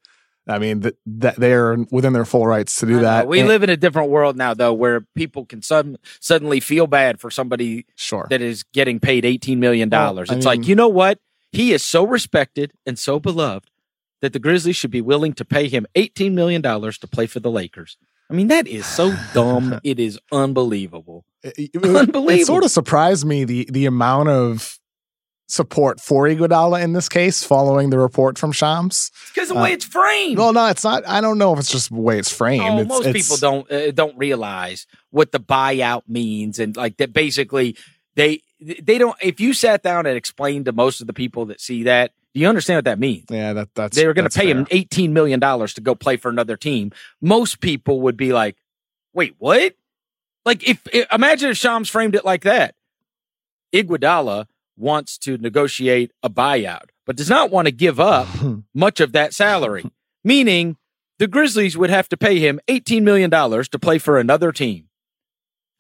I 0.48 0.58
mean 0.60 0.80
that 0.80 0.94
that 1.06 1.36
they 1.36 1.52
are 1.52 1.76
within 1.90 2.12
their 2.12 2.24
full 2.24 2.46
rights 2.46 2.78
to 2.80 2.86
do 2.86 3.00
that. 3.00 3.26
We 3.28 3.40
And- 3.40 3.48
live 3.48 3.62
in 3.64 3.70
a 3.70 3.76
different 3.76 4.10
world 4.10 4.36
now, 4.36 4.54
though, 4.54 4.72
where 4.72 5.00
people 5.16 5.44
can 5.44 5.60
sudden, 5.60 5.96
suddenly 6.20 6.60
feel 6.60 6.86
bad 6.86 7.20
for 7.20 7.30
somebody 7.32 7.84
sure. 7.96 8.26
that 8.30 8.40
is 8.40 8.62
getting 8.72 9.00
paid 9.00 9.24
$18 9.24 9.58
million. 9.58 9.90
Well, 9.90 10.20
it's 10.20 10.30
I 10.30 10.36
like, 10.36 10.66
you 10.68 10.74
know 10.76 10.88
what? 10.88 11.18
He 11.52 11.72
is 11.72 11.82
so 11.84 12.04
respected 12.06 12.72
and 12.84 12.98
so 12.98 13.18
beloved 13.20 13.70
that 14.22 14.32
the 14.32 14.38
Grizzlies 14.38 14.76
should 14.76 14.90
be 14.90 15.00
willing 15.00 15.32
to 15.34 15.44
pay 15.44 15.68
him 15.68 15.86
$18 15.94 16.32
million 16.32 16.62
to 16.62 17.06
play 17.10 17.26
for 17.26 17.40
the 17.40 17.50
Lakers. 17.50 17.96
I 18.30 18.34
mean, 18.34 18.48
that 18.48 18.66
is 18.66 18.84
so 18.86 19.14
dumb. 19.34 19.78
it 19.84 19.98
is 20.00 20.18
unbelievable. 20.32 21.24
It, 21.42 21.70
it- 21.74 21.84
Unbelievable. 21.84 22.30
It 22.30 22.46
sort 22.46 22.64
of 22.64 22.70
surprised 22.70 23.24
me 23.24 23.44
the 23.44 23.68
the 23.70 23.86
amount 23.86 24.28
of 24.30 24.78
support 25.48 26.00
for 26.00 26.24
Iguodala 26.26 26.82
in 26.82 26.92
this 26.92 27.08
case, 27.08 27.44
following 27.44 27.90
the 27.90 27.98
report 28.00 28.36
from 28.36 28.50
Shams. 28.50 29.12
Because 29.32 29.48
the 29.48 29.54
Uh, 29.54 29.62
way 29.62 29.72
it's 29.72 29.84
framed. 29.84 30.36
Well, 30.38 30.52
no, 30.52 30.66
it's 30.66 30.82
not. 30.82 31.06
I 31.06 31.20
don't 31.20 31.38
know 31.38 31.52
if 31.52 31.60
it's 31.60 31.70
just 31.70 31.90
the 31.90 32.00
way 32.00 32.18
it's 32.18 32.32
framed. 32.32 32.64
Oh, 32.64 32.78
it's, 32.80 32.88
most 32.88 33.06
it's- 33.06 33.28
people 33.28 33.36
don't 33.36 33.70
uh, 33.70 33.92
don't 33.92 34.16
realize 34.18 34.86
what 35.10 35.30
the 35.30 35.38
buyout 35.38 36.02
means, 36.08 36.58
and 36.58 36.76
like 36.76 36.96
that. 36.96 37.12
Basically, 37.12 37.76
they 38.16 38.40
they 38.60 38.98
don't. 38.98 39.16
If 39.20 39.40
you 39.40 39.52
sat 39.52 39.82
down 39.82 40.06
and 40.06 40.16
explained 40.16 40.64
to 40.66 40.72
most 40.72 41.00
of 41.00 41.06
the 41.06 41.12
people 41.12 41.46
that 41.46 41.60
see 41.60 41.84
that, 41.84 42.12
do 42.34 42.40
you 42.40 42.48
understand 42.48 42.78
what 42.78 42.84
that 42.86 42.98
means? 42.98 43.26
Yeah, 43.30 43.52
that 43.52 43.74
that's 43.74 43.96
They 43.96 44.06
were 44.06 44.14
going 44.14 44.28
to 44.28 44.34
pay 44.38 44.46
fair. 44.46 44.56
him 44.56 44.66
eighteen 44.70 45.12
million 45.12 45.40
dollars 45.40 45.74
to 45.74 45.80
go 45.80 45.94
play 45.94 46.16
for 46.16 46.28
another 46.28 46.56
team. 46.56 46.92
Most 47.20 47.60
people 47.60 48.00
would 48.02 48.16
be 48.16 48.32
like, 48.32 48.56
"Wait, 49.12 49.34
what?" 49.38 49.74
Like, 50.44 50.66
if, 50.68 50.86
if 50.92 51.12
imagine 51.12 51.50
if 51.50 51.56
Shams 51.56 51.88
framed 51.88 52.14
it 52.14 52.24
like 52.24 52.42
that. 52.44 52.74
Iguodala 53.74 54.46
wants 54.76 55.18
to 55.18 55.36
negotiate 55.38 56.12
a 56.22 56.30
buyout, 56.30 56.90
but 57.04 57.16
does 57.16 57.28
not 57.28 57.50
want 57.50 57.66
to 57.66 57.72
give 57.72 57.98
up 57.98 58.28
much 58.74 59.00
of 59.00 59.12
that 59.12 59.34
salary, 59.34 59.84
meaning 60.24 60.76
the 61.18 61.26
Grizzlies 61.26 61.76
would 61.76 61.90
have 61.90 62.08
to 62.10 62.16
pay 62.16 62.38
him 62.38 62.60
$18 62.68 63.02
million 63.02 63.30
to 63.30 63.78
play 63.78 63.98
for 63.98 64.18
another 64.18 64.52
team. 64.52 64.88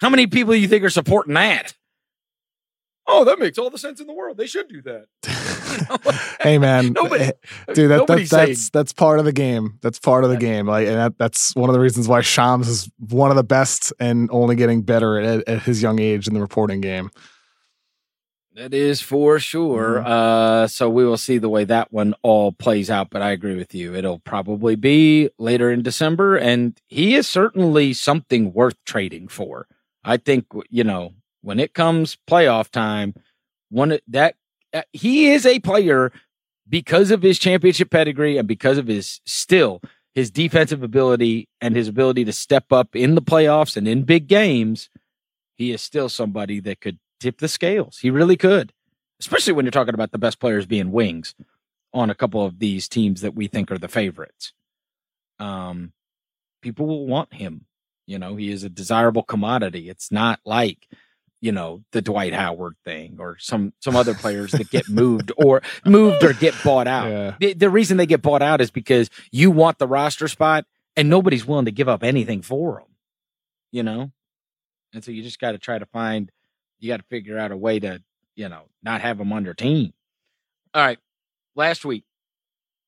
How 0.00 0.10
many 0.10 0.26
people 0.26 0.52
do 0.52 0.58
you 0.58 0.68
think 0.68 0.82
are 0.84 0.90
supporting 0.90 1.34
that? 1.34 1.74
Oh, 3.08 3.24
that 3.24 3.38
makes 3.38 3.56
all 3.58 3.70
the 3.70 3.78
sense 3.78 4.00
in 4.00 4.06
the 4.08 4.12
world. 4.12 4.36
They 4.36 4.46
should 4.46 4.68
do 4.68 4.82
that. 4.82 6.36
hey 6.40 6.58
man, 6.58 6.92
Nobody- 6.94 7.30
dude, 7.72 7.76
that, 7.76 7.88
that 7.88 7.98
nobody's 7.98 8.30
that's 8.30 8.60
saying- 8.62 8.70
that's 8.72 8.92
part 8.92 9.18
of 9.20 9.24
the 9.24 9.32
game. 9.32 9.78
That's 9.82 9.98
part 10.00 10.24
of 10.24 10.30
the 10.30 10.36
Yeah. 10.36 10.40
game. 10.40 10.66
Like, 10.66 10.86
and 10.88 10.96
that, 10.96 11.18
that's 11.18 11.54
one 11.54 11.68
of 11.70 11.74
the 11.74 11.80
reasons 11.80 12.08
why 12.08 12.20
Shams 12.22 12.68
is 12.68 12.90
one 12.98 13.30
of 13.30 13.36
the 13.36 13.44
best 13.44 13.92
and 14.00 14.28
only 14.32 14.56
getting 14.56 14.82
better 14.82 15.18
at, 15.20 15.46
at 15.48 15.62
his 15.62 15.82
young 15.82 16.00
age 16.00 16.26
in 16.26 16.34
the 16.34 16.40
reporting 16.40 16.80
game. 16.80 17.10
That 18.54 18.72
is 18.72 19.02
for 19.02 19.38
sure. 19.38 19.96
Mhm. 20.00 20.06
Uh, 20.06 20.66
so 20.66 20.88
we 20.88 21.04
will 21.04 21.18
see 21.18 21.36
the 21.36 21.48
way 21.50 21.64
that 21.64 21.92
one 21.92 22.14
all 22.22 22.52
plays 22.52 22.90
out. 22.90 23.10
But 23.10 23.20
I 23.20 23.30
agree 23.32 23.54
with 23.54 23.74
you. 23.74 23.94
It'll 23.94 24.18
probably 24.20 24.76
be 24.76 25.28
later 25.38 25.70
in 25.70 25.82
December. 25.82 26.36
And 26.36 26.80
he 26.86 27.16
is 27.16 27.28
certainly 27.28 27.92
something 27.92 28.54
worth 28.54 28.82
trading 28.86 29.28
for. 29.28 29.68
I 30.04 30.16
think, 30.16 30.46
you 30.70 30.84
know, 30.84 31.12
when 31.46 31.60
it 31.60 31.74
comes 31.74 32.18
playoff 32.28 32.70
time, 32.70 33.14
one 33.70 33.96
that 34.08 34.34
uh, 34.74 34.82
he 34.92 35.28
is 35.30 35.46
a 35.46 35.60
player 35.60 36.10
because 36.68 37.12
of 37.12 37.22
his 37.22 37.38
championship 37.38 37.88
pedigree 37.88 38.36
and 38.36 38.48
because 38.48 38.78
of 38.78 38.88
his 38.88 39.20
still 39.24 39.80
his 40.16 40.28
defensive 40.30 40.82
ability 40.82 41.48
and 41.60 41.76
his 41.76 41.86
ability 41.86 42.24
to 42.24 42.32
step 42.32 42.72
up 42.72 42.96
in 42.96 43.14
the 43.14 43.22
playoffs 43.22 43.76
and 43.76 43.86
in 43.86 44.02
big 44.02 44.26
games. 44.26 44.90
He 45.54 45.70
is 45.70 45.80
still 45.80 46.08
somebody 46.08 46.58
that 46.60 46.80
could 46.80 46.98
tip 47.20 47.38
the 47.38 47.48
scales. 47.48 47.98
He 47.98 48.10
really 48.10 48.36
could, 48.36 48.72
especially 49.20 49.52
when 49.52 49.64
you're 49.66 49.70
talking 49.70 49.94
about 49.94 50.10
the 50.10 50.18
best 50.18 50.40
players 50.40 50.66
being 50.66 50.90
wings 50.90 51.36
on 51.94 52.10
a 52.10 52.14
couple 52.14 52.44
of 52.44 52.58
these 52.58 52.88
teams 52.88 53.20
that 53.20 53.36
we 53.36 53.46
think 53.46 53.70
are 53.70 53.78
the 53.78 53.86
favorites. 53.86 54.52
Um, 55.38 55.92
people 56.60 56.86
will 56.86 57.06
want 57.06 57.34
him. 57.34 57.66
You 58.04 58.18
know, 58.18 58.34
he 58.34 58.50
is 58.50 58.64
a 58.64 58.68
desirable 58.68 59.22
commodity. 59.22 59.88
It's 59.88 60.10
not 60.10 60.40
like 60.44 60.88
you 61.46 61.52
know 61.52 61.84
the 61.92 62.02
Dwight 62.02 62.34
Howard 62.34 62.74
thing 62.84 63.18
or 63.20 63.38
some 63.38 63.72
some 63.80 63.94
other 63.94 64.14
players 64.14 64.50
that 64.50 64.68
get 64.68 64.88
moved 64.88 65.30
or 65.36 65.62
moved 65.84 66.24
or 66.24 66.32
get 66.32 66.54
bought 66.64 66.88
out. 66.88 67.08
Yeah. 67.08 67.36
The, 67.38 67.52
the 67.52 67.70
reason 67.70 67.98
they 67.98 68.06
get 68.06 68.20
bought 68.20 68.42
out 68.42 68.60
is 68.60 68.72
because 68.72 69.10
you 69.30 69.52
want 69.52 69.78
the 69.78 69.86
roster 69.86 70.26
spot 70.26 70.64
and 70.96 71.08
nobody's 71.08 71.46
willing 71.46 71.66
to 71.66 71.70
give 71.70 71.88
up 71.88 72.02
anything 72.02 72.42
for 72.42 72.80
them. 72.80 72.88
You 73.70 73.84
know, 73.84 74.10
and 74.92 75.04
so 75.04 75.12
you 75.12 75.22
just 75.22 75.38
got 75.38 75.52
to 75.52 75.58
try 75.58 75.78
to 75.78 75.86
find. 75.86 76.32
You 76.80 76.88
got 76.88 76.96
to 76.96 77.06
figure 77.08 77.38
out 77.38 77.52
a 77.52 77.56
way 77.56 77.78
to 77.78 78.02
you 78.34 78.48
know 78.48 78.62
not 78.82 79.00
have 79.00 79.16
them 79.16 79.32
on 79.32 79.44
your 79.44 79.54
team. 79.54 79.92
All 80.74 80.82
right, 80.82 80.98
last 81.54 81.84
week 81.84 82.02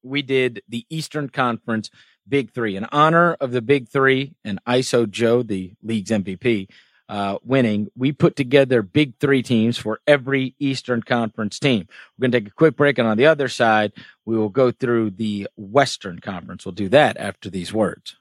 we 0.02 0.22
did 0.22 0.62
the 0.68 0.84
Eastern 0.90 1.28
Conference 1.28 1.90
Big 2.28 2.50
Three 2.50 2.74
in 2.74 2.86
honor 2.90 3.34
of 3.34 3.52
the 3.52 3.62
Big 3.62 3.88
Three 3.88 4.34
and 4.44 4.58
ISO 4.66 5.08
Joe, 5.08 5.44
the 5.44 5.74
league's 5.80 6.10
MVP, 6.10 6.66
uh, 7.08 7.38
winning. 7.42 7.88
We 7.96 8.12
put 8.12 8.36
together 8.36 8.82
Big 8.82 9.14
Three 9.18 9.42
teams 9.42 9.78
for 9.78 10.00
every 10.06 10.54
Eastern 10.58 11.02
Conference 11.02 11.58
team. 11.58 11.88
We're 12.16 12.22
going 12.22 12.32
to 12.32 12.40
take 12.40 12.48
a 12.48 12.54
quick 12.54 12.76
break, 12.76 12.98
and 12.98 13.08
on 13.08 13.16
the 13.16 13.26
other 13.26 13.48
side, 13.48 13.92
we 14.24 14.36
will 14.36 14.50
go 14.50 14.70
through 14.70 15.10
the 15.10 15.48
Western 15.56 16.18
Conference. 16.18 16.64
We'll 16.64 16.72
do 16.72 16.88
that 16.90 17.16
after 17.16 17.50
these 17.50 17.72
words. 17.72 18.16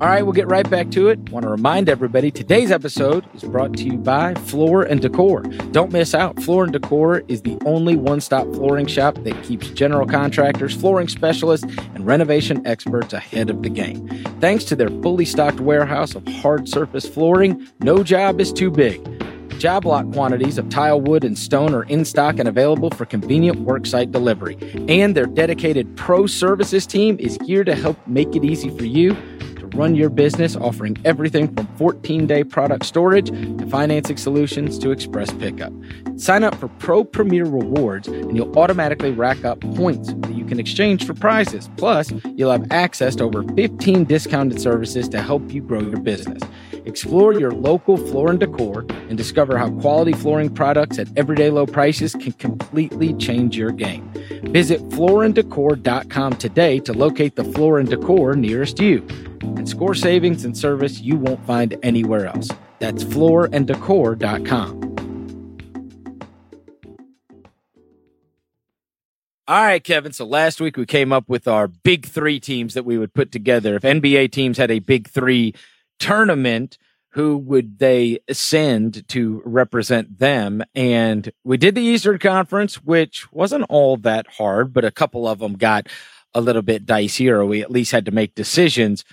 All 0.00 0.06
right, 0.06 0.22
we'll 0.22 0.32
get 0.32 0.46
right 0.46 0.68
back 0.70 0.92
to 0.92 1.08
it. 1.08 1.18
Want 1.30 1.42
to 1.42 1.50
remind 1.50 1.88
everybody 1.88 2.30
today's 2.30 2.70
episode 2.70 3.26
is 3.34 3.42
brought 3.42 3.72
to 3.78 3.82
you 3.82 3.94
by 3.94 4.32
Floor 4.34 4.84
and 4.84 5.00
Decor. 5.00 5.42
Don't 5.72 5.90
miss 5.90 6.14
out. 6.14 6.40
Floor 6.40 6.62
and 6.62 6.72
Decor 6.72 7.24
is 7.26 7.42
the 7.42 7.58
only 7.66 7.96
one 7.96 8.20
stop 8.20 8.44
flooring 8.54 8.86
shop 8.86 9.16
that 9.24 9.42
keeps 9.42 9.70
general 9.70 10.06
contractors, 10.06 10.72
flooring 10.72 11.08
specialists, 11.08 11.66
and 11.96 12.06
renovation 12.06 12.64
experts 12.64 13.12
ahead 13.12 13.50
of 13.50 13.64
the 13.64 13.70
game. 13.70 14.06
Thanks 14.40 14.62
to 14.66 14.76
their 14.76 14.88
fully 14.88 15.24
stocked 15.24 15.58
warehouse 15.58 16.14
of 16.14 16.24
hard 16.28 16.68
surface 16.68 17.08
flooring, 17.08 17.66
no 17.80 18.04
job 18.04 18.40
is 18.40 18.52
too 18.52 18.70
big. 18.70 19.04
Job 19.58 19.84
lot 19.84 20.12
quantities 20.12 20.58
of 20.58 20.68
tile, 20.68 21.00
wood, 21.00 21.24
and 21.24 21.36
stone 21.36 21.74
are 21.74 21.82
in 21.82 22.04
stock 22.04 22.38
and 22.38 22.48
available 22.48 22.90
for 22.90 23.04
convenient 23.04 23.66
worksite 23.66 24.12
delivery. 24.12 24.56
And 24.88 25.16
their 25.16 25.26
dedicated 25.26 25.96
pro 25.96 26.28
services 26.28 26.86
team 26.86 27.16
is 27.18 27.36
here 27.44 27.64
to 27.64 27.74
help 27.74 27.98
make 28.06 28.36
it 28.36 28.44
easy 28.44 28.70
for 28.70 28.84
you 28.84 29.16
run 29.74 29.94
your 29.94 30.10
business, 30.10 30.56
offering 30.56 30.96
everything 31.04 31.54
from 31.54 31.66
14 31.76 32.26
day 32.26 32.44
product 32.44 32.84
storage 32.84 33.28
to 33.30 33.66
financing 33.68 34.16
solutions 34.16 34.78
to 34.78 34.90
express 34.90 35.32
pickup. 35.34 35.72
Sign 36.16 36.44
up 36.44 36.54
for 36.56 36.68
Pro 36.68 37.04
Premier 37.04 37.44
Rewards 37.44 38.08
and 38.08 38.36
you'll 38.36 38.58
automatically 38.58 39.12
rack 39.12 39.44
up 39.44 39.60
points 39.76 40.12
that 40.12 40.34
you 40.34 40.44
can 40.44 40.58
exchange 40.58 41.06
for 41.06 41.14
prizes. 41.14 41.68
Plus, 41.76 42.12
you'll 42.36 42.52
have 42.52 42.66
access 42.70 43.14
to 43.16 43.24
over 43.24 43.42
15 43.54 44.04
discounted 44.04 44.60
services 44.60 45.08
to 45.08 45.22
help 45.22 45.50
you 45.52 45.60
grow 45.60 45.80
your 45.80 46.00
business. 46.00 46.42
Explore 46.88 47.34
your 47.34 47.50
local 47.50 47.98
floor 47.98 48.30
and 48.30 48.40
decor 48.40 48.86
and 49.10 49.18
discover 49.18 49.58
how 49.58 49.68
quality 49.72 50.14
flooring 50.14 50.48
products 50.54 50.98
at 50.98 51.06
everyday 51.18 51.50
low 51.50 51.66
prices 51.66 52.14
can 52.14 52.32
completely 52.32 53.12
change 53.14 53.58
your 53.58 53.70
game. 53.72 54.10
Visit 54.44 54.80
flooranddecor.com 54.88 56.32
today 56.36 56.80
to 56.80 56.94
locate 56.94 57.36
the 57.36 57.44
floor 57.44 57.78
and 57.78 57.90
decor 57.90 58.34
nearest 58.34 58.80
you 58.80 59.06
and 59.42 59.68
score 59.68 59.94
savings 59.94 60.46
and 60.46 60.56
service 60.56 61.00
you 61.00 61.16
won't 61.18 61.44
find 61.46 61.78
anywhere 61.82 62.24
else. 62.24 62.48
That's 62.78 63.04
flooranddecor.com. 63.04 64.88
All 69.46 69.62
right, 69.62 69.82
Kevin. 69.84 70.12
So 70.12 70.26
last 70.26 70.60
week 70.60 70.78
we 70.78 70.86
came 70.86 71.12
up 71.12 71.28
with 71.28 71.48
our 71.48 71.68
big 71.68 72.06
three 72.06 72.40
teams 72.40 72.72
that 72.74 72.84
we 72.84 72.96
would 72.96 73.12
put 73.12 73.30
together. 73.30 73.76
If 73.76 73.82
NBA 73.82 74.32
teams 74.32 74.56
had 74.56 74.70
a 74.70 74.78
big 74.78 75.08
three 75.08 75.54
tournament, 75.98 76.78
who 77.12 77.36
would 77.36 77.78
they 77.78 78.18
send 78.30 79.08
to 79.08 79.42
represent 79.44 80.18
them? 80.18 80.62
And 80.74 81.32
we 81.44 81.56
did 81.56 81.74
the 81.74 81.82
Eastern 81.82 82.18
Conference, 82.18 82.76
which 82.76 83.30
wasn't 83.32 83.66
all 83.68 83.96
that 83.98 84.26
hard, 84.26 84.72
but 84.72 84.84
a 84.84 84.90
couple 84.90 85.26
of 85.26 85.38
them 85.38 85.54
got 85.54 85.88
a 86.34 86.40
little 86.40 86.62
bit 86.62 86.86
dicey, 86.86 87.28
or 87.28 87.44
we 87.44 87.62
at 87.62 87.70
least 87.70 87.92
had 87.92 88.04
to 88.04 88.10
make 88.10 88.34
decisions. 88.34 89.04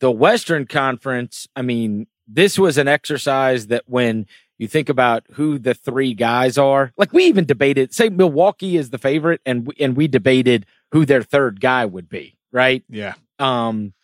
The 0.00 0.10
Western 0.10 0.66
Conference, 0.66 1.46
I 1.54 1.62
mean, 1.62 2.06
this 2.26 2.58
was 2.58 2.78
an 2.78 2.88
exercise 2.88 3.68
that 3.68 3.84
when 3.86 4.26
you 4.58 4.68
think 4.68 4.88
about 4.88 5.24
who 5.32 5.58
the 5.58 5.74
three 5.74 6.14
guys 6.14 6.58
are, 6.58 6.92
like 6.96 7.12
we 7.12 7.24
even 7.24 7.44
debated, 7.44 7.94
say 7.94 8.08
Milwaukee 8.08 8.76
is 8.76 8.90
the 8.90 8.98
favorite, 8.98 9.40
and 9.46 9.66
we, 9.66 9.74
and 9.78 9.96
we 9.96 10.08
debated 10.08 10.66
who 10.92 11.06
their 11.06 11.22
third 11.22 11.60
guy 11.60 11.84
would 11.84 12.08
be, 12.08 12.36
right? 12.52 12.82
Yeah. 12.88 13.14
Um, 13.38 13.94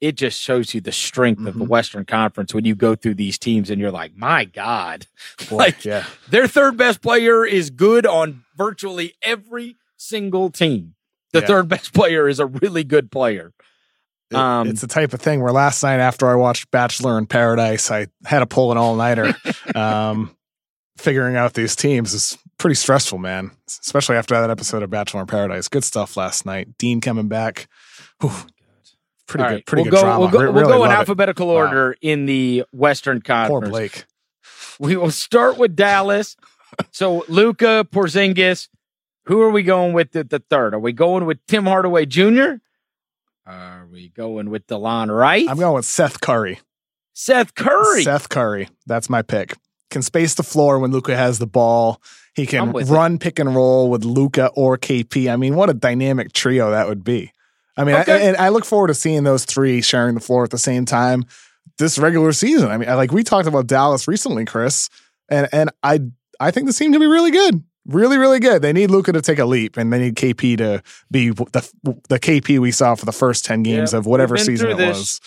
it 0.00 0.16
just 0.16 0.40
shows 0.40 0.74
you 0.74 0.80
the 0.80 0.92
strength 0.92 1.38
mm-hmm. 1.38 1.48
of 1.48 1.54
the 1.54 1.60
mm-hmm. 1.60 1.70
Western 1.70 2.04
Conference 2.04 2.52
when 2.52 2.64
you 2.64 2.74
go 2.74 2.94
through 2.94 3.14
these 3.14 3.38
teams 3.38 3.70
and 3.70 3.80
you're 3.80 3.90
like, 3.90 4.16
my 4.16 4.44
God, 4.44 5.06
Boy, 5.50 5.56
like 5.56 5.84
yeah. 5.84 6.04
their 6.28 6.46
third 6.46 6.76
best 6.76 7.00
player 7.00 7.44
is 7.44 7.70
good 7.70 8.06
on 8.06 8.44
virtually 8.56 9.14
every 9.22 9.76
single 9.96 10.50
team. 10.50 10.94
The 11.32 11.40
yeah. 11.40 11.46
third 11.46 11.68
best 11.68 11.92
player 11.92 12.28
is 12.28 12.38
a 12.38 12.46
really 12.46 12.84
good 12.84 13.10
player. 13.10 13.52
It, 14.30 14.36
um, 14.36 14.68
it's 14.68 14.80
the 14.80 14.86
type 14.86 15.12
of 15.12 15.20
thing 15.20 15.40
where 15.40 15.52
last 15.52 15.82
night 15.82 16.00
after 16.00 16.28
I 16.28 16.34
watched 16.34 16.70
Bachelor 16.70 17.16
in 17.18 17.26
Paradise, 17.26 17.90
I 17.90 18.08
had 18.24 18.40
to 18.40 18.46
pull 18.46 18.72
an 18.72 18.78
all 18.78 18.96
nighter. 18.96 19.34
um, 19.74 20.36
figuring 20.96 21.36
out 21.36 21.54
these 21.54 21.76
teams 21.76 22.12
is 22.12 22.38
pretty 22.58 22.74
stressful, 22.74 23.18
man. 23.18 23.52
Especially 23.68 24.16
after 24.16 24.34
that 24.34 24.50
episode 24.50 24.82
of 24.82 24.90
Bachelor 24.90 25.20
in 25.20 25.26
Paradise. 25.26 25.68
Good 25.68 25.84
stuff 25.84 26.16
last 26.16 26.44
night. 26.44 26.76
Dean 26.78 27.00
coming 27.00 27.28
back. 27.28 27.68
Whew. 28.20 28.32
Pretty 29.26 29.44
all 29.44 29.48
good. 29.50 29.54
Right. 29.54 29.66
Pretty 29.66 29.82
we'll 29.82 29.90
good 29.90 29.96
go, 29.96 30.02
drama. 30.02 30.20
We'll 30.20 30.28
go, 30.28 30.40
Re- 30.40 30.50
we'll 30.50 30.66
go 30.66 30.84
in 30.84 30.90
it. 30.90 30.94
alphabetical 30.94 31.50
order 31.50 31.88
wow. 31.88 31.94
in 32.00 32.26
the 32.26 32.64
Western 32.72 33.20
Conference. 33.20 33.64
Poor 33.64 33.70
Blake. 33.70 34.04
We 34.78 34.94
will 34.94 35.10
start 35.10 35.56
with 35.56 35.74
Dallas. 35.74 36.36
so 36.90 37.24
Luka 37.28 37.86
Porzingis. 37.90 38.68
Who 39.24 39.40
are 39.40 39.50
we 39.50 39.62
going 39.62 39.94
with 39.94 40.14
at 40.14 40.28
the 40.28 40.38
third? 40.38 40.74
Are 40.74 40.78
we 40.78 40.92
going 40.92 41.24
with 41.24 41.38
Tim 41.46 41.64
Hardaway 41.64 42.04
Jr.? 42.04 42.56
Are 43.46 43.86
we 43.90 44.10
going 44.10 44.50
with 44.50 44.66
Delon 44.66 45.16
Wright? 45.16 45.48
I'm 45.48 45.58
going 45.58 45.74
with 45.74 45.86
Seth 45.86 46.20
Curry. 46.20 46.60
Seth 47.14 47.54
Curry. 47.54 48.02
Seth 48.02 48.28
Curry. 48.28 48.68
That's 48.86 49.08
my 49.08 49.22
pick. 49.22 49.56
Can 49.90 50.02
space 50.02 50.34
the 50.34 50.42
floor 50.42 50.78
when 50.78 50.90
Luka 50.90 51.16
has 51.16 51.38
the 51.38 51.46
ball. 51.46 52.02
He 52.34 52.44
can 52.44 52.72
run 52.72 53.14
it. 53.14 53.20
pick 53.20 53.38
and 53.38 53.54
roll 53.54 53.88
with 53.88 54.04
Luka 54.04 54.48
or 54.48 54.76
KP. 54.76 55.32
I 55.32 55.36
mean, 55.36 55.54
what 55.54 55.70
a 55.70 55.74
dynamic 55.74 56.32
trio 56.32 56.70
that 56.70 56.86
would 56.86 57.02
be. 57.02 57.32
I 57.76 57.84
mean, 57.84 57.96
okay. 57.96 58.12
I, 58.12 58.28
and 58.28 58.36
I 58.36 58.48
look 58.48 58.64
forward 58.64 58.88
to 58.88 58.94
seeing 58.94 59.24
those 59.24 59.44
three 59.44 59.82
sharing 59.82 60.14
the 60.14 60.20
floor 60.20 60.44
at 60.44 60.50
the 60.50 60.58
same 60.58 60.84
time 60.84 61.24
this 61.78 61.98
regular 61.98 62.32
season. 62.32 62.70
I 62.70 62.78
mean, 62.78 62.88
like 62.88 63.12
we 63.12 63.22
talked 63.22 63.48
about 63.48 63.66
Dallas 63.66 64.08
recently, 64.08 64.44
Chris, 64.44 64.88
and 65.28 65.48
and 65.52 65.70
I 65.82 66.00
I 66.40 66.50
think 66.50 66.66
the 66.66 66.72
team 66.72 66.92
can 66.92 67.00
be 67.00 67.06
really 67.06 67.30
good 67.30 67.62
really, 67.86 68.18
really 68.18 68.40
good. 68.40 68.62
They 68.62 68.72
need 68.72 68.90
Luka 68.90 69.12
to 69.12 69.22
take 69.22 69.38
a 69.38 69.44
leap, 69.44 69.76
and 69.76 69.92
they 69.92 69.98
need 69.98 70.16
KP 70.16 70.58
to 70.58 70.82
be 71.10 71.30
the 71.30 71.68
the 72.08 72.18
KP 72.18 72.58
we 72.58 72.72
saw 72.72 72.94
for 72.94 73.06
the 73.06 73.12
first 73.12 73.44
ten 73.44 73.62
games 73.62 73.94
of 73.94 74.06
whatever 74.06 74.36
season 74.36 74.70
it 74.70 74.76
this. 74.76 74.96
was. 74.96 75.20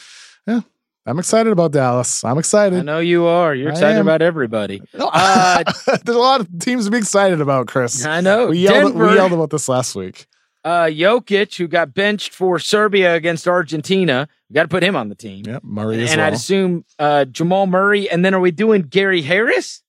Yeah, 0.48 0.62
I'm 1.06 1.20
excited 1.20 1.52
about 1.52 1.72
Dallas. 1.72 2.24
I'm 2.24 2.38
excited. 2.38 2.80
I 2.80 2.82
know 2.82 3.00
you 3.00 3.26
are. 3.26 3.56
You're 3.56 3.72
excited 3.72 4.02
about 4.02 4.22
everybody. 4.22 4.82
Uh, 4.94 5.64
There's 6.04 6.16
a 6.16 6.20
lot 6.20 6.42
of 6.42 6.60
teams 6.60 6.86
to 6.86 6.92
be 6.92 6.98
excited 6.98 7.42
about, 7.42 7.68
Chris. 7.68 8.06
I 8.06 8.22
know. 8.22 8.48
We 8.48 8.60
yelled, 8.60 8.96
we 8.96 9.14
yelled 9.16 9.34
about 9.34 9.50
this 9.50 9.70
last 9.70 9.96
week. 9.96 10.28
Uh, 10.70 10.86
Jokic, 10.86 11.58
who 11.58 11.68
got 11.68 11.96
benched 11.96 12.32
for 12.32 12.60
Serbia 12.60 13.16
against 13.16 13.48
Argentina, 13.48 14.28
we 14.48 14.54
got 14.54 14.62
to 14.62 14.68
put 14.68 14.84
him 14.84 14.96
on 14.96 15.10
the 15.10 15.16
team. 15.16 15.44
Yeah, 15.48 15.58
Murray 15.64 16.00
and 16.02 16.08
well. 16.18 16.28
I'd 16.28 16.34
assume 16.34 16.86
uh, 17.00 17.26
Jamal 17.26 17.66
Murray. 17.66 18.08
And 18.08 18.24
then 18.24 18.36
are 18.36 18.40
we 18.40 18.52
doing 18.52 18.84
Gary 18.84 19.24
Harris? 19.24 19.82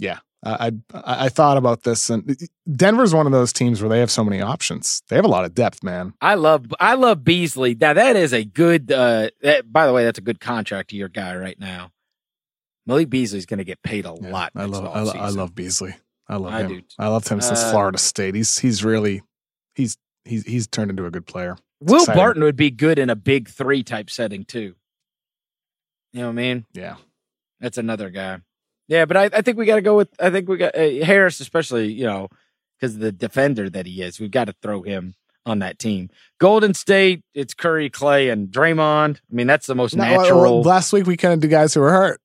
Yeah. 0.00 0.18
I, 0.44 0.72
I, 0.92 1.26
I 1.26 1.28
thought 1.28 1.58
about 1.58 1.84
this, 1.84 2.10
and 2.10 2.36
Denver's 2.70 3.14
one 3.14 3.26
of 3.26 3.32
those 3.32 3.52
teams 3.52 3.80
where 3.80 3.88
they 3.88 4.00
have 4.00 4.10
so 4.10 4.24
many 4.24 4.40
options. 4.40 5.00
They 5.08 5.14
have 5.14 5.24
a 5.24 5.28
lot 5.28 5.44
of 5.44 5.54
depth, 5.54 5.84
man. 5.84 6.12
I 6.20 6.34
love 6.34 6.66
I 6.80 6.94
love 6.94 7.22
Beasley. 7.24 7.76
Now 7.76 7.94
that 7.94 8.16
is 8.16 8.32
a 8.32 8.44
good. 8.44 8.90
Uh, 8.90 9.30
that, 9.42 9.72
by 9.72 9.86
the 9.86 9.92
way, 9.92 10.04
that's 10.04 10.18
a 10.18 10.22
good 10.22 10.40
contract 10.40 10.90
to 10.90 10.96
your 10.96 11.08
guy 11.08 11.36
right 11.36 11.58
now. 11.58 11.90
Malik 12.84 13.10
Beasley's 13.10 13.46
going 13.46 13.58
to 13.58 13.64
get 13.64 13.82
paid 13.82 14.06
a 14.06 14.14
yeah, 14.20 14.30
lot. 14.30 14.52
I 14.54 14.64
love 14.64 14.84
I, 14.84 15.18
I, 15.18 15.28
love 15.30 15.54
Beasley. 15.54 15.96
I 16.28 16.36
love 16.36 16.52
I 16.52 16.62
him. 16.62 16.84
I 16.98 17.08
loved 17.08 17.28
him 17.28 17.40
since 17.40 17.60
uh, 17.60 17.70
Florida 17.70 17.98
State. 17.98 18.34
He's 18.34 18.58
he's 18.58 18.84
really 18.84 19.22
he's 19.74 19.96
he's 20.26 20.44
he's 20.44 20.66
turned 20.66 20.90
into 20.90 21.06
a 21.06 21.10
good 21.10 21.26
player. 21.26 21.56
It's 21.80 21.90
Will 21.92 22.00
exciting. 22.00 22.20
Barton 22.20 22.42
would 22.44 22.56
be 22.56 22.70
good 22.70 22.98
in 22.98 23.10
a 23.10 23.16
big 23.16 23.48
three 23.48 23.82
type 23.82 24.10
setting 24.10 24.44
too. 24.44 24.74
You 26.12 26.20
know 26.20 26.26
what 26.26 26.32
I 26.32 26.34
mean? 26.34 26.66
Yeah, 26.72 26.96
that's 27.60 27.78
another 27.78 28.10
guy. 28.10 28.40
Yeah, 28.88 29.04
but 29.04 29.16
I, 29.16 29.24
I 29.32 29.42
think 29.42 29.58
we 29.58 29.66
got 29.66 29.76
to 29.76 29.82
go 29.82 29.96
with 29.96 30.08
I 30.20 30.30
think 30.30 30.48
we 30.48 30.56
got 30.56 30.76
uh, 30.76 31.04
Harris, 31.04 31.40
especially 31.40 31.92
you 31.92 32.06
know 32.06 32.28
because 32.78 32.94
of 32.94 33.00
the 33.00 33.12
defender 33.12 33.68
that 33.70 33.86
he 33.86 34.02
is. 34.02 34.20
We've 34.20 34.30
got 34.30 34.46
to 34.46 34.54
throw 34.62 34.82
him 34.82 35.14
on 35.44 35.60
that 35.60 35.78
team. 35.78 36.10
Golden 36.38 36.74
State, 36.74 37.22
it's 37.34 37.54
Curry, 37.54 37.88
Clay, 37.88 38.28
and 38.28 38.48
Draymond. 38.48 39.16
I 39.16 39.34
mean, 39.34 39.46
that's 39.46 39.66
the 39.66 39.74
most 39.74 39.96
no, 39.96 40.04
natural. 40.04 40.40
Well, 40.40 40.62
last 40.62 40.92
week 40.92 41.06
we 41.06 41.16
kind 41.16 41.34
of 41.34 41.40
do 41.40 41.48
guys 41.48 41.74
who 41.74 41.80
were 41.80 41.90
hurt, 41.90 42.20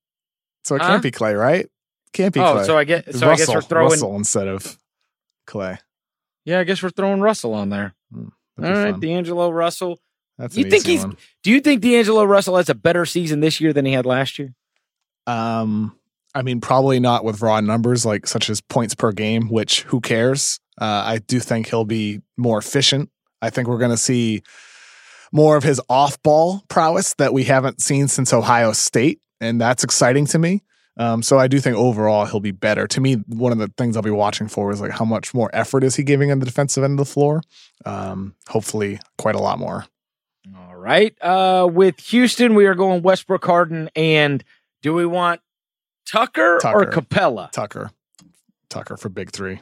so 0.64 0.76
it 0.76 0.82
huh? 0.82 0.89
can't 0.89 1.04
be 1.04 1.12
Clay, 1.12 1.34
right? 1.34 1.68
Can't 2.14 2.34
be. 2.34 2.39
Oh, 2.39 2.54
Clay. 2.54 2.64
so 2.66 2.78
I 2.78 2.84
get 2.84 3.06
so 3.06 3.28
Russell, 3.28 3.30
I 3.30 3.36
guess 3.36 3.49
we're 3.49 3.62
throwing 3.62 3.91
Russell 3.91 4.16
instead 4.16 4.47
of 4.47 4.78
Clay. 5.47 5.78
Yeah, 6.46 6.60
I 6.60 6.64
guess 6.64 6.82
we're 6.82 6.89
throwing 6.89 7.22
Russell 7.22 7.54
on 7.54 7.70
there. 7.70 7.94
Mm, 8.14 8.32
All 8.62 8.72
right, 8.72 8.92
fun. 8.92 9.00
D'Angelo 9.00 9.50
Russell. 9.50 10.00
That's 10.38 10.58
you 10.58 10.70
think 10.70 10.86
he's? 10.86 11.06
One. 11.06 11.18
Do 11.44 11.52
you 11.52 11.62
think 11.62 11.82
D'Angelo 11.82 12.24
Russell 12.24 12.58
has 12.58 12.70
a 12.70 12.76
better 12.76 13.06
season 13.06 13.42
this 13.42 13.62
year 13.62 13.74
than 13.74 13.86
he 13.86 13.94
had 13.94 14.06
last 14.06 14.39
year? 14.39 14.54
Um, 15.28 15.96
I 16.34 16.42
mean, 16.42 16.62
probably 16.62 17.00
not 17.00 17.24
with 17.24 17.42
raw 17.42 17.62
numbers 17.62 18.06
like 18.06 18.26
such 18.26 18.50
as 18.50 18.62
points 18.62 18.96
per 18.96 19.12
game, 19.12 19.50
which 19.50 19.84
who 19.84 20.02
cares? 20.02 20.60
Uh, 20.80 21.04
I 21.06 21.20
do 21.20 21.39
think 21.39 21.68
he'll 21.68 21.86
be 21.86 22.22
more 22.38 22.58
efficient. 22.58 23.10
I 23.42 23.50
think 23.50 23.68
we're 23.68 23.78
going 23.78 23.92
to 23.92 23.98
see 23.98 24.42
more 25.32 25.58
of 25.58 25.64
his 25.64 25.82
off 25.89 26.22
ball 26.24 26.64
prowess 26.70 27.14
that 27.16 27.34
we 27.34 27.44
haven't 27.44 27.82
seen 27.82 28.08
since 28.08 28.34
Ohio 28.34 28.72
State. 28.72 29.20
And 29.39 29.60
that's 29.60 29.84
exciting 29.84 30.26
to 30.28 30.39
me. 30.39 30.64
Um, 30.98 31.24
so 31.24 31.39
I 31.39 31.48
do 31.48 31.60
think 31.60 31.78
overall 31.78 32.26
he'll 32.26 32.39
be 32.39 32.52
better. 32.52 32.86
To 32.88 33.02
me, 33.02 33.16
one 33.28 33.52
of 33.52 33.58
the 33.58 33.72
things 33.78 33.96
I'll 33.96 34.04
be 34.04 34.12
watching 34.12 34.48
for 34.48 34.72
is 34.72 34.82
like 34.82 34.92
how 34.92 35.06
much 35.06 35.34
more 35.34 35.50
effort 35.54 35.84
is 35.84 35.96
he 35.96 36.04
giving 36.04 36.32
on 36.32 36.39
the 36.39 36.46
defensive 36.46 36.84
end 36.84 37.00
of 37.00 37.08
the 37.08 37.12
floor. 37.12 37.42
Um, 37.86 38.36
hopefully, 38.48 39.00
quite 39.18 39.36
a 39.36 39.39
lot 39.42 39.58
more. 39.58 39.86
All 40.56 40.76
right. 40.76 41.16
Uh, 41.22 41.68
with 41.72 42.00
Houston, 42.00 42.56
we 42.56 42.66
are 42.66 42.76
going 42.76 43.04
Westbrook, 43.04 43.46
Harden, 43.46 43.89
and 43.96 44.44
do 44.82 44.94
we 44.94 45.06
want 45.06 45.42
Tucker, 46.06 46.60
Tucker, 46.62 46.84
or 46.84 46.86
Capela? 46.92 47.52
Tucker. 47.52 47.92
Tucker 48.70 48.98
for 48.98 49.10
big 49.10 49.32
three. 49.32 49.60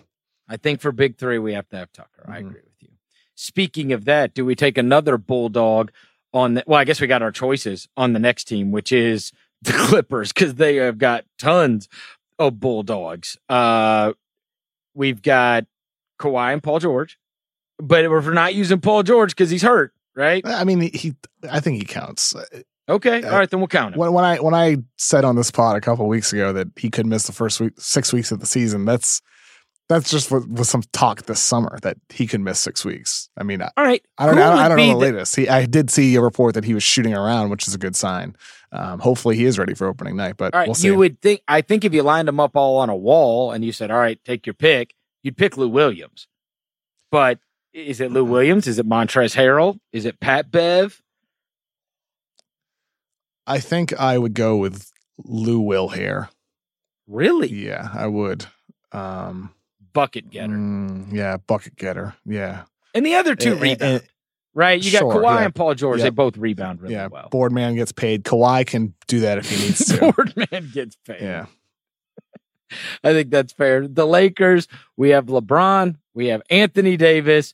I 0.47 0.57
think 0.57 0.81
for 0.81 0.91
big 0.91 1.17
three, 1.17 1.37
we 1.37 1.53
have 1.53 1.69
to 1.69 1.77
have 1.77 1.91
Tucker. 1.91 2.23
Mm-hmm. 2.23 2.31
I 2.31 2.37
agree 2.39 2.61
with 2.63 2.81
you. 2.81 2.89
Speaking 3.35 3.93
of 3.93 4.05
that, 4.05 4.33
do 4.33 4.43
we 4.45 4.55
take 4.55 4.77
another 4.77 5.17
Bulldog 5.17 5.91
on 6.33 6.55
the, 6.55 6.63
well, 6.65 6.79
I 6.79 6.85
guess 6.85 7.01
we 7.01 7.07
got 7.07 7.21
our 7.21 7.31
choices 7.31 7.87
on 7.95 8.13
the 8.13 8.19
next 8.19 8.45
team, 8.45 8.71
which 8.71 8.91
is 8.91 9.31
the 9.61 9.71
Clippers, 9.77 10.31
because 10.31 10.55
they 10.55 10.77
have 10.77 10.97
got 10.97 11.25
tons 11.37 11.89
of 12.37 12.59
Bulldogs. 12.59 13.37
Uh, 13.47 14.13
we've 14.93 15.21
got 15.21 15.65
Kawhi 16.19 16.53
and 16.53 16.63
Paul 16.63 16.79
George, 16.79 17.19
but 17.77 18.05
if 18.05 18.11
we're 18.11 18.33
not 18.33 18.55
using 18.55 18.79
Paul 18.79 19.03
George 19.03 19.31
because 19.31 19.49
he's 19.49 19.63
hurt, 19.63 19.93
right? 20.15 20.45
I 20.45 20.63
mean, 20.63 20.81
he, 20.81 21.15
I 21.49 21.59
think 21.59 21.77
he 21.77 21.85
counts. 21.85 22.33
Okay, 22.89 23.23
all 23.23 23.37
right, 23.37 23.49
then 23.49 23.59
we'll 23.59 23.67
count 23.67 23.95
it. 23.95 23.99
When, 23.99 24.13
when 24.13 24.25
I 24.25 24.37
when 24.37 24.55
I 24.55 24.77
said 24.97 25.23
on 25.23 25.35
this 25.35 25.51
pod 25.51 25.75
a 25.77 25.81
couple 25.81 26.07
weeks 26.07 26.33
ago 26.33 26.51
that 26.53 26.67
he 26.75 26.89
could 26.89 27.05
miss 27.05 27.27
the 27.27 27.33
first 27.33 27.59
week, 27.59 27.73
six 27.77 28.11
weeks 28.11 28.31
of 28.31 28.39
the 28.39 28.47
season, 28.47 28.85
that's 28.85 29.21
that's 29.89 30.09
just 30.09 30.31
with, 30.31 30.47
with 30.47 30.67
some 30.67 30.83
talk 30.91 31.23
this 31.23 31.39
summer 31.39 31.77
that 31.81 31.97
he 32.09 32.25
could 32.25 32.41
miss 32.41 32.59
six 32.59 32.83
weeks. 32.83 33.29
I 33.37 33.43
mean, 33.43 33.61
all 33.61 33.69
right, 33.77 34.03
I 34.17 34.25
don't, 34.25 34.37
I 34.37 34.49
don't, 34.49 34.57
I 34.57 34.67
don't 34.69 34.77
know 34.77 34.83
the, 34.87 34.93
the 34.93 34.97
latest. 34.97 35.35
He, 35.35 35.49
I 35.49 35.65
did 35.65 35.89
see 35.89 36.15
a 36.15 36.21
report 36.21 36.55
that 36.55 36.63
he 36.63 36.73
was 36.73 36.83
shooting 36.83 37.13
around, 37.13 37.49
which 37.49 37.67
is 37.67 37.75
a 37.75 37.79
good 37.79 37.95
sign. 37.95 38.35
Um, 38.71 38.99
hopefully, 38.99 39.35
he 39.35 39.45
is 39.45 39.57
ready 39.57 39.73
for 39.73 39.87
opening 39.87 40.15
night. 40.15 40.37
But 40.37 40.53
all 40.53 40.59
right, 40.59 40.67
we'll 40.67 40.77
you 40.77 40.95
would 40.95 41.21
think. 41.21 41.41
I 41.47 41.61
think 41.61 41.85
if 41.85 41.93
you 41.93 42.03
lined 42.03 42.27
them 42.27 42.39
up 42.39 42.55
all 42.55 42.77
on 42.77 42.89
a 42.89 42.95
wall 42.95 43.51
and 43.51 43.65
you 43.65 43.71
said, 43.71 43.91
"All 43.91 43.97
right, 43.97 44.23
take 44.23 44.45
your 44.45 44.53
pick," 44.53 44.93
you'd 45.23 45.37
pick 45.37 45.57
Lou 45.57 45.69
Williams. 45.69 46.27
But 47.11 47.39
is 47.73 47.99
it 47.99 48.11
Lou. 48.11 48.23
Williams? 48.23 48.67
Is 48.67 48.79
it 48.79 48.87
Montrezl 48.87 49.35
Harrell? 49.35 49.79
Is 49.91 50.05
it 50.05 50.19
Pat 50.19 50.51
Bev? 50.51 51.01
I 53.47 53.59
think 53.59 53.99
I 53.99 54.17
would 54.17 54.35
go 54.35 54.57
with 54.57 54.91
Lou 55.23 55.59
Will 55.59 55.89
here. 55.89 56.29
Really? 57.07 57.47
Yeah, 57.47 57.89
I 57.91 58.05
would. 58.05 58.45
Um, 58.91 59.53
bucket 59.93 60.29
getter. 60.29 60.53
Mm, 60.53 61.11
yeah, 61.11 61.37
bucket 61.37 61.75
getter. 61.75 62.15
Yeah. 62.25 62.63
And 62.93 63.05
the 63.05 63.15
other 63.15 63.35
two 63.35 63.55
rebound. 63.55 64.03
Right? 64.59 64.83
You 64.83 64.91
got 64.91 64.99
sure, 64.99 65.13
Kawhi 65.13 65.39
yeah. 65.39 65.45
and 65.45 65.55
Paul 65.55 65.73
George. 65.73 65.99
Yeah. 65.99 66.03
They 66.05 66.09
both 66.09 66.37
rebound 66.37 66.81
really 66.81 66.93
yeah. 66.93 67.07
well. 67.07 67.29
Boardman 67.31 67.75
gets 67.75 67.93
paid. 67.93 68.25
Kawhi 68.25 68.67
can 68.67 68.93
do 69.07 69.21
that 69.21 69.37
if 69.37 69.49
he 69.49 69.55
needs 69.65 69.85
to. 69.85 70.11
Boardman 70.11 70.69
gets 70.73 70.97
paid. 71.07 71.21
Yeah. 71.21 71.45
I 73.03 73.13
think 73.13 73.31
that's 73.31 73.53
fair. 73.53 73.87
The 73.87 74.05
Lakers, 74.05 74.67
we 74.97 75.11
have 75.11 75.27
LeBron, 75.27 75.95
we 76.13 76.27
have 76.27 76.41
Anthony 76.49 76.97
Davis. 76.97 77.53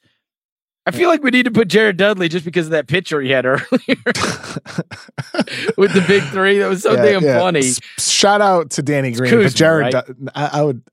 I 0.88 0.92
feel 0.92 1.10
like 1.10 1.24
we 1.24 1.32
need 1.32 1.46
to 1.46 1.52
put 1.52 1.68
Jared 1.68 1.98
Dudley 1.98 2.28
just 2.30 2.46
because 2.46 2.68
of 2.68 2.72
that 2.72 2.88
picture 2.88 3.20
he 3.20 3.32
had 3.32 3.46
earlier 3.46 3.62
with 5.78 5.94
the 5.94 6.04
big 6.08 6.22
three. 6.26 6.60
That 6.60 6.70
was 6.70 6.84
so 6.84 6.96
damn 6.96 7.22
funny. 7.24 7.60
S- 7.60 7.80
Shout 7.98 8.42
out 8.42 8.70
to 8.72 8.84
Danny 8.84 9.12
Green, 9.12 9.32
Kuzma, 9.32 9.44
but 9.46 9.56
Jared, 9.56 9.94
right? 9.94 10.06
Du- 10.06 10.32
I, 10.36 10.60
I 10.60 10.62
would, 10.62 10.84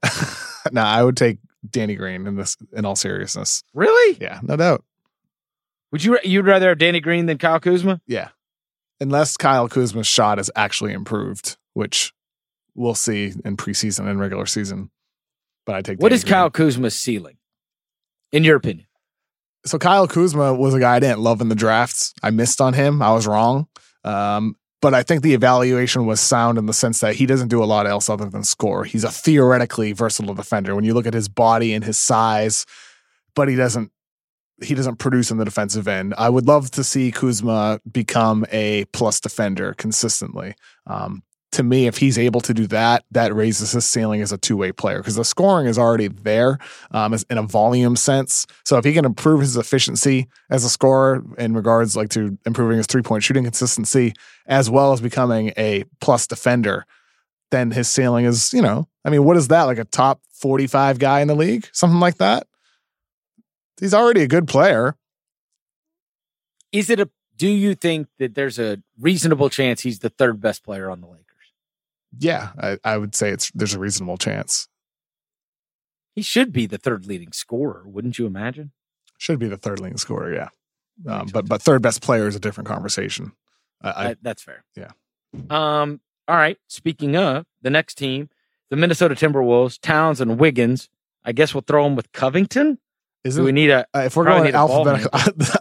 no, 0.72 0.80
I 0.80 1.02
would 1.02 1.16
take 1.18 1.38
Danny 1.68 1.94
Green 1.94 2.26
in 2.26 2.36
this. 2.36 2.56
In 2.72 2.86
all 2.86 2.96
seriousness, 2.96 3.64
Really? 3.74 4.16
yeah, 4.18 4.40
no 4.42 4.56
doubt. 4.56 4.82
Would 5.92 6.04
you 6.04 6.18
you'd 6.24 6.46
rather 6.46 6.70
have 6.70 6.78
Danny 6.78 7.00
Green 7.00 7.26
than 7.26 7.38
Kyle 7.38 7.60
Kuzma? 7.60 8.00
Yeah, 8.06 8.28
unless 9.00 9.36
Kyle 9.36 9.68
Kuzma's 9.68 10.06
shot 10.06 10.38
is 10.38 10.50
actually 10.56 10.92
improved, 10.92 11.56
which 11.74 12.12
we'll 12.74 12.94
see 12.94 13.32
in 13.44 13.56
preseason 13.56 14.08
and 14.08 14.18
regular 14.18 14.46
season. 14.46 14.90
But 15.66 15.76
I 15.76 15.82
take 15.82 15.98
What 16.00 16.08
Danny 16.08 16.16
is 16.16 16.24
Green. 16.24 16.32
Kyle 16.32 16.50
Kuzma's 16.50 16.98
ceiling, 16.98 17.36
in 18.32 18.42
your 18.44 18.56
opinion? 18.56 18.86
so 19.64 19.78
Kyle 19.78 20.08
Kuzma 20.08 20.54
was 20.54 20.74
a 20.74 20.80
guy 20.80 20.96
I 20.96 20.98
didn't 20.98 21.20
love 21.20 21.40
in 21.40 21.48
the 21.48 21.54
drafts. 21.54 22.12
I 22.20 22.30
missed 22.30 22.60
on 22.60 22.74
him. 22.74 23.00
I 23.00 23.12
was 23.12 23.28
wrong. 23.28 23.68
Um, 24.02 24.56
but 24.80 24.92
I 24.92 25.04
think 25.04 25.22
the 25.22 25.34
evaluation 25.34 26.04
was 26.04 26.20
sound 26.20 26.58
in 26.58 26.66
the 26.66 26.72
sense 26.72 26.98
that 26.98 27.14
he 27.14 27.26
doesn't 27.26 27.46
do 27.46 27.62
a 27.62 27.66
lot 27.66 27.86
else 27.86 28.10
other 28.10 28.28
than 28.28 28.42
score. 28.42 28.82
He's 28.82 29.04
a 29.04 29.10
theoretically 29.12 29.92
versatile 29.92 30.34
defender 30.34 30.74
when 30.74 30.82
you 30.82 30.94
look 30.94 31.06
at 31.06 31.14
his 31.14 31.28
body 31.28 31.72
and 31.74 31.84
his 31.84 31.96
size, 31.96 32.66
but 33.36 33.46
he 33.48 33.54
doesn't 33.54 33.91
he 34.62 34.74
doesn't 34.74 34.96
produce 34.96 35.30
in 35.30 35.38
the 35.38 35.44
defensive 35.44 35.88
end. 35.88 36.14
I 36.16 36.28
would 36.28 36.46
love 36.46 36.70
to 36.72 36.84
see 36.84 37.10
Kuzma 37.10 37.80
become 37.90 38.44
a 38.50 38.84
plus 38.86 39.20
defender 39.20 39.74
consistently. 39.74 40.54
Um, 40.86 41.22
to 41.52 41.62
me, 41.62 41.86
if 41.86 41.98
he's 41.98 42.18
able 42.18 42.40
to 42.40 42.54
do 42.54 42.66
that, 42.68 43.04
that 43.10 43.34
raises 43.34 43.72
his 43.72 43.84
ceiling 43.84 44.22
as 44.22 44.32
a 44.32 44.38
two 44.38 44.56
way 44.56 44.72
player 44.72 44.98
because 44.98 45.16
the 45.16 45.24
scoring 45.24 45.66
is 45.66 45.78
already 45.78 46.08
there 46.08 46.58
um, 46.90 47.14
in 47.28 47.38
a 47.38 47.42
volume 47.42 47.94
sense. 47.94 48.46
So 48.64 48.78
if 48.78 48.84
he 48.84 48.94
can 48.94 49.04
improve 49.04 49.40
his 49.40 49.56
efficiency 49.56 50.28
as 50.50 50.64
a 50.64 50.70
scorer 50.70 51.22
in 51.38 51.54
regards 51.54 51.94
like 51.94 52.08
to 52.10 52.38
improving 52.46 52.78
his 52.78 52.86
three 52.86 53.02
point 53.02 53.22
shooting 53.22 53.44
consistency, 53.44 54.14
as 54.46 54.70
well 54.70 54.92
as 54.92 55.00
becoming 55.00 55.52
a 55.58 55.84
plus 56.00 56.26
defender, 56.26 56.86
then 57.50 57.70
his 57.70 57.88
ceiling 57.88 58.24
is, 58.24 58.52
you 58.54 58.62
know, 58.62 58.88
I 59.04 59.10
mean, 59.10 59.24
what 59.24 59.36
is 59.36 59.48
that? 59.48 59.64
Like 59.64 59.78
a 59.78 59.84
top 59.84 60.22
45 60.32 60.98
guy 60.98 61.20
in 61.20 61.28
the 61.28 61.36
league? 61.36 61.68
Something 61.72 62.00
like 62.00 62.16
that? 62.16 62.46
He's 63.80 63.94
already 63.94 64.22
a 64.22 64.28
good 64.28 64.46
player. 64.48 64.96
Is 66.72 66.90
it 66.90 67.00
a? 67.00 67.10
Do 67.36 67.48
you 67.48 67.74
think 67.74 68.08
that 68.18 68.34
there's 68.34 68.58
a 68.58 68.82
reasonable 69.00 69.48
chance 69.50 69.80
he's 69.80 69.98
the 70.00 70.10
third 70.10 70.40
best 70.40 70.62
player 70.64 70.90
on 70.90 71.00
the 71.00 71.06
Lakers? 71.06 71.26
Yeah, 72.18 72.50
I, 72.58 72.78
I 72.84 72.96
would 72.98 73.14
say 73.14 73.30
it's 73.30 73.50
there's 73.52 73.74
a 73.74 73.78
reasonable 73.78 74.16
chance. 74.18 74.68
He 76.14 76.22
should 76.22 76.52
be 76.52 76.66
the 76.66 76.78
third 76.78 77.06
leading 77.06 77.32
scorer, 77.32 77.82
wouldn't 77.86 78.18
you 78.18 78.26
imagine? 78.26 78.72
Should 79.18 79.38
be 79.38 79.48
the 79.48 79.56
third 79.56 79.80
leading 79.80 79.98
scorer, 79.98 80.32
yeah. 80.32 80.48
Um, 81.06 81.28
but 81.32 81.48
but 81.48 81.62
third 81.62 81.82
best 81.82 82.02
player 82.02 82.28
is 82.28 82.36
a 82.36 82.40
different 82.40 82.68
conversation. 82.68 83.32
I, 83.80 83.90
I, 83.90 84.04
That- 84.08 84.18
that's 84.22 84.42
fair. 84.42 84.64
yeah. 84.76 84.90
Um. 85.50 86.00
All 86.28 86.36
right. 86.36 86.58
Speaking 86.68 87.16
of 87.16 87.46
the 87.62 87.70
next 87.70 87.96
team, 87.96 88.28
the 88.70 88.76
Minnesota 88.76 89.14
Timberwolves, 89.14 89.78
Towns 89.80 90.20
and 90.20 90.38
Wiggins. 90.38 90.88
I 91.24 91.32
guess 91.32 91.54
we'll 91.54 91.62
throw 91.66 91.84
them 91.84 91.96
with 91.96 92.12
Covington. 92.12 92.78
Isn't 93.24 93.44
we 93.44 93.52
need 93.52 93.70
a? 93.70 93.86
Uh, 93.94 94.00
if 94.00 94.16
we're 94.16 94.24
going 94.24 94.44
need 94.44 94.50
a 94.50 94.66
ball 94.66 94.88
alphabetical, 94.88 95.10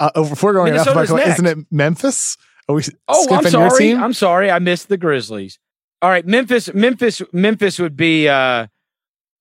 uh, 0.00 0.10
if 0.16 0.42
we're 0.42 0.52
going 0.52 0.74
alphabetical, 0.74 1.16
next. 1.16 1.30
isn't 1.34 1.46
it 1.46 1.58
Memphis? 1.70 2.36
Are 2.68 2.74
we 2.74 2.82
Oh, 3.08 3.26
I'm 3.30 3.44
sorry. 3.46 3.92
I'm 3.94 4.12
sorry. 4.12 4.50
I 4.50 4.58
missed 4.60 4.88
the 4.88 4.96
Grizzlies. 4.96 5.58
All 6.02 6.10
right, 6.10 6.24
Memphis. 6.26 6.72
Memphis. 6.72 7.20
Memphis 7.32 7.78
would 7.78 7.96
be 7.96 8.28
uh 8.28 8.68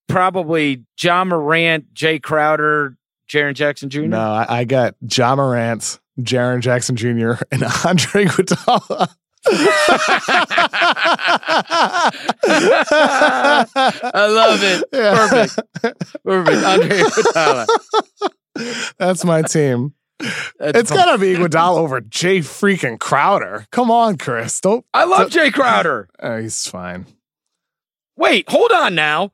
probably 0.08 0.84
Ja 1.00 1.24
Morant, 1.24 1.94
Jae 1.94 2.22
Crowder, 2.22 2.98
Jaren 3.30 3.54
Jackson 3.54 3.90
Jr. 3.90 4.02
no, 4.02 4.20
I, 4.20 4.60
I 4.60 4.64
got 4.66 4.96
Ja 5.08 5.36
Morant, 5.36 6.00
Jaren 6.20 6.62
Jackson 6.62 6.96
Jr., 6.96 7.34
and 7.52 7.64
Andre 7.86 8.26
Iguodala. 8.26 9.16
I 12.92 14.28
love 14.30 14.60
it. 14.64 14.92
Perfect. 14.92 15.60
Perfect. 16.24 16.64
Andre 16.66 17.00
Iguodala. 17.00 17.68
That's 18.98 19.24
my 19.24 19.42
team. 19.44 19.94
That's 20.20 20.80
It's 20.80 20.90
fun. 20.90 20.98
gotta 20.98 21.18
be 21.18 21.34
Iguodala 21.36 21.78
over 21.78 22.02
Jae 22.02 22.40
freaking 22.40 23.00
Crowder. 23.00 23.66
Come 23.72 23.90
on, 23.92 24.18
Chris. 24.18 24.60
Don't. 24.60 24.86
I 24.94 25.06
love 25.06 25.30
Jae 25.30 25.52
Crowder. 25.54 26.10
Oh, 26.22 26.42
he's 26.42 26.68
fine. 26.68 27.06
Wait, 28.18 28.50
hold 28.50 28.72
on 28.72 28.96
now. 28.96 29.32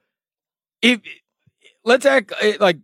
If 0.81 1.01
let's 1.83 2.05
act 2.05 2.31
eh, 2.41 2.57
like 2.59 2.77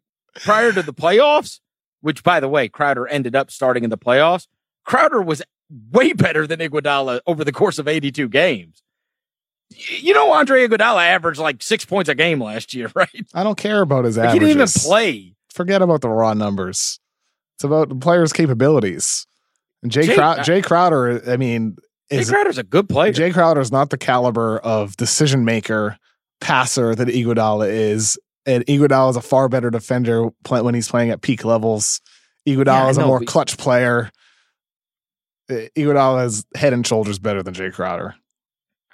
prior 0.43 0.71
to 0.71 0.81
the 0.81 0.93
playoffs, 0.93 1.59
which 2.01 2.23
by 2.23 2.39
the 2.39 2.47
way, 2.49 2.67
Crowder 2.67 3.07
ended 3.07 3.35
up 3.35 3.51
starting 3.51 3.83
in 3.83 3.91
the 3.91 3.97
playoffs. 3.97 4.47
Crowder 4.83 5.21
was 5.21 5.43
way 5.91 6.13
better 6.13 6.45
than 6.47 6.59
Iguodala 6.59 7.21
over 7.25 7.43
the 7.43 7.51
course 7.51 7.79
of 7.79 7.87
82 7.87 8.27
games. 8.29 8.81
You 9.69 10.13
know, 10.13 10.33
Andre 10.33 10.67
Iguodala 10.67 11.01
averaged 11.07 11.39
like 11.39 11.63
six 11.63 11.85
points 11.85 12.09
a 12.09 12.15
game 12.15 12.41
last 12.43 12.73
year, 12.73 12.91
right? 12.95 13.09
I 13.33 13.43
don't 13.43 13.57
care 13.57 13.81
about 13.81 14.05
his 14.05 14.17
Like, 14.17 14.33
he 14.33 14.39
didn't 14.39 14.55
even 14.55 14.67
play. 14.67 15.33
Forget 15.53 15.81
about 15.81 16.01
the 16.01 16.09
raw 16.09 16.33
numbers. 16.33 16.99
It's 17.57 17.63
about 17.63 17.89
the 17.89 17.95
player's 17.95 18.33
capabilities. 18.33 19.25
And 19.83 19.91
Jae, 19.91 20.03
Jae- 20.03 20.15
Crow- 20.15 20.43
Jae 20.43 20.63
Crowder, 20.63 21.21
I 21.31 21.37
mean, 21.37 21.77
Jae 22.11 22.19
is 22.19 22.29
Crowder's 22.29 22.57
a 22.57 22.63
good 22.63 22.89
player. 22.89 23.13
Jae 23.13 23.33
Crowder 23.33 23.61
is 23.61 23.71
not 23.71 23.89
the 23.89 23.97
caliber 23.97 24.59
of 24.59 24.97
decision 24.97 25.45
maker, 25.45 25.97
passer 26.41 26.93
that 26.95 27.07
Iguodala 27.07 27.69
is. 27.69 28.19
And 28.45 28.65
Iguodala 28.65 29.11
is 29.11 29.15
a 29.15 29.21
far 29.21 29.47
better 29.49 29.69
defender 29.69 30.29
when 30.47 30.73
he's 30.73 30.89
playing 30.89 31.11
at 31.11 31.21
peak 31.21 31.45
levels. 31.45 32.01
Iguodala 32.47 32.65
Yeah, 32.65 32.89
is 32.89 32.97
a 32.97 33.05
more 33.05 33.21
clutch 33.21 33.57
player. 33.57 34.09
Uh, 35.49 35.67
Iguodala 35.75 36.25
is 36.25 36.45
head 36.55 36.73
and 36.73 36.85
shoulders 36.85 37.19
better 37.19 37.43
than 37.43 37.53
Jae 37.53 37.73
Crowder. 37.73 38.15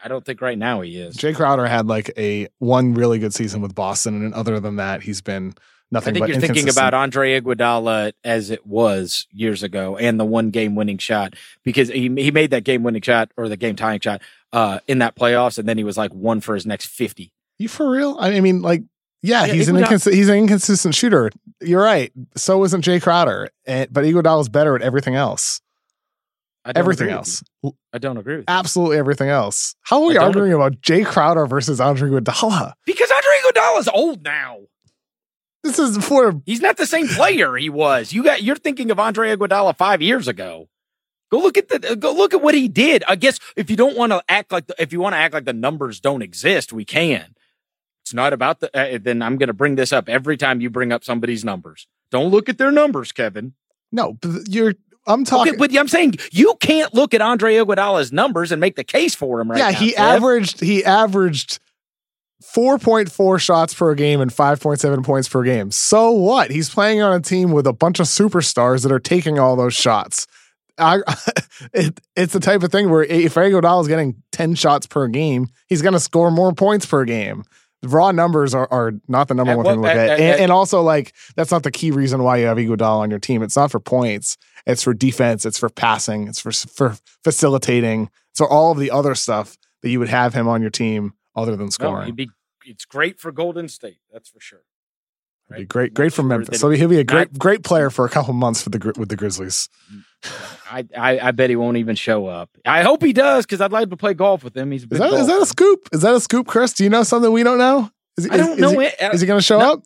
I 0.04 0.08
don't 0.08 0.24
think 0.26 0.42
right 0.42 0.58
now 0.58 0.82
he 0.82 0.98
is. 0.98 1.18
Jae 1.18 1.36
Crowder 1.36 1.66
had 1.66 1.88
like 1.88 2.12
a 2.18 2.48
one 2.60 2.94
really 2.94 3.20
good 3.20 3.34
season 3.34 3.62
with 3.62 3.74
Boston, 3.76 4.24
and 4.24 4.34
other 4.34 4.60
than 4.60 4.76
that, 4.78 5.02
he's 5.02 5.22
been 5.22 5.54
nothing. 5.92 6.16
I 6.16 6.20
think 6.20 6.28
you're 6.30 6.40
thinking 6.42 6.70
about 6.70 6.94
Andre 6.94 7.40
Iguodala 7.40 8.14
as 8.24 8.50
it 8.52 8.66
was 8.66 9.28
years 9.32 9.64
ago, 9.64 9.98
and 9.98 10.20
the 10.20 10.26
one 10.26 10.52
game 10.52 10.76
winning 10.76 10.98
shot 11.00 11.36
because 11.64 11.90
he 11.90 12.14
he 12.16 12.32
made 12.32 12.52
that 12.52 12.64
game 12.64 12.84
winning 12.84 13.02
shot 13.02 13.32
or 13.38 13.50
the 13.50 13.58
game 13.58 13.76
tying 13.76 14.00
shot 14.00 14.22
uh, 14.54 14.80
in 14.88 15.00
that 15.00 15.16
playoffs, 15.16 15.58
and 15.58 15.68
then 15.68 15.78
he 15.78 15.84
was 15.84 15.98
like 15.98 16.14
one 16.14 16.42
for 16.42 16.54
his 16.54 16.66
next 16.66 16.86
fifty. 16.88 17.34
You 17.58 17.68
for 17.68 17.90
real? 17.90 18.18
I 18.20 18.40
mean, 18.40 18.62
like, 18.62 18.84
yeah, 19.24 19.46
Yeah, 19.46 19.54
he's 19.54 19.68
an 19.68 19.78
Iguodala- 19.78 19.88
incons- 19.88 20.14
he's 20.14 20.30
an 20.30 20.38
inconsistent 20.38 20.94
shooter. 20.94 21.32
You're 21.60 21.82
right. 21.84 22.14
So 22.36 22.64
isn't 22.66 22.86
Jae 22.86 23.02
Crowder, 23.02 23.50
and, 23.66 23.92
but 23.92 24.06
Iguodala's 24.06 24.48
better 24.48 24.76
at 24.76 24.84
everything 24.84 25.16
else. 25.16 25.60
Everything 26.76 27.10
else. 27.10 27.44
I 27.94 27.98
don't 27.98 28.18
agree 28.18 28.38
with 28.38 28.42
you. 28.42 28.54
absolutely 28.54 28.98
everything 28.98 29.30
else. 29.30 29.76
How 29.82 30.02
are 30.02 30.08
we 30.08 30.18
arguing 30.18 30.54
about 30.54 30.82
Jae 30.82 31.06
Crowder 31.06 31.46
versus 31.46 31.80
Andre 31.80 32.10
Iguodala? 32.10 32.74
because 32.86 33.12
Andre 33.12 33.32
Iguodala's 33.44 33.90
old 33.94 34.24
now. 34.24 34.60
This 35.64 35.80
is 35.80 35.98
for 35.98 36.42
He's 36.46 36.62
not 36.62 36.78
the 36.78 36.86
same 36.86 37.08
player 37.08 37.56
he 37.56 37.70
was. 37.70 38.14
You 38.14 38.24
got 38.24 38.44
you're 38.44 38.56
thinking 38.56 38.92
of 38.92 39.00
Andre 39.00 39.36
Iguodala 39.36 39.76
five 39.76 40.02
years 40.02 40.28
ago. 40.28 40.70
Go 41.30 41.40
look 41.40 41.58
at 41.58 41.68
the 41.68 41.96
go 41.96 42.14
look 42.14 42.34
at 42.34 42.42
what 42.42 42.56
he 42.56 42.68
did. 42.68 43.04
I 43.08 43.16
guess 43.16 43.40
if 43.56 43.70
you 43.70 43.76
don't 43.76 43.98
want 43.98 44.12
to 44.14 44.24
act 44.30 44.52
like 44.52 44.68
the, 44.68 44.76
if 44.80 44.94
you 44.94 45.00
want 45.00 45.14
to 45.14 45.18
act 45.18 45.34
like 45.34 45.46
the 45.46 45.54
numbers 45.54 46.00
don't 46.00 46.22
exist, 46.22 46.72
we 46.72 46.86
can. 46.86 47.36
It's 48.04 48.14
not 48.14 48.32
about 48.32 48.62
the. 48.62 48.70
Uh, 48.74 48.98
then 49.02 49.22
I'm 49.22 49.38
going 49.38 49.48
to 49.48 49.54
bring 49.54 49.76
this 49.76 49.92
up 49.92 50.08
every 50.08 50.38
time 50.38 50.62
you 50.62 50.70
bring 50.70 50.94
up 50.94 51.04
somebody's 51.04 51.44
numbers. 51.44 51.88
Don't 52.10 52.30
look 52.32 52.48
at 52.48 52.58
their 52.58 52.72
numbers, 52.72 53.12
Kevin. 53.12 53.54
no. 53.92 54.14
but 54.22 54.48
You're. 54.48 54.76
I'm 55.08 55.24
talking. 55.24 55.54
Okay, 55.54 55.58
but 55.58 55.76
I'm 55.76 55.88
saying 55.88 56.16
you 56.32 56.56
can't 56.60 56.94
look 56.94 57.14
at 57.14 57.22
Andre 57.22 57.56
Iguodala's 57.56 58.12
numbers 58.12 58.52
and 58.52 58.60
make 58.60 58.76
the 58.76 58.84
case 58.84 59.16
for 59.16 59.40
him 59.40 59.50
right 59.50 59.58
yeah, 59.58 59.70
now. 59.72 59.78
he 59.78 59.94
Kev. 59.94 59.98
averaged. 59.98 60.60
He 60.60 60.84
averaged. 60.84 61.60
4.4 62.44 63.42
shots 63.42 63.74
per 63.74 63.96
game 63.96 64.22
and 64.22 64.32
5.7 64.32 65.04
points 65.04 65.28
per 65.28 65.44
game. 65.44 65.72
So 65.72 66.12
what? 66.12 66.52
He's 66.52 66.70
playing 66.70 67.02
on 67.02 67.14
a 67.14 67.20
team 67.20 67.52
with 67.52 67.66
a 67.66 67.74
bunch 67.74 68.00
of 68.00 68.06
superstars 68.06 68.84
that 68.84 68.92
are 68.92 69.00
taking 69.00 69.40
all 69.40 69.56
those 69.56 69.74
shots. 69.74 70.28
I, 70.78 71.00
it, 71.74 72.00
it's 72.16 72.34
the 72.34 72.40
type 72.40 72.62
of 72.62 72.72
thing 72.72 72.90
where 72.90 73.04
if 73.04 73.34
Iguodala 73.34 73.82
is 73.82 73.88
getting 73.88 74.22
10 74.32 74.56
shots 74.56 74.86
per 74.86 75.08
game, 75.08 75.48
he's 75.68 75.82
going 75.82 75.94
to 75.94 76.00
score 76.00 76.30
more 76.30 76.54
points 76.54 76.86
per 76.86 77.06
game. 77.06 77.44
The 77.82 77.90
raw 77.90 78.12
numbers 78.12 78.56
are, 78.56 78.68
are 78.72 78.94
not 79.08 79.28
the 79.28 79.36
number 79.36 79.52
At 79.52 79.58
one 79.58 79.66
what- 79.66 79.72
thing 79.74 79.82
to 79.84 79.88
look 79.88 79.92
at- 79.92 79.98
at. 79.98 80.10
at- 80.10 80.20
and, 80.20 80.42
and 80.44 80.52
also, 80.52 80.82
like, 80.82 81.14
that's 81.36 81.52
not 81.52 81.64
the 81.64 81.72
key 81.72 81.92
reason 81.92 82.24
why 82.24 82.38
you 82.38 82.46
have 82.48 82.58
Iguodala 82.58 83.00
on 83.00 83.10
your 83.12 83.20
team. 83.20 83.44
It's 83.44 83.56
not 83.56 83.70
for 83.72 83.80
points. 83.80 84.38
It's 84.66 84.82
for 84.84 84.94
defense. 84.94 85.46
It's 85.46 85.60
for 85.60 85.70
passing. 85.70 86.28
It's 86.28 86.40
for, 86.40 86.52
for 86.52 86.98
facilitating. 87.24 88.10
So 88.34 88.46
all 88.46 88.72
of 88.72 88.80
the 88.80 88.90
other 88.92 89.14
stuff 89.16 89.58
that 89.84 89.90
you 89.90 90.00
would 90.00 90.10
have 90.10 90.34
him 90.34 90.48
on 90.48 90.62
your 90.62 90.72
team 90.72 91.14
other 91.36 91.56
than 91.56 91.70
scoring. 91.72 92.08
he'd 92.08 92.16
be. 92.16 92.30
It's 92.66 92.84
great 92.84 93.20
for 93.20 93.32
Golden 93.32 93.70
State. 93.70 94.00
That's 94.12 94.28
for 94.30 94.40
sure. 94.40 94.64
Be 95.50 95.66
great, 95.66 95.94
great 95.94 96.12
for 96.12 96.24
Memphis. 96.24 96.60
So 96.60 96.70
he'll 96.70 96.90
be 96.90 97.00
a 97.00 97.06
great, 97.06 97.38
great 97.38 97.64
player 97.64 97.90
for 97.90 98.06
a 98.06 98.10
couple 98.10 98.34
months 98.34 98.62
for 98.62 98.70
the 98.70 98.94
with 98.98 99.08
the 99.08 99.16
Grizzlies. 99.16 99.70
I, 100.70 100.86
I 100.98 101.20
I 101.20 101.32
bet 101.32 101.50
he 101.50 101.56
won't 101.56 101.78
even 101.78 101.96
show 101.96 102.26
up. 102.26 102.50
I 102.66 102.84
hope 102.84 103.02
he 103.02 103.14
does 103.14 103.46
because 103.46 103.62
I'd 103.62 103.72
like 103.72 103.90
to 103.90 103.98
play 103.98 104.14
golf 104.14 104.44
with 104.44 104.58
him. 104.58 104.72
He's 104.72 104.84
a 104.84 104.88
Is 104.92 105.00
that 105.00 105.14
is 105.14 105.28
that 105.28 105.42
a 105.42 105.46
scoop? 105.46 105.88
Is 105.94 106.02
that 106.02 106.14
a 106.14 106.20
scoop, 106.20 106.48
Chris? 106.48 106.74
Do 106.74 106.84
you 106.84 106.90
know 106.90 107.04
something 107.04 107.32
we 107.32 107.44
don't 107.44 107.60
know? 107.60 107.90
Is 108.18 108.30
I 108.30 108.36
don't 108.36 108.54
is, 108.54 108.60
know 108.60 108.80
Is 108.82 108.94
he, 109.00 109.06
it. 109.06 109.20
He 109.20 109.26
going 109.26 109.40
to 109.40 109.44
show 109.44 109.60
no. 109.60 109.74
up? 109.74 109.84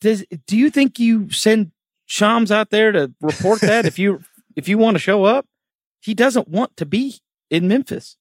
Does 0.00 0.24
do 0.46 0.56
you 0.56 0.70
think 0.70 0.98
you 0.98 1.30
send 1.30 1.72
Shams 2.06 2.50
out 2.50 2.70
there 2.70 2.92
to 2.92 3.12
report 3.20 3.60
that 3.60 3.84
if 3.84 3.98
you 3.98 4.20
if 4.56 4.68
you 4.68 4.78
want 4.78 4.94
to 4.94 4.98
show 4.98 5.24
up? 5.24 5.46
He 6.00 6.14
doesn't 6.14 6.48
want 6.48 6.76
to 6.76 6.86
be 6.86 7.16
in 7.50 7.68
Memphis. 7.68 8.16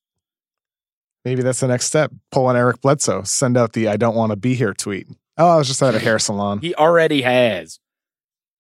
Maybe 1.24 1.42
that's 1.42 1.60
the 1.60 1.68
next 1.68 1.86
step. 1.86 2.12
Pull 2.32 2.48
on 2.48 2.58
Eric 2.58 2.82
Bledsoe. 2.82 3.24
Send 3.24 3.56
out 3.56 3.74
the 3.74 3.88
"I 3.88 3.96
don't 3.96 4.16
want 4.16 4.32
to 4.32 4.36
be 4.36 4.56
here" 4.56 4.74
tweet. 4.74 5.08
Oh, 5.38 5.48
I 5.50 5.56
was 5.58 5.68
just 5.68 5.82
at 5.84 5.96
a 5.96 6.00
hair 6.00 6.18
salon. 6.20 6.60
He 6.60 6.74
already 6.76 7.22
has. 7.22 7.80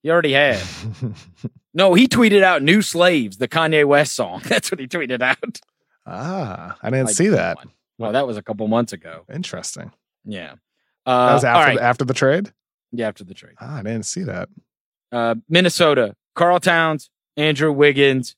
He 0.03 0.09
already 0.11 0.33
has. 0.33 0.85
No, 1.77 1.93
he 1.93 2.07
tweeted 2.07 2.41
out 2.41 2.61
"New 2.63 2.81
Slaves," 2.81 3.35
the 3.35 3.49
Kanye 3.49 3.83
West 3.83 4.15
song. 4.15 4.41
That's 4.47 4.71
what 4.71 4.79
he 4.79 4.87
tweeted 4.87 5.21
out. 5.21 5.59
ah, 6.05 6.77
I 6.81 6.89
didn't 6.89 7.07
Like, 7.07 7.15
see 7.15 7.25
come 7.25 7.33
that. 7.35 7.57
on. 7.57 7.71
Well, 7.97 8.11
that 8.13 8.25
was 8.25 8.37
a 8.37 8.41
couple 8.41 8.65
months 8.69 8.93
ago. 8.93 9.25
Interesting. 9.33 9.91
Yeah. 10.23 10.53
That 11.05 11.11
Uh, 11.11 11.33
was 11.33 11.43
all 11.43 11.49
after 11.57 11.67
right. 11.71 11.77
the, 11.77 11.83
after 11.83 12.05
the 12.05 12.13
trade. 12.13 12.53
yeah, 12.93 13.09
after 13.09 13.25
the 13.25 13.33
trade. 13.33 13.55
Ah, 13.59 13.79
I 13.79 13.83
didn't 13.83 14.03
see 14.05 14.23
that. 14.23 14.47
Uh, 15.11 15.35
Minnesota, 15.49 16.15
Karl 16.33 16.61
Towns, 16.61 17.09
Andrew 17.35 17.73
Wiggins, 17.73 18.37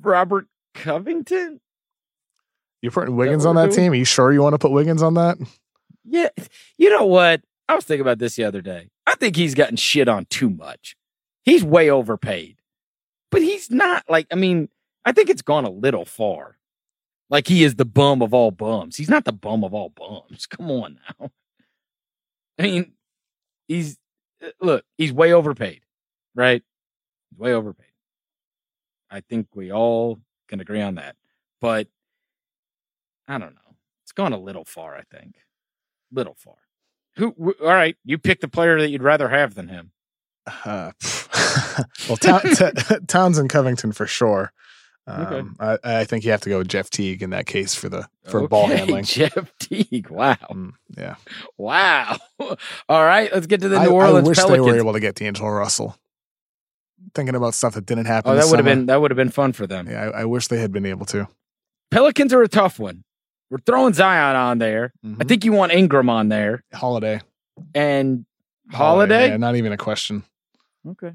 Robert 0.00 0.46
Covington. 0.74 1.60
You're 2.80 2.90
putting 2.92 3.14
Wiggins 3.14 3.44
what 3.44 3.50
on 3.50 3.56
we're 3.56 3.62
that 3.68 3.74
doing? 3.74 3.84
team. 3.86 3.92
Are 3.92 3.96
you 3.96 4.04
sure 4.04 4.32
you 4.32 4.42
want 4.42 4.54
to 4.54 4.58
put 4.58 4.72
Wiggins 4.72 5.02
on 5.02 5.14
that? 5.14 5.38
Yeah. 6.04 6.28
You 6.78 6.90
know 6.90 7.06
what? 7.06 7.42
I 7.68 7.74
was 7.74 7.84
thinking 7.84 8.02
about 8.02 8.18
this 8.18 8.36
the 8.36 8.44
other 8.44 8.60
day. 8.60 8.90
I 9.06 9.14
think 9.14 9.36
he's 9.36 9.54
gotten 9.54 9.76
shit 9.76 10.08
on 10.08 10.26
too 10.26 10.50
much. 10.50 10.96
He's 11.44 11.64
way 11.64 11.90
overpaid. 11.90 12.56
But 13.30 13.42
he's 13.42 13.70
not 13.70 14.04
like, 14.08 14.26
I 14.30 14.34
mean, 14.34 14.68
I 15.04 15.12
think 15.12 15.30
it's 15.30 15.42
gone 15.42 15.64
a 15.64 15.70
little 15.70 16.04
far. 16.04 16.58
Like 17.30 17.48
he 17.48 17.64
is 17.64 17.76
the 17.76 17.86
bum 17.86 18.20
of 18.20 18.34
all 18.34 18.50
bums. 18.50 18.96
He's 18.96 19.08
not 19.08 19.24
the 19.24 19.32
bum 19.32 19.64
of 19.64 19.72
all 19.72 19.88
bums. 19.88 20.46
Come 20.50 20.70
on 20.70 20.98
now. 21.18 21.30
I 22.58 22.62
mean, 22.62 22.92
he's 23.66 23.98
uh, 24.44 24.50
look, 24.60 24.84
he's 24.98 25.12
way 25.12 25.32
overpaid, 25.32 25.80
right? 26.34 26.62
He's 27.30 27.38
way 27.38 27.54
overpaid. 27.54 27.86
I 29.10 29.20
think 29.20 29.48
we 29.54 29.72
all 29.72 30.20
can 30.48 30.60
agree 30.60 30.82
on 30.82 30.96
that. 30.96 31.16
But 31.60 31.88
I 33.26 33.38
don't 33.38 33.54
know. 33.54 33.76
It's 34.04 34.12
gone 34.12 34.32
a 34.32 34.38
little 34.38 34.64
far, 34.64 34.94
I 34.94 35.02
think. 35.02 35.36
Little 36.12 36.34
far. 36.34 36.54
Who 37.16 37.34
wh- 37.38 37.62
all 37.62 37.72
right, 37.72 37.96
you 38.04 38.18
pick 38.18 38.40
the 38.40 38.48
player 38.48 38.80
that 38.80 38.90
you'd 38.90 39.02
rather 39.02 39.28
have 39.28 39.54
than 39.54 39.68
him. 39.68 39.92
Uh, 40.64 40.92
well, 42.08 42.16
Town, 42.16 42.40
T- 42.42 42.96
Towns 43.06 43.38
and 43.38 43.48
Covington 43.48 43.92
for 43.92 44.06
sure. 44.06 44.52
Okay. 45.08 45.40
Um, 45.40 45.56
I, 45.58 45.78
I 45.84 46.04
think 46.04 46.24
you 46.24 46.30
have 46.30 46.42
to 46.42 46.48
go 46.48 46.58
with 46.58 46.68
Jeff 46.68 46.88
Teague 46.88 47.22
in 47.22 47.30
that 47.30 47.46
case 47.46 47.74
for 47.74 47.88
the 47.88 48.08
for 48.28 48.46
ball 48.48 48.66
handling. 48.68 49.04
Jeff 49.04 49.52
Teague. 49.58 50.08
Wow. 50.10 50.36
Mm, 50.50 50.72
yeah, 50.96 51.16
Wow. 51.58 52.16
All 52.88 53.04
right, 53.04 53.32
let's 53.32 53.46
get 53.48 53.60
to 53.62 53.68
the 53.68 53.78
I, 53.78 53.84
New 53.86 53.90
I 53.90 54.06
Orleans 54.06 54.28
wish 54.28 54.38
Pelicans. 54.38 54.66
they 54.66 54.72
were 54.72 54.78
able 54.78 54.92
to 54.92 55.00
get 55.00 55.16
D'Angelo 55.16 55.50
Russell. 55.50 55.96
Thinking 57.14 57.34
about 57.34 57.54
stuff 57.54 57.74
that 57.74 57.84
didn't 57.84 58.04
happen. 58.06 58.30
oh, 58.30 58.36
that 58.36 58.46
would 58.46 58.58
have 58.58 58.64
been 58.64 58.86
that 58.86 59.00
would 59.00 59.10
have 59.10 59.16
been 59.16 59.28
fun 59.30 59.52
for 59.52 59.66
them. 59.66 59.88
Yeah, 59.88 60.10
I, 60.14 60.20
I 60.20 60.24
wish 60.24 60.46
they 60.48 60.60
had 60.60 60.70
been 60.72 60.86
able 60.86 61.04
to. 61.06 61.26
Pelicans 61.90 62.32
are 62.32 62.42
a 62.42 62.48
tough 62.48 62.78
one. 62.78 63.02
We're 63.52 63.58
throwing 63.66 63.92
Zion 63.92 64.34
on 64.34 64.56
there. 64.56 64.94
I 65.04 65.08
Mhm. 65.08 65.28
think 65.28 65.44
you 65.44 65.52
want 65.52 65.72
Ingram 65.72 66.08
on 66.08 66.30
there 66.30 66.64
Holiday, 66.72 67.20
and 67.74 68.24
Holiday. 68.70 69.28
yeah, 69.28 69.36
not 69.36 69.56
even 69.56 69.72
a 69.72 69.76
question. 69.76 70.24
Okay. 70.88 71.12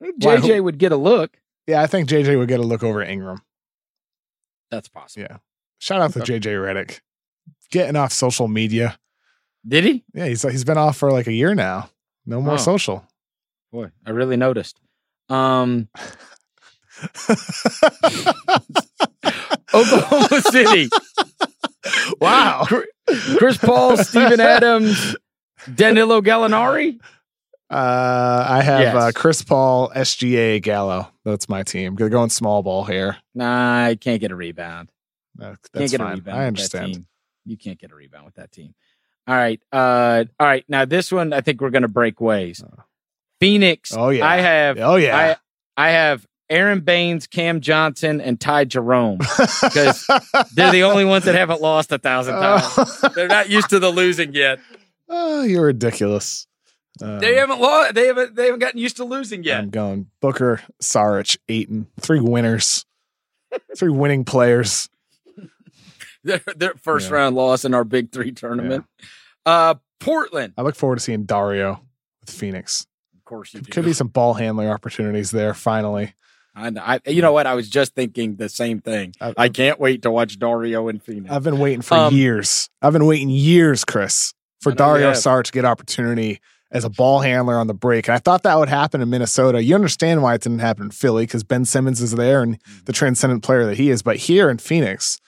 I 0.00 0.12
JJ 0.18 0.56
who- 0.58 0.62
would 0.62 0.78
get 0.78 0.92
a 0.92 0.96
look. 0.96 1.36
Yeah, 1.66 1.82
I 1.82 1.88
think 1.88 2.08
JJ 2.08 2.36
would 2.36 2.46
get 2.46 2.60
a 2.60 2.62
look 2.62 2.84
over 2.84 3.02
Ingram. 3.02 3.42
That's 4.70 4.86
possible. 4.86 5.26
Yeah. 5.28 5.38
Shout 5.80 6.00
out 6.00 6.12
to 6.12 6.22
Okay. 6.22 6.38
JJ 6.38 6.52
Redick. 6.54 7.00
Getting 7.72 7.96
off 7.96 8.12
social 8.12 8.46
media. 8.46 8.96
Did 9.66 9.82
he? 9.84 10.04
Yeah, 10.14 10.26
he's 10.26 10.42
he's 10.42 10.62
been 10.64 10.78
off 10.78 10.96
for 10.96 11.10
like 11.10 11.26
a 11.26 11.32
year 11.32 11.56
now. 11.56 11.90
No 12.24 12.40
more 12.40 12.54
Oh. 12.54 12.56
social. 12.58 13.04
Boy, 13.72 13.90
I 14.06 14.10
really 14.10 14.36
noticed. 14.36 14.78
Um, 15.28 15.88
Oklahoma 19.74 20.40
City. 20.50 20.88
wow. 22.20 22.66
Chris- 23.36 23.58
Paul, 23.58 23.96
Stephen 23.96 24.40
Adams, 24.40 25.16
Danilo 25.74 26.20
Gallinari. 26.20 26.98
Uh, 27.70 28.46
I 28.48 28.62
have 28.62 28.80
Yes. 28.80 28.94
uh, 28.94 29.12
Chris 29.14 29.42
Paul, 29.42 29.90
SGA, 29.96 30.60
Gallo. 30.60 31.08
That's 31.24 31.48
my 31.48 31.62
team. 31.62 31.94
They're 31.96 32.10
going 32.10 32.28
small 32.30 32.62
ball 32.62 32.84
here. 32.84 33.16
Nah, 33.34 33.86
I 33.86 33.94
can't 33.94 34.20
get 34.20 34.30
a 34.30 34.36
rebound. 34.36 34.90
Uh, 35.40 35.44
Can't 35.46 35.58
That's 35.72 35.90
get 35.92 36.00
a 36.00 36.04
fine. 36.04 36.14
rebound. 36.16 36.38
I 36.38 36.46
understand. 36.46 37.06
You 37.46 37.56
can't 37.56 37.78
get 37.78 37.90
a 37.90 37.94
rebound 37.94 38.26
with 38.26 38.34
that 38.34 38.52
team. 38.52 38.74
All 39.26 39.34
right. 39.34 39.60
Uh, 39.72 40.24
all 40.38 40.46
right. 40.46 40.64
Now 40.68 40.84
this 40.84 41.10
one, 41.10 41.32
I 41.32 41.40
think 41.40 41.60
we're 41.62 41.70
going 41.70 41.82
to 41.82 41.88
break 41.88 42.20
ways. 42.20 42.62
Phoenix. 43.40 43.94
Oh, 43.96 44.10
yeah. 44.10 44.26
I 44.26 44.36
have. 44.36 44.78
Oh 44.78 44.96
yeah. 44.96 45.36
I 45.76 45.86
I 45.86 45.90
have 45.92 46.26
Aron 46.52 46.80
Baynes, 46.80 47.26
Cam 47.26 47.60
Johnson, 47.60 48.20
and 48.20 48.38
Ty 48.40 48.66
Jerome. 48.66 49.18
because 49.18 50.06
They're 50.54 50.70
the 50.70 50.84
only 50.84 51.04
ones 51.04 51.24
that 51.24 51.34
haven't 51.34 51.60
lost 51.60 51.90
a 51.92 51.98
thousand 51.98 52.34
times. 52.34 53.00
They're 53.14 53.26
not 53.28 53.48
used 53.50 53.70
to 53.70 53.78
the 53.78 53.90
losing 53.90 54.34
yet. 54.34 54.60
oh, 55.08 55.42
you're 55.42 55.66
ridiculous. 55.66 56.46
Um, 57.00 57.18
They 57.20 57.36
haven't 57.36 57.60
lost. 57.60 57.94
They 57.94 58.06
haven't. 58.06 58.36
They 58.36 58.44
haven't 58.44 58.60
gotten 58.60 58.78
used 58.78 58.98
to 58.98 59.04
losing 59.04 59.42
yet. 59.44 59.60
I'm 59.60 59.70
going 59.70 60.08
Booker, 60.20 60.60
Saric, 60.82 61.38
Ayton, 61.48 61.86
three 61.98 62.20
winners, 62.20 62.84
three 63.76 63.90
winning 63.90 64.24
players. 64.24 64.90
Their, 66.24 66.40
their 66.54 66.74
first 66.74 67.08
Yeah. 67.10 67.16
round 67.16 67.34
loss 67.36 67.64
in 67.64 67.74
our 67.74 67.82
Big 67.84 68.12
Three 68.12 68.30
tournament. 68.30 68.84
Uh, 69.44 69.74
Portland. 69.98 70.52
I 70.56 70.62
look 70.62 70.76
forward 70.76 70.96
to 70.96 71.00
seeing 71.02 71.24
Dario 71.24 71.80
with 72.20 72.30
Phoenix. 72.30 72.86
Of 73.16 73.24
course, 73.24 73.54
you 73.54 73.60
do. 73.60 73.72
Could 73.72 73.84
be 73.84 73.92
some 73.92 74.06
ball 74.08 74.34
handling 74.34 74.68
opportunities 74.68 75.30
there. 75.32 75.52
Finally, 75.54 76.14
I, 76.54 76.70
know. 76.70 76.82
I, 76.84 77.00
you 77.06 77.22
know 77.22 77.32
what? 77.32 77.46
I 77.46 77.54
was 77.54 77.68
just 77.70 77.94
thinking 77.94 78.36
the 78.36 78.48
same 78.48 78.80
thing. 78.80 79.14
I- 79.20 79.34
I 79.36 79.48
can't 79.48 79.80
wait 79.80 80.02
to 80.02 80.10
watch 80.10 80.38
Dario 80.38 80.88
and 80.88 81.02
Phoenix. 81.02 81.32
I've 81.32 81.42
been 81.44 81.58
waiting 81.58 81.82
for 81.82 81.96
Um, 81.96 82.14
years. 82.14 82.68
I've 82.82 82.92
been 82.92 83.06
waiting 83.06 83.30
years, 83.30 83.84
Chris, 83.84 84.34
for 84.60 84.70
I 84.72 84.74
know 84.74 84.84
you 84.86 84.92
Dario 85.00 85.08
have. 85.08 85.16
Saric 85.16 85.44
to 85.44 85.52
get 85.52 85.64
opportunity 85.64 86.40
as 86.70 86.84
a 86.84 86.90
ball 86.90 87.20
handler 87.20 87.56
on 87.58 87.66
the 87.66 87.74
break. 87.74 88.08
And 88.08 88.14
I 88.14 88.18
thought 88.18 88.42
that 88.44 88.58
would 88.58 88.68
happen 88.68 89.00
in 89.00 89.08
Minnesota. 89.10 89.62
You 89.62 89.74
understand 89.74 90.22
why 90.22 90.34
it 90.34 90.40
didn't 90.42 90.60
happen 90.60 90.84
in 90.84 90.90
Philly 90.90 91.24
because 91.24 91.42
Ben 91.44 91.64
Simmons 91.64 92.00
is 92.00 92.12
there 92.12 92.42
and 92.42 92.58
Mm-hmm. 92.58 92.84
the 92.86 92.92
transcendent 92.92 93.42
player 93.42 93.64
that 93.66 93.76
he 93.76 93.90
is. 93.90 94.02
But 94.02 94.16
here 94.16 94.48
in 94.50 94.58
Phoenix, 94.58 95.18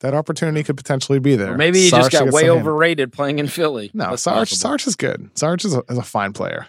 that 0.00 0.12
opportunity 0.14 0.62
could 0.62 0.76
potentially 0.76 1.18
be 1.18 1.34
there. 1.36 1.54
Or 1.54 1.56
maybe 1.56 1.80
he 1.80 1.90
Saric 1.90 2.10
just 2.10 2.12
got 2.12 2.24
way 2.30 2.42
some 2.42 2.56
hand- 2.56 2.60
overrated 2.60 3.12
playing 3.12 3.38
in 3.38 3.48
Philly. 3.48 3.90
No, 3.94 4.10
That's 4.10 4.22
Sarge, 4.22 4.50
possible. 4.50 4.56
Sarge 4.58 4.86
is 4.86 4.96
good. 4.96 5.30
Sarge 5.34 5.64
is 5.64 5.74
a, 5.74 5.82
is 5.88 5.96
a 5.98 6.02
fine 6.02 6.32
player. 6.34 6.66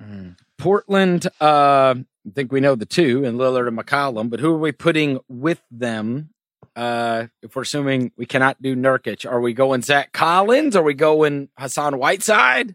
Mm. 0.00 0.36
Portland. 0.58 1.26
Uh, 1.40 1.94
I 2.26 2.30
think 2.34 2.50
we 2.52 2.60
know 2.60 2.74
the 2.74 2.86
two, 2.86 3.24
and 3.24 3.38
Lillard 3.38 3.68
and 3.68 3.78
McCollum. 3.78 4.30
But 4.30 4.40
who 4.40 4.52
are 4.52 4.58
we 4.58 4.72
putting 4.72 5.20
with 5.28 5.62
them? 5.70 6.30
Uh, 6.74 7.28
if 7.42 7.54
we're 7.56 7.62
assuming 7.62 8.12
we 8.16 8.26
cannot 8.26 8.60
do 8.60 8.74
Nurkic, 8.76 9.30
are 9.30 9.40
we 9.40 9.54
going 9.54 9.82
Zach 9.82 10.12
Collins? 10.12 10.76
Are 10.76 10.82
we 10.82 10.92
going 10.94 11.48
Hassan 11.56 11.98
Whiteside? 11.98 12.74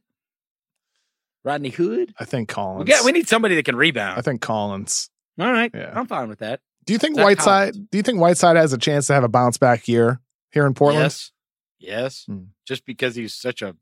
Rodney 1.43 1.69
Hood? 1.69 2.13
I 2.19 2.25
think 2.25 2.49
Collins. 2.49 2.89
Yeah, 2.89 3.03
We 3.03 3.11
need 3.11 3.27
somebody 3.27 3.55
that 3.55 3.65
can 3.65 3.75
rebound. 3.75 4.17
I 4.17 4.21
think 4.21 4.41
Collins. 4.41 5.09
All 5.39 5.51
right, 5.51 5.71
Yeah. 5.73 5.91
I'm 5.95 6.07
fine 6.07 6.29
with 6.29 6.39
that. 6.39 6.61
Do 6.85 6.93
you 6.93 6.99
think 6.99 7.15
Zach 7.15 7.25
Whiteside? 7.25 7.73
Collins. 7.73 7.87
Do 7.91 7.97
you 7.97 8.03
think 8.03 8.19
Whiteside 8.19 8.55
has 8.57 8.73
a 8.73 8.77
chance 8.77 9.07
to 9.07 9.13
have 9.13 9.23
a 9.23 9.27
bounce 9.29 9.57
back 9.57 9.87
year 9.87 10.19
here 10.51 10.65
in 10.65 10.73
Portland? 10.73 11.03
Yes, 11.03 11.31
yes. 11.79 12.23
Hmm. 12.27 12.43
Just 12.67 12.85
because 12.85 13.15
he's 13.15 13.33
such 13.33 13.61
a 13.61 13.75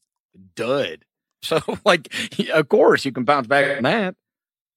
dud. 0.56 1.06
So, 1.42 1.62
like, 1.86 2.14
of 2.54 2.68
course, 2.68 3.06
you 3.06 3.14
can 3.14 3.24
bounce 3.24 3.48
back 3.48 3.78
on 3.78 3.84
that. 3.84 4.16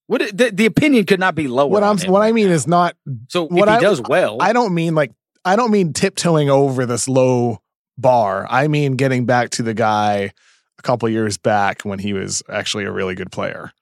What 0.09 0.37
the, 0.37 0.51
the 0.51 0.67
opinion 0.67 1.05
could 1.07 1.21
not 1.21 1.35
be 1.35 1.49
lower. 1.49 1.69
What 1.69 1.83
I'm 1.83 1.99
what 2.11 2.23
I 2.23 2.33
mean 2.33 2.49
now. 2.49 2.55
is 2.55 2.67
not. 2.67 2.97
so 3.29 3.47
what 3.47 3.69
if 3.69 3.73
he 3.75 3.79
I- 3.79 3.81
does 3.81 4.03
well, 4.03 4.39
I 4.41 4.53
don't 4.53 4.75
mean 4.75 4.95
like 4.95 5.13
I 5.45 5.57
don't 5.57 5.71
mean 5.71 5.93
tiptoeing 5.93 6.51
over 6.51 6.87
this 6.87 7.09
low 7.09 7.59
bar. 7.99 8.47
I 8.51 8.69
mean 8.69 8.97
getting 8.97 9.27
back 9.27 9.51
to 9.51 9.63
the 9.63 9.75
guy 9.75 10.33
a 10.79 10.83
couple 10.83 11.09
years 11.09 11.39
back 11.39 11.83
when 11.83 11.99
he 11.99 12.13
was 12.13 12.43
actually 12.49 12.85
a 12.85 12.93
really 12.93 13.15
good 13.15 13.31
player. 13.33 13.73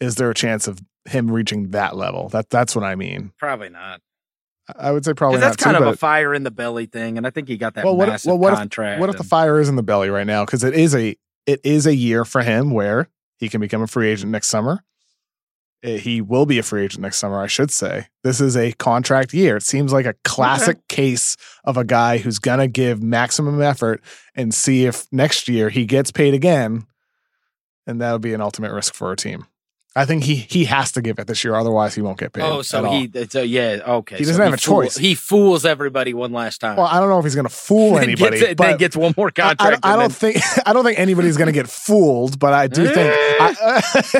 Is 0.00 0.14
there 0.16 0.30
a 0.30 0.34
chance 0.34 0.66
of 0.68 0.78
him 1.06 1.30
reaching 1.30 1.70
that 1.70 1.96
level? 1.96 2.28
That 2.28 2.48
that's 2.50 2.74
what 2.74 2.84
I 2.84 2.94
mean. 2.94 3.32
probably 3.38 3.68
not. 3.68 4.00
I 4.76 4.90
would 4.90 5.04
say 5.04 5.14
probably 5.14 5.38
that's 5.38 5.56
kind 5.56 5.76
too, 5.76 5.82
of 5.84 5.94
a 5.94 5.96
fire 5.96 6.34
in 6.34 6.42
the 6.42 6.50
belly 6.50 6.86
thing, 6.86 7.18
and 7.18 7.24
I 7.26 7.30
think 7.30 7.46
he 7.46 7.56
got 7.56 7.74
that 7.74 7.84
Well, 7.84 7.96
what 7.96 8.08
if- 8.08 8.12
massive 8.14 8.28
well, 8.30 8.38
what 8.38 8.52
if- 8.54 8.58
contract. 8.58 9.00
what 9.00 9.08
if 9.10 9.16
the 9.16 9.22
fire 9.24 9.60
is 9.60 9.68
in 9.68 9.76
the 9.76 9.82
belly 9.84 10.10
right 10.10 10.26
now? 10.26 10.44
Because 10.44 10.64
it 10.64 10.74
is 10.74 10.94
a 10.94 11.16
it 11.46 11.60
is 11.62 11.86
a 11.86 11.94
year 11.94 12.24
for 12.24 12.42
him 12.42 12.70
where 12.72 13.08
he 13.38 13.48
can 13.48 13.60
become 13.60 13.80
a 13.82 13.86
free 13.86 14.08
agent 14.08 14.32
next 14.32 14.48
summer. 14.48 14.82
Eh, 15.86 15.98
He 15.98 16.20
will 16.20 16.44
be 16.46 16.58
a 16.58 16.62
free 16.62 16.84
agent 16.84 17.02
next 17.02 17.18
summer, 17.18 17.40
I 17.40 17.46
should 17.46 17.70
say. 17.70 18.08
This 18.24 18.40
is 18.40 18.56
a 18.56 18.72
contract 18.72 19.32
year. 19.32 19.56
It 19.56 19.62
seems 19.62 19.92
like 19.92 20.04
a 20.04 20.14
classic 20.24 20.86
case 20.88 21.36
of 21.64 21.76
a 21.76 21.84
guy 21.84 22.18
who's 22.18 22.38
going 22.40 22.58
to 22.58 22.66
give 22.66 23.02
maximum 23.02 23.62
effort 23.62 24.02
and 24.34 24.52
see 24.52 24.84
if 24.84 25.06
next 25.12 25.48
year 25.48 25.70
he 25.70 25.86
gets 25.86 26.10
paid 26.10 26.34
again. 26.34 26.86
And 27.86 28.00
that 28.00 28.12
would 28.12 28.20
be 28.20 28.34
an 28.34 28.40
ultimate 28.40 28.72
risk 28.72 28.94
for 28.94 29.12
a 29.12 29.16
team. 29.16 29.46
I 29.96 30.04
think 30.04 30.24
he 30.24 30.36
he 30.36 30.66
has 30.66 30.92
to 30.92 31.00
give 31.02 31.18
it 31.18 31.26
this 31.26 31.42
year, 31.42 31.54
otherwise 31.54 31.94
he 31.94 32.02
won't 32.02 32.18
get 32.18 32.32
paid. 32.32 32.42
Oh, 32.42 32.60
so 32.62 32.84
he, 32.90 33.10
so 33.30 33.40
yeah, 33.42 33.80
okay. 33.86 34.18
He 34.18 34.24
doesn't 34.24 34.42
have 34.42 34.52
a 34.52 34.56
fool- 34.58 34.82
choice. 34.82 34.96
He 34.96 35.14
fools 35.14 35.64
everybody 35.64 36.12
one 36.12 36.32
last 36.32 36.60
time. 36.60 36.76
Well, 36.76 36.86
I 36.86 37.00
don't 37.00 37.08
know 37.08 37.18
if 37.18 37.24
he's 37.24 37.34
going 37.34 37.46
to 37.48 37.52
fool 37.52 37.94
Then 37.94 38.02
anybody. 38.04 38.38
gets, 38.38 38.54
but 38.54 38.66
then 38.66 38.76
gets 38.76 38.94
one 38.96 39.14
more 39.16 39.28
I- 39.28 39.30
contract. 39.54 39.84
I, 39.84 39.88
I 39.88 39.92
and 39.94 40.00
don't 40.02 40.12
think 40.14 40.36
I 40.66 40.72
don't 40.74 40.84
think 40.84 40.98
anybody's 40.98 41.36
going 41.38 41.46
to 41.46 41.52
get 41.52 41.68
fooled, 41.68 42.38
but 42.38 42.52
I 42.52 42.66
do 42.66 42.86
think 42.86 43.10
I, 43.40 44.12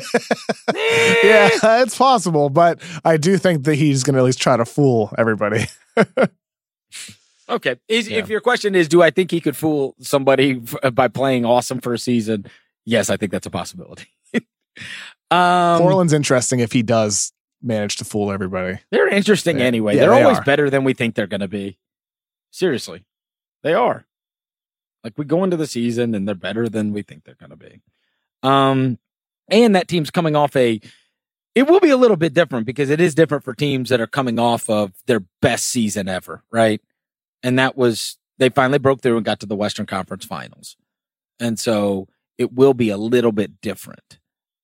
yeah, 1.22 1.82
it's 1.82 1.96
possible. 1.96 2.48
But 2.50 2.80
I 3.04 3.16
do 3.18 3.36
think 3.38 3.64
that 3.64 3.74
he's 3.74 4.02
going 4.02 4.14
to 4.14 4.20
at 4.20 4.24
least 4.24 4.40
try 4.40 4.56
to 4.56 4.64
fool 4.64 5.12
everybody. 5.18 5.66
Okay. 7.48 7.76
Is, 7.88 8.08
Yeah. 8.08 8.18
If 8.18 8.28
your 8.28 8.40
question 8.40 8.74
is, 8.74 8.88
do 8.88 9.02
I 9.02 9.10
think 9.10 9.30
he 9.30 9.40
could 9.40 9.56
fool 9.56 9.94
somebody 10.00 10.54
by 10.92 11.08
playing 11.08 11.44
awesome 11.44 11.80
for 11.80 11.92
a 11.94 11.98
season? 11.98 12.46
Yes, 12.84 13.08
I 13.10 13.16
think 13.16 13.30
that's 13.32 13.46
a 13.46 13.50
possibility. 13.50 14.06
Um, 15.30 15.80
Portland's 15.80 16.12
interesting 16.12 16.60
if 16.60 16.72
he 16.72 16.82
does 16.82 17.32
manage 17.62 17.96
to 17.96 18.04
fool 18.04 18.30
everybody. 18.30 18.78
they're 18.90 19.08
interesting 19.08 19.58
Yeah. 19.58 19.64
anyway. 19.64 19.94
Yeah, 19.94 20.02
they're 20.02 20.10
they 20.10 20.22
always 20.22 20.38
are. 20.38 20.44
better 20.44 20.70
than 20.70 20.84
we 20.84 20.94
think 20.94 21.14
they're 21.14 21.26
going 21.26 21.40
to 21.40 21.48
be. 21.48 21.78
Seriously, 22.50 23.04
they 23.62 23.74
are. 23.74 24.06
Like 25.04 25.14
we 25.18 25.24
go 25.24 25.44
into 25.44 25.56
the 25.56 25.66
season 25.66 26.14
and 26.14 26.26
they're 26.26 26.34
better 26.34 26.68
than 26.68 26.92
we 26.92 27.02
think 27.02 27.24
they're 27.24 27.34
going 27.34 27.50
to 27.50 27.56
be. 27.56 27.80
Um, 28.42 28.98
and 29.48 29.74
that 29.76 29.88
team's 29.88 30.10
coming 30.10 30.34
off 30.36 30.54
a. 30.56 30.80
It 31.54 31.68
will 31.68 31.80
be 31.80 31.90
a 31.90 31.96
little 31.96 32.16
bit 32.16 32.34
different 32.34 32.66
because 32.66 32.90
it 32.90 33.00
is 33.00 33.14
different 33.14 33.42
for 33.44 33.54
teams 33.54 33.88
that 33.88 34.00
are 34.00 34.06
coming 34.06 34.38
off 34.38 34.68
of 34.68 34.92
their 35.06 35.20
best 35.40 35.66
season 35.66 36.08
ever, 36.08 36.42
right? 36.50 36.80
And 37.42 37.58
that 37.58 37.76
was 37.76 38.18
they 38.38 38.48
finally 38.50 38.78
broke 38.78 39.00
through 39.00 39.16
and 39.16 39.24
got 39.24 39.40
to 39.40 39.46
the 39.46 39.56
Western 39.56 39.86
Conference 39.86 40.24
Finals, 40.24 40.76
and 41.40 41.58
so 41.58 42.08
it 42.36 42.52
will 42.52 42.74
be 42.74 42.90
a 42.90 42.98
little 42.98 43.32
bit 43.32 43.60
different 43.62 44.18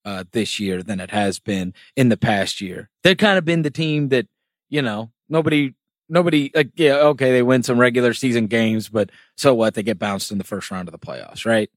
uh, 0.04 0.24
this 0.32 0.58
year 0.58 0.82
than 0.82 1.00
it 1.00 1.10
has 1.10 1.38
been 1.38 1.74
in 1.96 2.08
the 2.08 2.16
past 2.16 2.60
year. 2.60 2.90
They've 3.02 3.16
kind 3.16 3.38
of 3.38 3.44
been 3.44 3.62
the 3.62 3.70
team 3.70 4.08
that 4.08 4.26
you 4.68 4.82
know 4.82 5.10
nobody 5.28 5.74
nobody 6.08 6.50
like 6.54 6.70
yeah 6.76 6.94
okay 6.94 7.32
they 7.32 7.42
win 7.42 7.62
some 7.62 7.78
regular 7.78 8.14
season 8.14 8.46
games, 8.46 8.88
but 8.88 9.10
so 9.36 9.54
what 9.54 9.74
they 9.74 9.82
get 9.82 9.98
bounced 9.98 10.32
in 10.32 10.38
the 10.38 10.44
first 10.44 10.70
round 10.70 10.88
of 10.88 10.92
the 10.92 10.98
playoffs, 10.98 11.46
right? 11.46 11.70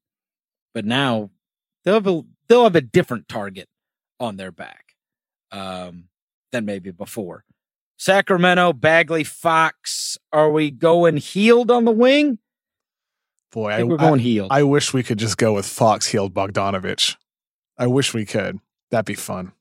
But 0.74 0.86
now 0.86 1.30
they'll 1.84 1.96
have 1.96 2.08
a 2.08 2.22
they'll 2.48 2.64
have 2.64 2.76
a 2.76 2.82
different 2.82 3.28
target 3.28 3.70
on 4.20 4.38
their 4.38 4.52
back 4.52 4.96
um, 5.52 6.06
than 6.52 6.66
maybe 6.66 6.92
before. 6.92 7.44
Sacramento, 7.98 8.74
Bagley, 8.74 9.24
Fox. 9.24 10.18
Are 10.34 10.52
we 10.52 10.70
going 10.70 11.18
Hield 11.18 11.72
on 11.72 11.86
the 11.86 11.92
wing? 11.92 12.40
Boy, 13.52 13.72
I 13.72 13.80
I, 13.80 13.84
we're 13.84 13.96
I, 13.96 14.10
going 14.10 14.20
Hield. 14.20 14.52
I 14.52 14.64
wish 14.64 14.94
we 14.94 15.02
could 15.02 15.18
just 15.18 15.38
go 15.38 15.54
with 15.54 15.66
Fox 15.66 16.08
Hield 16.08 16.34
Bogdanovich. 16.34 17.16
I 17.78 17.88
wish 17.88 18.14
we 18.14 18.26
could. 18.26 18.60
That'd 18.92 19.06
be 19.06 19.16
fun. 19.16 19.52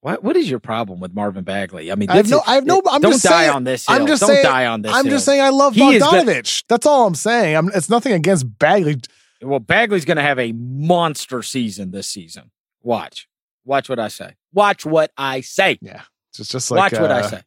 what 0.00 0.22
what 0.24 0.36
is 0.36 0.48
your 0.48 0.60
problem 0.60 0.98
with 1.00 1.12
Marvin 1.14 1.44
Bagley? 1.44 1.92
I 1.92 1.94
mean, 1.94 2.08
I 2.08 2.16
have 2.16 2.28
no- 2.30 2.42
I 2.46 2.54
have 2.54 2.64
no- 2.64 2.80
I'm 2.90 3.02
don't 3.02 3.12
just 3.12 3.24
die 3.24 3.42
saying- 3.42 3.50
on 3.50 3.64
this. 3.64 3.88
I'm 3.88 3.98
hill. 3.98 4.06
just 4.06 4.20
don't 4.20 4.30
saying- 4.30 4.44
die 4.44 4.66
on 4.66 4.82
this. 4.82 4.92
I'm 4.94 5.04
hill. 5.04 5.14
just 5.14 5.24
saying 5.26 5.40
I 5.42 5.50
love 5.50 5.74
He 5.74 5.96
is 5.96 6.02
good. 6.02 6.46
That's 6.68 6.86
all 6.86 7.06
I'm 7.06 7.14
saying. 7.14 7.56
I'm, 7.56 7.68
it's 7.74 7.90
nothing 7.90 8.12
against 8.12 8.58
Bagley. 8.58 8.96
Well, 9.42 9.58
Bagley's 9.58 10.04
going 10.04 10.16
to 10.16 10.22
have 10.22 10.38
a 10.38 10.52
monster 10.52 11.42
season 11.42 11.90
this 11.90 12.08
season. 12.08 12.50
Watch, 12.82 13.28
watch 13.64 13.88
what 13.88 13.98
I 13.98 14.08
say. 14.08 14.36
Watch 14.52 14.84
what 14.86 15.12
I 15.18 15.40
say. 15.42 15.78
Yeah, 15.82 16.02
just 16.34 16.50
just 16.50 16.70
like 16.70 16.92
Watch 16.92 17.00
what 17.00 17.10
I 17.12 17.20
uh, 17.20 17.28
say. 17.28 17.42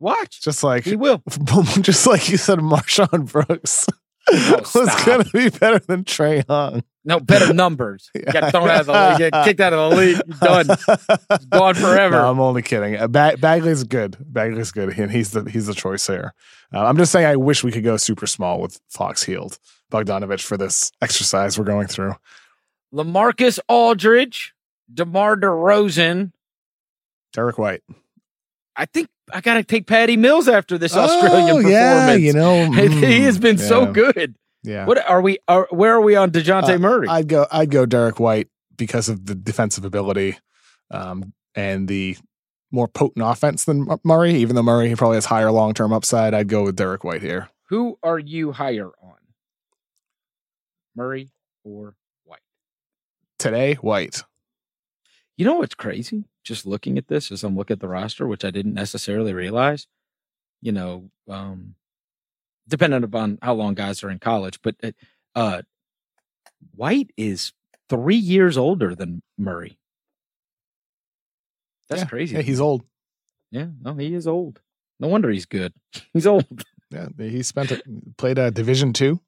Watch. 0.00 0.40
Just 0.42 0.64
like 0.64 0.84
He 0.84 0.96
will. 0.96 1.22
just 1.80 2.06
like 2.08 2.28
you 2.28 2.36
said, 2.36 2.58
MarShon 2.58 3.30
Brooks 3.30 3.86
Oh, 4.30 4.56
was 4.74 5.04
going 5.04 5.24
to 5.24 5.30
be 5.32 5.50
better 5.50 5.78
than 5.80 6.04
Trae 6.04 6.48
Young. 6.48 6.84
No 7.04 7.18
better 7.18 7.52
numbers. 7.52 8.08
You 8.14 8.22
got 8.22 8.52
thrown 8.52 8.68
out 8.68 8.80
of 8.82 8.86
the 8.86 8.92
league. 8.92 9.32
Get 9.32 9.44
kicked 9.44 9.60
out 9.60 9.72
of 9.72 9.90
the 9.90 9.96
league. 9.96 10.20
You're 10.26 10.64
done. 10.64 11.48
Gone 11.50 11.74
forever. 11.74 12.16
No, 12.16 12.30
I'm 12.30 12.38
only 12.38 12.62
kidding. 12.62 12.96
Uh, 12.96 13.08
Ba- 13.08 13.36
Bagley's 13.40 13.82
good. 13.82 14.16
Bagley's 14.20 14.70
good, 14.70 14.96
and 14.96 15.10
he's 15.10 15.32
the 15.32 15.42
he's 15.50 15.66
the 15.66 15.74
choice 15.74 16.06
here. 16.06 16.32
Uh, 16.72 16.84
I'm 16.86 16.96
just 16.96 17.10
saying, 17.10 17.26
I 17.26 17.34
wish 17.36 17.64
we 17.64 17.72
could 17.72 17.82
go 17.82 17.96
super 17.96 18.26
small 18.28 18.60
with 18.60 18.80
Fox 18.88 19.24
Hield 19.24 19.58
Bogdanovich 19.90 20.42
for 20.42 20.56
this 20.56 20.92
exercise 21.02 21.58
we're 21.58 21.64
going 21.64 21.88
through. 21.88 22.14
Lamarcus 22.94 23.58
Aldridge, 23.68 24.54
DeMar 24.92 25.36
DeRozan. 25.36 26.30
Derrick 27.32 27.58
White, 27.58 27.82
I 28.76 28.84
think 28.86 29.08
I 29.32 29.40
got 29.40 29.54
to 29.54 29.62
take 29.62 29.86
Patty 29.86 30.16
Mills 30.16 30.48
after 30.48 30.78
this 30.78 30.96
Australian 30.96 31.50
Oh, 31.50 31.56
performance. 31.56 31.70
Yeah, 31.70 32.14
you 32.14 32.32
know, 32.32 32.70
he 32.72 33.22
has 33.22 33.38
been 33.38 33.56
mm, 33.56 33.68
so 33.68 33.92
good. 33.92 34.34
Yeah, 34.64 34.86
What 34.86 35.04
are 35.08 35.20
we? 35.20 35.38
Are, 35.48 35.66
where 35.70 35.94
are 35.94 36.00
we 36.00 36.14
on 36.16 36.30
Dejounte 36.30 36.74
Uh, 36.74 36.78
Murray? 36.78 37.08
I'd 37.08 37.28
go. 37.28 37.46
I'd 37.50 37.70
go 37.70 37.84
Derrick 37.86 38.20
White 38.20 38.48
because 38.76 39.08
of 39.08 39.26
the 39.26 39.34
defensive 39.34 39.84
ability, 39.84 40.38
um, 40.90 41.32
and 41.54 41.88
the 41.88 42.16
more 42.70 42.88
potent 42.88 43.26
offense 43.26 43.64
than 43.64 43.86
Murray. 44.04 44.34
Even 44.34 44.54
though 44.56 44.62
Murray 44.62 44.94
probably 44.94 45.16
has 45.16 45.26
higher 45.26 45.50
long 45.50 45.74
term 45.74 45.92
upside, 45.92 46.32
I'd 46.32 46.48
go 46.48 46.62
with 46.64 46.76
Derrick 46.76 47.02
White 47.04 47.22
here. 47.22 47.48
Who 47.70 47.98
are 48.02 48.18
you 48.18 48.52
higher 48.52 48.86
on? 49.02 49.16
Murray 50.94 51.30
or 51.64 51.96
White? 52.24 52.40
Today, 53.38 53.74
White. 53.74 54.22
You 55.36 55.46
know 55.46 55.54
what's 55.56 55.74
crazy? 55.74 56.24
Just 56.44 56.66
looking 56.66 56.98
at 56.98 57.08
this 57.08 57.30
as 57.30 57.44
I'm 57.44 57.56
looking 57.56 57.74
at 57.74 57.80
the 57.80 57.88
roster, 57.88 58.26
which 58.26 58.44
I 58.44 58.50
didn't 58.50 58.74
necessarily 58.74 59.32
realize. 59.32 59.86
You 60.60 60.72
know, 60.72 61.10
um, 61.28 61.74
depending 62.68 63.04
upon 63.04 63.38
how 63.42 63.54
long 63.54 63.74
guys 63.74 64.02
are 64.04 64.10
in 64.10 64.18
college, 64.18 64.60
but 64.62 64.76
uh, 64.82 64.92
uh, 65.34 65.62
White 66.74 67.10
is 67.16 67.52
three 67.88 68.16
years 68.16 68.56
older 68.56 68.94
than 68.94 69.22
Murray. 69.38 69.78
That's 71.88 72.02
Yeah, 72.02 72.08
crazy. 72.08 72.36
Yeah, 72.36 72.42
he's 72.42 72.60
old. 72.60 72.84
yeah, 73.50 73.66
no, 73.82 73.94
he 73.94 74.14
is 74.14 74.26
old. 74.26 74.60
No 75.00 75.08
wonder 75.08 75.30
he's 75.30 75.46
good. 75.46 75.72
He's 76.12 76.26
old. 76.28 76.46
Yeah, 76.90 77.08
he 77.18 77.42
spent 77.42 77.72
a, 77.72 77.82
played 78.18 78.38
a 78.38 78.50
Division 78.52 78.92
two 78.92 79.18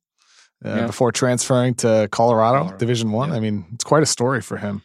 uh, 0.65 0.69
Yeah. 0.69 0.87
before 0.87 1.11
transferring 1.11 1.75
to 1.77 2.09
Colorado, 2.13 2.59
Colorado, 2.59 2.77
Division 2.79 3.11
one. 3.11 3.33
I 3.33 3.41
mean, 3.41 3.67
it's 3.75 3.83
quite 3.85 4.03
a 4.05 4.07
story 4.07 4.41
for 4.41 4.57
him. 4.57 4.83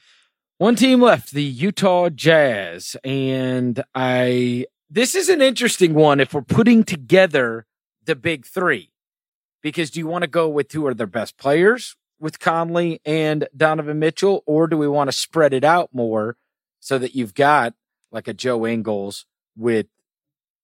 One 0.60 0.76
team 0.76 0.99
left, 0.99 1.32
the 1.32 1.41
Utah 1.41 2.10
Jazz. 2.10 2.97
And 3.05 3.82
I, 3.95 4.66
this 4.89 5.16
is 5.16 5.30
an 5.30 5.41
interesting 5.41 5.93
one 5.93 6.20
if 6.20 6.34
we're 6.34 6.41
putting 6.41 6.84
together 6.84 7.66
the 8.03 8.14
big 8.14 8.45
three. 8.45 8.91
Because 9.64 9.89
do 9.89 10.01
you 10.01 10.07
want 10.07 10.24
to 10.24 10.30
go 10.30 10.49
with 10.49 10.74
who 10.74 10.86
are 10.86 10.93
their 10.93 11.07
best 11.07 11.38
players 11.38 11.95
with 12.20 12.41
Conley 12.41 12.99
and 13.05 13.47
Donovan 13.55 13.99
Mitchell, 13.99 14.43
or 14.45 14.68
do 14.68 14.78
we 14.78 14.89
want 14.89 15.07
to 15.07 15.16
spread 15.16 15.53
it 15.53 15.64
out 15.64 15.91
more 15.93 16.36
so 16.82 16.97
that 16.97 17.16
you've 17.16 17.36
got 17.36 17.74
like 18.12 18.28
a 18.28 18.34
Joe 18.34 18.68
Ingles 18.68 19.26
with 19.55 19.88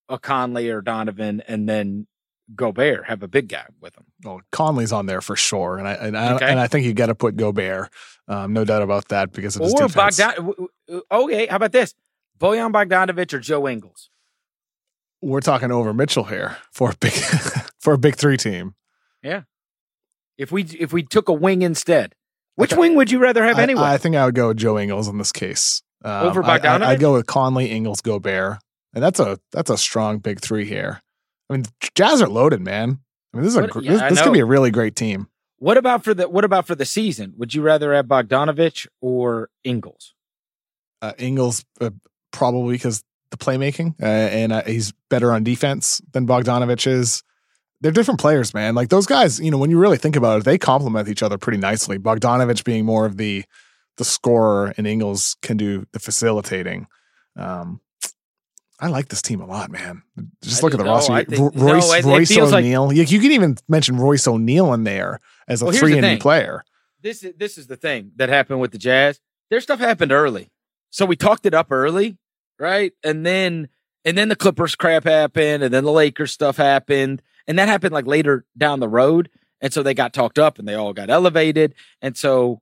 a 0.09 0.19
Conley 0.19 0.69
or 0.69 0.81
Donovan 0.81 1.41
and 1.47 1.69
then 1.69 2.07
Gobert 2.53 3.05
have 3.05 3.23
a 3.23 3.27
big 3.27 3.47
guy 3.49 3.65
with 3.81 3.97
him? 3.97 4.05
Well, 4.23 4.41
Conley's 4.51 4.91
on 4.91 5.05
there 5.07 5.21
for 5.21 5.35
sure, 5.35 5.77
and 5.77 5.87
I 5.87 5.93
and 5.93 6.17
I, 6.17 6.33
Okay. 6.35 6.45
and 6.49 6.59
I 6.59 6.67
think 6.67 6.85
you 6.85 6.93
got 6.93 7.07
to 7.07 7.15
put 7.15 7.35
Gobert, 7.37 7.89
um, 8.27 8.53
no 8.53 8.63
doubt 8.65 8.81
about 8.83 9.07
that, 9.07 9.31
because 9.31 9.55
of 9.55 9.63
his 9.63 9.73
Or 9.73 9.87
defense. 9.87 10.17
Bogdan. 10.19 10.55
Okay, 11.11 11.47
how 11.47 11.55
about 11.55 11.71
this? 11.71 11.93
Bojan 12.39 12.71
Bogdanovich 12.71 13.33
or 13.33 13.39
Joe 13.39 13.67
Ingles? 13.67 14.09
We're 15.21 15.39
talking 15.39 15.71
over 15.71 15.93
Mitchell 15.93 16.25
here 16.25 16.57
for 16.71 16.91
a 16.91 16.95
big 16.99 17.13
for 17.79 17.93
a 17.93 17.97
big 17.97 18.15
three 18.15 18.37
team. 18.37 18.75
Yeah, 19.23 19.43
if 20.37 20.51
we 20.51 20.63
if 20.63 20.93
we 20.93 21.01
took 21.01 21.29
a 21.29 21.33
wing 21.33 21.61
instead, 21.63 22.13
which 22.55 22.73
Okay. 22.73 22.79
wing 22.81 22.95
would 22.95 23.09
you 23.09 23.17
rather 23.19 23.43
have 23.43 23.57
I- 23.57 23.63
anyway? 23.63 23.81
I, 23.81 23.97
think 23.97 24.15
I 24.15 24.25
would 24.25 24.35
go 24.35 24.49
with 24.49 24.57
Joe 24.57 24.77
Ingles 24.77 25.07
in 25.07 25.17
this 25.17 25.31
case. 25.31 25.81
Um, 26.03 26.27
Over 26.27 26.43
I, 26.43 26.59
Bogdanovich? 26.59 26.83
I, 26.83 26.91
would 26.91 26.99
go 26.99 27.13
with 27.13 27.25
Conley, 27.25 27.71
Ingles, 27.71 28.01
Gobert, 28.01 28.59
and 28.93 29.03
that's 29.03 29.19
a 29.19 29.39
that's 29.51 29.71
a 29.71 29.77
strong 29.77 30.19
big 30.19 30.39
three 30.41 30.65
here. 30.65 31.01
I 31.49 31.53
mean, 31.53 31.63
Jazz 31.95 32.21
are 32.21 32.27
loaded, 32.29 32.61
man. 32.61 32.99
I 33.33 33.37
mean, 33.37 33.43
this 33.43 33.53
is 33.53 33.57
a 33.57 33.61
What- 33.61 33.69
gr- 33.71 33.81
yeah, 33.81 33.91
this, 33.93 34.01
this 34.17 34.21
could 34.21 34.33
be 34.33 34.39
a 34.39 34.45
really 34.45 34.71
great 34.71 34.95
team. 34.95 35.27
what 35.57 35.77
about 35.77 36.03
for 36.03 36.13
the 36.13 36.27
what 36.29 36.43
about 36.45 36.65
for 36.67 36.75
the 36.75 36.85
season? 36.85 37.33
Would 37.37 37.53
you 37.53 37.61
rather 37.61 37.93
have 37.93 38.05
Bogdanovich 38.07 38.87
or 39.01 39.49
Ingles? 39.63 40.13
Uh, 41.01 41.13
Ingles 41.17 41.65
uh, 41.81 41.91
probably 42.31 42.75
because 42.75 43.03
the 43.31 43.37
playmaking, 43.37 43.95
uh, 44.01 44.05
and 44.05 44.51
uh, 44.53 44.63
he's 44.63 44.93
better 45.09 45.31
on 45.31 45.43
defense 45.43 46.01
than 46.13 46.25
Bogdanovich 46.27 46.87
is. 46.87 47.23
They're 47.81 47.91
different 47.91 48.19
players, 48.21 48.53
man. 48.53 48.73
Like 48.73 48.89
those 48.89 49.05
guys, 49.05 49.39
you 49.39 49.51
know, 49.51 49.57
when 49.57 49.69
you 49.69 49.77
really 49.77 49.97
think 49.97 50.15
about 50.15 50.39
it, 50.39 50.43
they 50.45 50.57
complement 50.57 51.07
each 51.09 51.21
other 51.21 51.37
pretty 51.37 51.57
nicely. 51.59 51.99
Bogdanovich 51.99 52.63
being 52.63 52.85
more 52.85 53.05
of 53.05 53.17
the 53.17 53.43
the 53.97 54.05
scorer, 54.05 54.73
and 54.77 54.87
Ingles 54.87 55.35
can 55.41 55.57
do 55.57 55.85
the 55.91 55.99
facilitating. 55.99 56.87
Um, 57.37 57.81
I 58.79 58.87
like 58.89 59.07
this 59.07 59.21
team 59.21 59.39
a 59.41 59.45
lot, 59.45 59.71
man. 59.71 60.03
Just 60.41 60.61
I 60.61 60.65
look 60.65 60.73
at 60.73 60.77
the 60.79 60.83
no, 60.83 60.91
roster. 60.91 61.23
Think- 61.23 61.55
Royce, 61.55 61.55
no, 61.89 61.93
it- 61.93 61.99
it 61.99 62.05
Royce 62.05 62.35
like- 62.37 62.53
O'Neale. 62.53 62.91
you, 62.93 63.03
you 63.03 63.19
can 63.19 63.31
even 63.31 63.57
mention 63.69 63.97
Royce 63.97 64.27
O'Neale 64.27 64.73
in 64.73 64.83
there 64.83 65.19
as 65.47 65.61
a 65.61 65.65
Well, 65.65 65.73
three 65.73 65.97
and 65.97 66.19
player. 66.19 66.63
This 67.01 67.23
is 67.23 67.33
this 67.37 67.57
is 67.57 67.67
the 67.67 67.75
thing 67.77 68.11
that 68.17 68.29
happened 68.29 68.59
with 68.59 68.71
the 68.71 68.77
Jazz. 68.77 69.19
Their 69.49 69.61
stuff 69.61 69.79
happened 69.79 70.11
early, 70.11 70.49
so 70.89 71.05
we 71.05 71.15
talked 71.15 71.45
it 71.45 71.53
up 71.53 71.71
early, 71.71 72.17
right? 72.59 72.91
And 73.03 73.25
then 73.25 73.69
and 74.03 74.17
then 74.17 74.27
the 74.29 74.35
Clippers 74.35 74.75
crap 74.75 75.03
happened, 75.05 75.63
and 75.63 75.73
then 75.73 75.83
the 75.83 75.91
Lakers 75.91 76.31
stuff 76.31 76.57
happened, 76.57 77.21
and 77.47 77.57
that 77.59 77.67
happened 77.67 77.93
like 77.93 78.07
later 78.07 78.45
down 78.57 78.79
the 78.79 78.89
road, 78.89 79.29
and 79.61 79.71
so 79.71 79.83
they 79.83 79.93
got 79.93 80.13
talked 80.13 80.39
up 80.39 80.57
and 80.59 80.67
they 80.67 80.73
all 80.73 80.93
got 80.93 81.09
elevated, 81.09 81.75
and 82.01 82.17
so. 82.17 82.61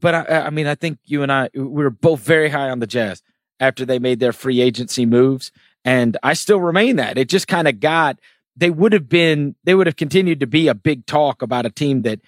But 0.00 0.14
I, 0.14 0.46
I 0.46 0.50
mean, 0.50 0.66
I 0.66 0.74
think 0.74 0.98
you 1.04 1.22
and 1.22 1.30
I 1.30 1.48
we 1.54 1.62
were 1.62 1.90
both 1.90 2.20
very 2.20 2.48
high 2.48 2.70
on 2.70 2.78
the 2.80 2.86
Jazz 2.88 3.22
after 3.62 3.86
they 3.86 4.00
made 4.00 4.18
their 4.18 4.32
free 4.32 4.60
agency 4.60 5.06
moves, 5.06 5.52
and 5.84 6.16
I 6.22 6.34
still 6.34 6.60
remain 6.60 6.96
that. 6.96 7.16
It 7.16 7.28
just 7.28 7.46
kind 7.46 7.68
of 7.68 7.78
got 7.78 8.18
they 8.56 8.70
would 8.70 8.92
have 8.92 9.08
been 9.08 9.54
they 9.64 9.74
would 9.74 9.86
have 9.86 9.96
continued 9.96 10.40
to 10.40 10.46
be 10.46 10.68
a 10.68 10.74
big 10.74 11.06
talk 11.06 11.40
about 11.42 11.64
a 11.64 11.70
team 11.70 12.02
that 12.02 12.20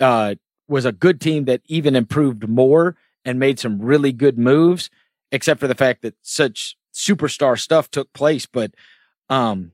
uh, 0.00 0.34
was 0.68 0.84
a 0.84 0.92
good 0.92 1.20
team 1.20 1.44
that 1.44 1.62
even 1.66 1.94
improved 1.94 2.48
more 2.48 2.96
and 3.24 3.38
made 3.38 3.60
some 3.60 3.80
really 3.80 4.12
good 4.12 4.36
moves, 4.36 4.90
except 5.30 5.60
for 5.60 5.68
the 5.68 5.76
fact 5.76 6.02
that 6.02 6.16
such 6.22 6.76
superstar 6.92 7.58
stuff 7.58 7.88
took 7.90 8.12
place. 8.12 8.46
But 8.46 8.72
um, 9.28 9.70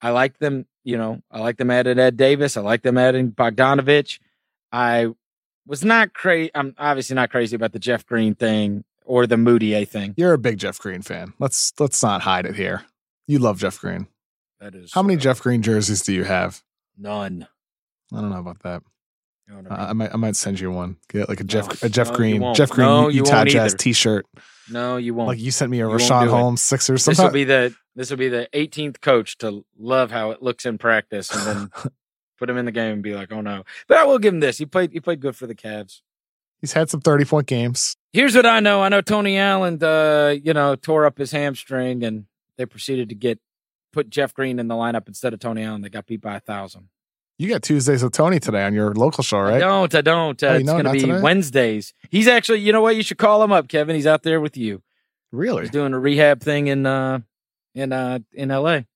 I 0.00 0.10
like 0.10 0.38
them. 0.38 0.66
You 0.84 0.96
know, 0.96 1.20
I 1.30 1.40
like 1.40 1.58
them 1.58 1.70
adding 1.70 1.98
Ed 1.98 2.16
Davis. 2.16 2.56
I 2.56 2.62
like 2.62 2.82
them 2.82 2.96
adding 2.96 3.30
Bogdanovich. 3.30 4.20
I 4.72 5.08
was 5.66 5.84
not 5.84 6.14
crazy. 6.14 6.50
I'm 6.54 6.74
obviously 6.78 7.14
not 7.14 7.30
crazy 7.30 7.56
about 7.56 7.72
the 7.72 7.78
Jeff 7.78 8.06
Green 8.06 8.34
thing 8.34 8.84
or 9.06 9.26
the 9.26 9.36
Mudiay 9.36 9.88
thing. 9.88 10.14
You're 10.16 10.32
a 10.34 10.38
big 10.38 10.58
Jeff 10.58 10.78
Green 10.78 11.02
fan. 11.02 11.32
Let's 11.38 11.72
let's 11.78 12.02
not 12.02 12.22
hide 12.22 12.46
it 12.46 12.54
here. 12.56 12.82
You 13.26 13.38
love 13.38 13.58
Jeff 13.58 13.80
Green. 13.80 14.06
That 14.60 14.74
is 14.74 14.92
How 14.92 15.02
many 15.02 15.16
uh, 15.16 15.20
Jeff 15.20 15.40
Green 15.42 15.62
jerseys 15.62 16.02
do 16.02 16.12
you 16.12 16.24
have? 16.24 16.62
None. 16.98 17.46
I 18.12 18.20
don't 18.20 18.30
know 18.30 18.38
about 18.38 18.62
that. 18.62 18.82
You 19.48 19.54
know 19.54 19.62
what 19.62 19.72
I 19.72 19.74
Uh. 19.84 19.86
I 19.88 19.92
might 19.92 20.14
I 20.14 20.16
might 20.16 20.36
send 20.36 20.60
you 20.60 20.70
one. 20.70 20.96
Get 21.08 21.28
like 21.28 21.40
a 21.40 21.44
Jeff 21.44 21.68
No, 21.82 21.86
a 21.86 21.88
Jeff 21.88 22.12
Green. 22.12 22.54
Jeff 22.54 22.70
Green 22.70 23.10
Utah 23.10 23.44
Jazz. 23.44 23.74
T-shirt. 23.74 24.26
no, 24.70 24.96
you 24.96 25.14
won't. 25.14 25.28
Like 25.28 25.38
you 25.38 25.50
sent 25.50 25.70
me 25.70 25.80
a 25.80 25.88
You 25.88 25.94
Richaun. 25.96 26.28
Holmes 26.28 26.62
Sixers. 26.62 27.04
this 27.04 27.18
will 27.18 27.30
be 27.30 27.44
the 27.44 27.74
this 27.94 28.10
will 28.10 28.16
be 28.18 28.28
the 28.28 28.48
18th 28.52 29.00
coach 29.00 29.38
to 29.38 29.64
love 29.78 30.10
how 30.10 30.30
it 30.30 30.42
looks 30.42 30.66
in 30.66 30.76
practice, 30.78 31.30
and 31.34 31.46
then 31.46 31.70
put 32.38 32.50
him 32.50 32.56
in 32.58 32.64
the 32.66 32.72
game 32.72 32.92
and 32.94 33.02
be 33.02 33.14
like, 33.14 33.32
"Oh 33.32 33.40
no!" 33.40 33.64
But 33.88 33.98
I 33.98 34.04
will 34.04 34.18
give 34.18 34.34
him 34.34 34.40
this. 34.40 34.58
He 34.58 34.66
played. 34.66 34.92
He 34.92 35.00
played 35.00 35.20
good 35.20 35.34
for 35.36 35.46
the 35.46 35.54
Cavs. 35.54 36.00
he's 36.60 36.72
had 36.74 36.90
some 36.90 37.00
thirty 37.00 37.24
point 37.24 37.46
games. 37.46 37.96
Here's 38.16 38.34
what 38.34 38.46
I 38.46 38.60
know. 38.60 38.80
I 38.80 38.88
know 38.88 39.02
Tony 39.02 39.36
Allen, 39.36 39.82
uh, 39.82 40.34
you 40.42 40.54
know, 40.54 40.74
tore 40.74 41.04
up 41.04 41.18
his 41.18 41.32
hamstring, 41.32 42.02
and 42.02 42.24
they 42.56 42.64
proceeded 42.64 43.10
to 43.10 43.14
get 43.14 43.38
put 43.92 44.08
Jeff 44.08 44.32
Green 44.32 44.58
in 44.58 44.68
the 44.68 44.74
lineup 44.74 45.06
instead 45.06 45.34
of 45.34 45.38
Tony 45.40 45.62
Allen. 45.62 45.82
They 45.82 45.90
got 45.90 46.06
beat 46.06 46.22
by 46.22 46.36
a 46.36 46.40
thousand. 46.40 46.88
You 47.38 47.50
got 47.50 47.62
Tuesdays 47.62 48.02
with 48.02 48.14
Tony 48.14 48.40
today 48.40 48.64
on 48.64 48.72
your 48.72 48.94
local 48.94 49.22
show, 49.22 49.36
I 49.36 49.42
right? 49.42 49.58
don't. 49.58 49.94
I 49.94 50.00
don't. 50.00 50.42
Uh, 50.42 50.46
Oh, 50.46 50.54
it's 50.54 50.64
going 50.64 50.84
to 50.84 50.92
be 50.92 51.00
today? 51.00 51.20
Wednesdays. 51.20 51.92
He's 52.08 52.26
actually. 52.26 52.60
You 52.60 52.72
know 52.72 52.80
what? 52.80 52.96
You 52.96 53.02
should 53.02 53.18
call 53.18 53.42
him 53.42 53.52
up, 53.52 53.68
Kevin. 53.68 53.94
He's 53.94 54.06
out 54.06 54.22
there 54.22 54.40
with 54.40 54.56
you. 54.56 54.80
Really? 55.30 55.64
He's 55.64 55.70
doing 55.70 55.92
a 55.92 55.98
rehab 55.98 56.40
thing 56.40 56.68
in 56.68 56.86
uh 56.86 57.18
in 57.74 57.92
uh 57.92 58.20
in 58.32 58.50
L.A. 58.50 58.86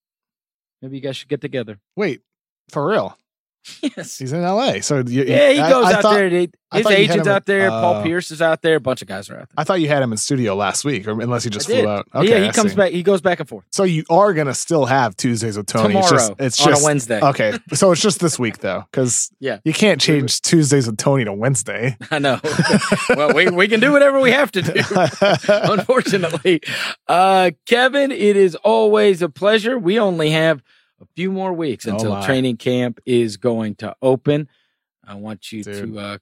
Maybe 0.81 0.97
you 0.97 1.03
guys 1.03 1.19
should 1.19 1.29
get 1.29 1.43
together. 1.43 1.79
Wait, 1.95 2.23
for 2.71 2.89
real? 2.89 3.19
Yes. 3.97 4.19
He's 4.19 4.33
in 4.33 4.43
L.A. 4.43 4.81
So 4.81 4.99
you, 5.07 5.25
Yeah, 5.25 5.51
he 5.53 5.59
I- 5.61 5.71
goes 5.71 5.85
I 5.87 5.93
out 5.95 6.03
thought- 6.03 6.15
there. 6.15 6.29
He- 6.29 6.51
His 6.73 6.83
thought 6.85 6.91
you 6.91 6.97
had 6.99 6.99
agent's 7.11 7.29
out 7.29 7.47
there. 7.47 7.69
Paul 7.69 7.95
uh, 7.97 8.03
Pierce 8.05 8.31
is 8.31 8.41
out 8.41 8.63
there. 8.63 8.77
A 8.77 8.81
bunch 8.81 9.03
of 9.03 9.09
guys 9.09 9.29
are 9.29 9.35
out 9.35 9.49
there. 9.49 9.55
I 9.57 9.65
thought 9.65 9.81
you 9.81 9.89
had 9.89 10.03
him 10.05 10.13
in 10.13 10.19
studio 10.19 10.55
last 10.55 10.85
week, 10.85 11.07
or 11.09 11.21
unless 11.21 11.43
he 11.43 11.51
just 11.51 11.67
flew 11.67 11.87
out. 11.89 12.07
Okay, 12.15 12.29
yeah, 12.31 12.39
he 12.39 12.49
I 12.49 12.53
comes 12.53 12.71
see. 12.71 12.77
back. 12.77 12.93
He 12.93 13.03
goes 13.03 13.21
back 13.21 13.41
and 13.41 13.49
forth 13.49 13.65
So 13.73 13.83
you 13.83 14.05
are 14.09 14.33
gonna 14.35 14.55
still 14.55 14.87
have 14.87 15.17
Tuesdays 15.17 15.57
with 15.57 15.67
Tony. 15.67 15.89
tomorrow 15.95 16.05
It's 16.07 16.11
just, 16.11 16.33
it's 16.39 16.61
on 16.61 16.69
just 16.69 16.83
a 16.83 16.85
Wednesday. 16.85 17.21
okay. 17.21 17.59
So 17.75 17.91
it's 17.91 18.01
just 18.01 18.21
this 18.21 18.39
week 18.39 18.59
though, 18.59 18.85
because 18.91 19.31
Yeah. 19.41 19.59
you 19.65 19.73
can't 19.73 20.01
change 20.01 20.41
Tuesdays 20.43 20.87
with 20.87 20.97
Tony 20.97 21.25
to 21.25 21.33
Wednesday. 21.33 21.97
I 22.11 22.21
know. 22.21 22.39
well, 23.17 23.35
we 23.35 23.51
we 23.51 23.67
can 23.67 23.81
do 23.81 23.91
whatever 23.91 24.21
we 24.21 24.31
have 24.31 24.53
to 24.53 24.63
do. 24.63 24.73
Unfortunately, 25.49 26.61
uh, 27.09 27.51
Kevin, 27.67 28.11
it 28.13 28.37
is 28.37 28.55
always 28.57 29.23
a 29.23 29.29
pleasure. 29.29 29.79
We 29.79 29.99
only 29.99 30.31
have 30.31 30.63
a 31.01 31.07
few 31.17 31.31
more 31.33 31.53
weeks 31.53 31.87
until 31.87 32.23
training 32.23 32.57
camp 32.59 33.01
is 33.07 33.37
going 33.37 33.75
to 33.77 33.95
open. 34.03 34.49
I 35.07 35.15
want 35.15 35.51
you 35.53 35.65
Dude. 35.65 35.95
to 35.95 35.99
uh, 35.99 36.19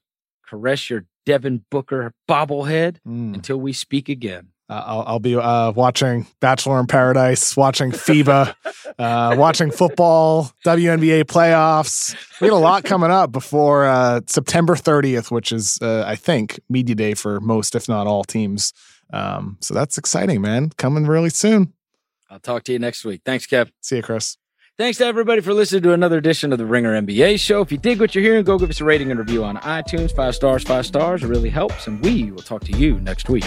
caress 0.47 0.89
your 0.89 1.05
Devin 1.25 1.63
Booker 1.69 2.13
bobblehead 2.27 2.97
Mm. 3.07 3.33
until 3.35 3.57
we 3.57 3.73
speak 3.73 4.09
again. 4.09 4.47
Uh, 4.69 4.83
I'll, 4.85 5.03
I'll 5.07 5.19
be 5.19 5.35
uh, 5.35 5.71
watching 5.71 6.27
Bachelor 6.41 6.79
in 6.79 6.85
Paradise, 6.85 7.57
watching 7.57 7.91
FIBA, 7.91 8.53
uh, 8.99 9.35
watching 9.37 9.71
football, 9.71 10.51
WNBA 10.63 11.23
playoffs. 11.23 12.15
We 12.39 12.49
got 12.49 12.55
a 12.55 12.59
lot 12.59 12.83
coming 12.83 13.09
up 13.09 13.31
before 13.31 13.85
uh, 13.85 14.21
September 14.27 14.75
30th, 14.75 15.31
which 15.31 15.51
is, 15.51 15.79
uh, 15.81 16.03
I 16.05 16.15
think, 16.15 16.59
media 16.69 16.93
day 16.95 17.15
for 17.15 17.39
most, 17.39 17.73
if 17.73 17.89
not 17.89 18.05
all, 18.05 18.23
teams. 18.23 18.71
Um, 19.11 19.57
so 19.59 19.73
that's 19.73 19.97
exciting, 19.97 20.39
man. 20.41 20.69
Coming 20.77 21.07
really 21.07 21.31
soon. 21.31 21.73
I'll 22.29 22.39
talk 22.39 22.63
to 22.65 22.71
you 22.71 22.77
next 22.77 23.03
week. 23.05 23.21
Thanks, 23.25 23.47
Kev. 23.47 23.71
See 23.81 23.95
you, 23.97 24.03
Chris. 24.03 24.37
Thanks 24.79 24.97
to 24.99 25.05
everybody 25.05 25.41
for 25.41 25.53
listening 25.53 25.83
to 25.83 25.91
another 25.91 26.17
edition 26.17 26.53
of 26.53 26.57
the 26.57 26.65
Ringer 26.65 26.93
NBA 27.01 27.37
show. 27.41 27.59
If 27.59 27.69
you 27.69 27.77
dig 27.77 27.99
what 27.99 28.15
you're 28.15 28.23
hearing, 28.23 28.45
go 28.45 28.57
give 28.57 28.69
us 28.69 28.79
a 28.79 28.85
rating 28.85 29.11
and 29.11 29.19
review 29.19 29.43
on 29.43 29.57
iTunes. 29.57 30.15
Five 30.15 30.35
stars, 30.35 30.63
five 30.63 30.85
stars. 30.85 31.21
It 31.21 31.27
really 31.27 31.49
helps. 31.49 31.87
And 31.87 32.01
we 32.01 32.31
will 32.31 32.41
talk 32.41 32.63
to 32.63 32.71
you 32.71 32.97
next 33.01 33.27
week. 33.27 33.43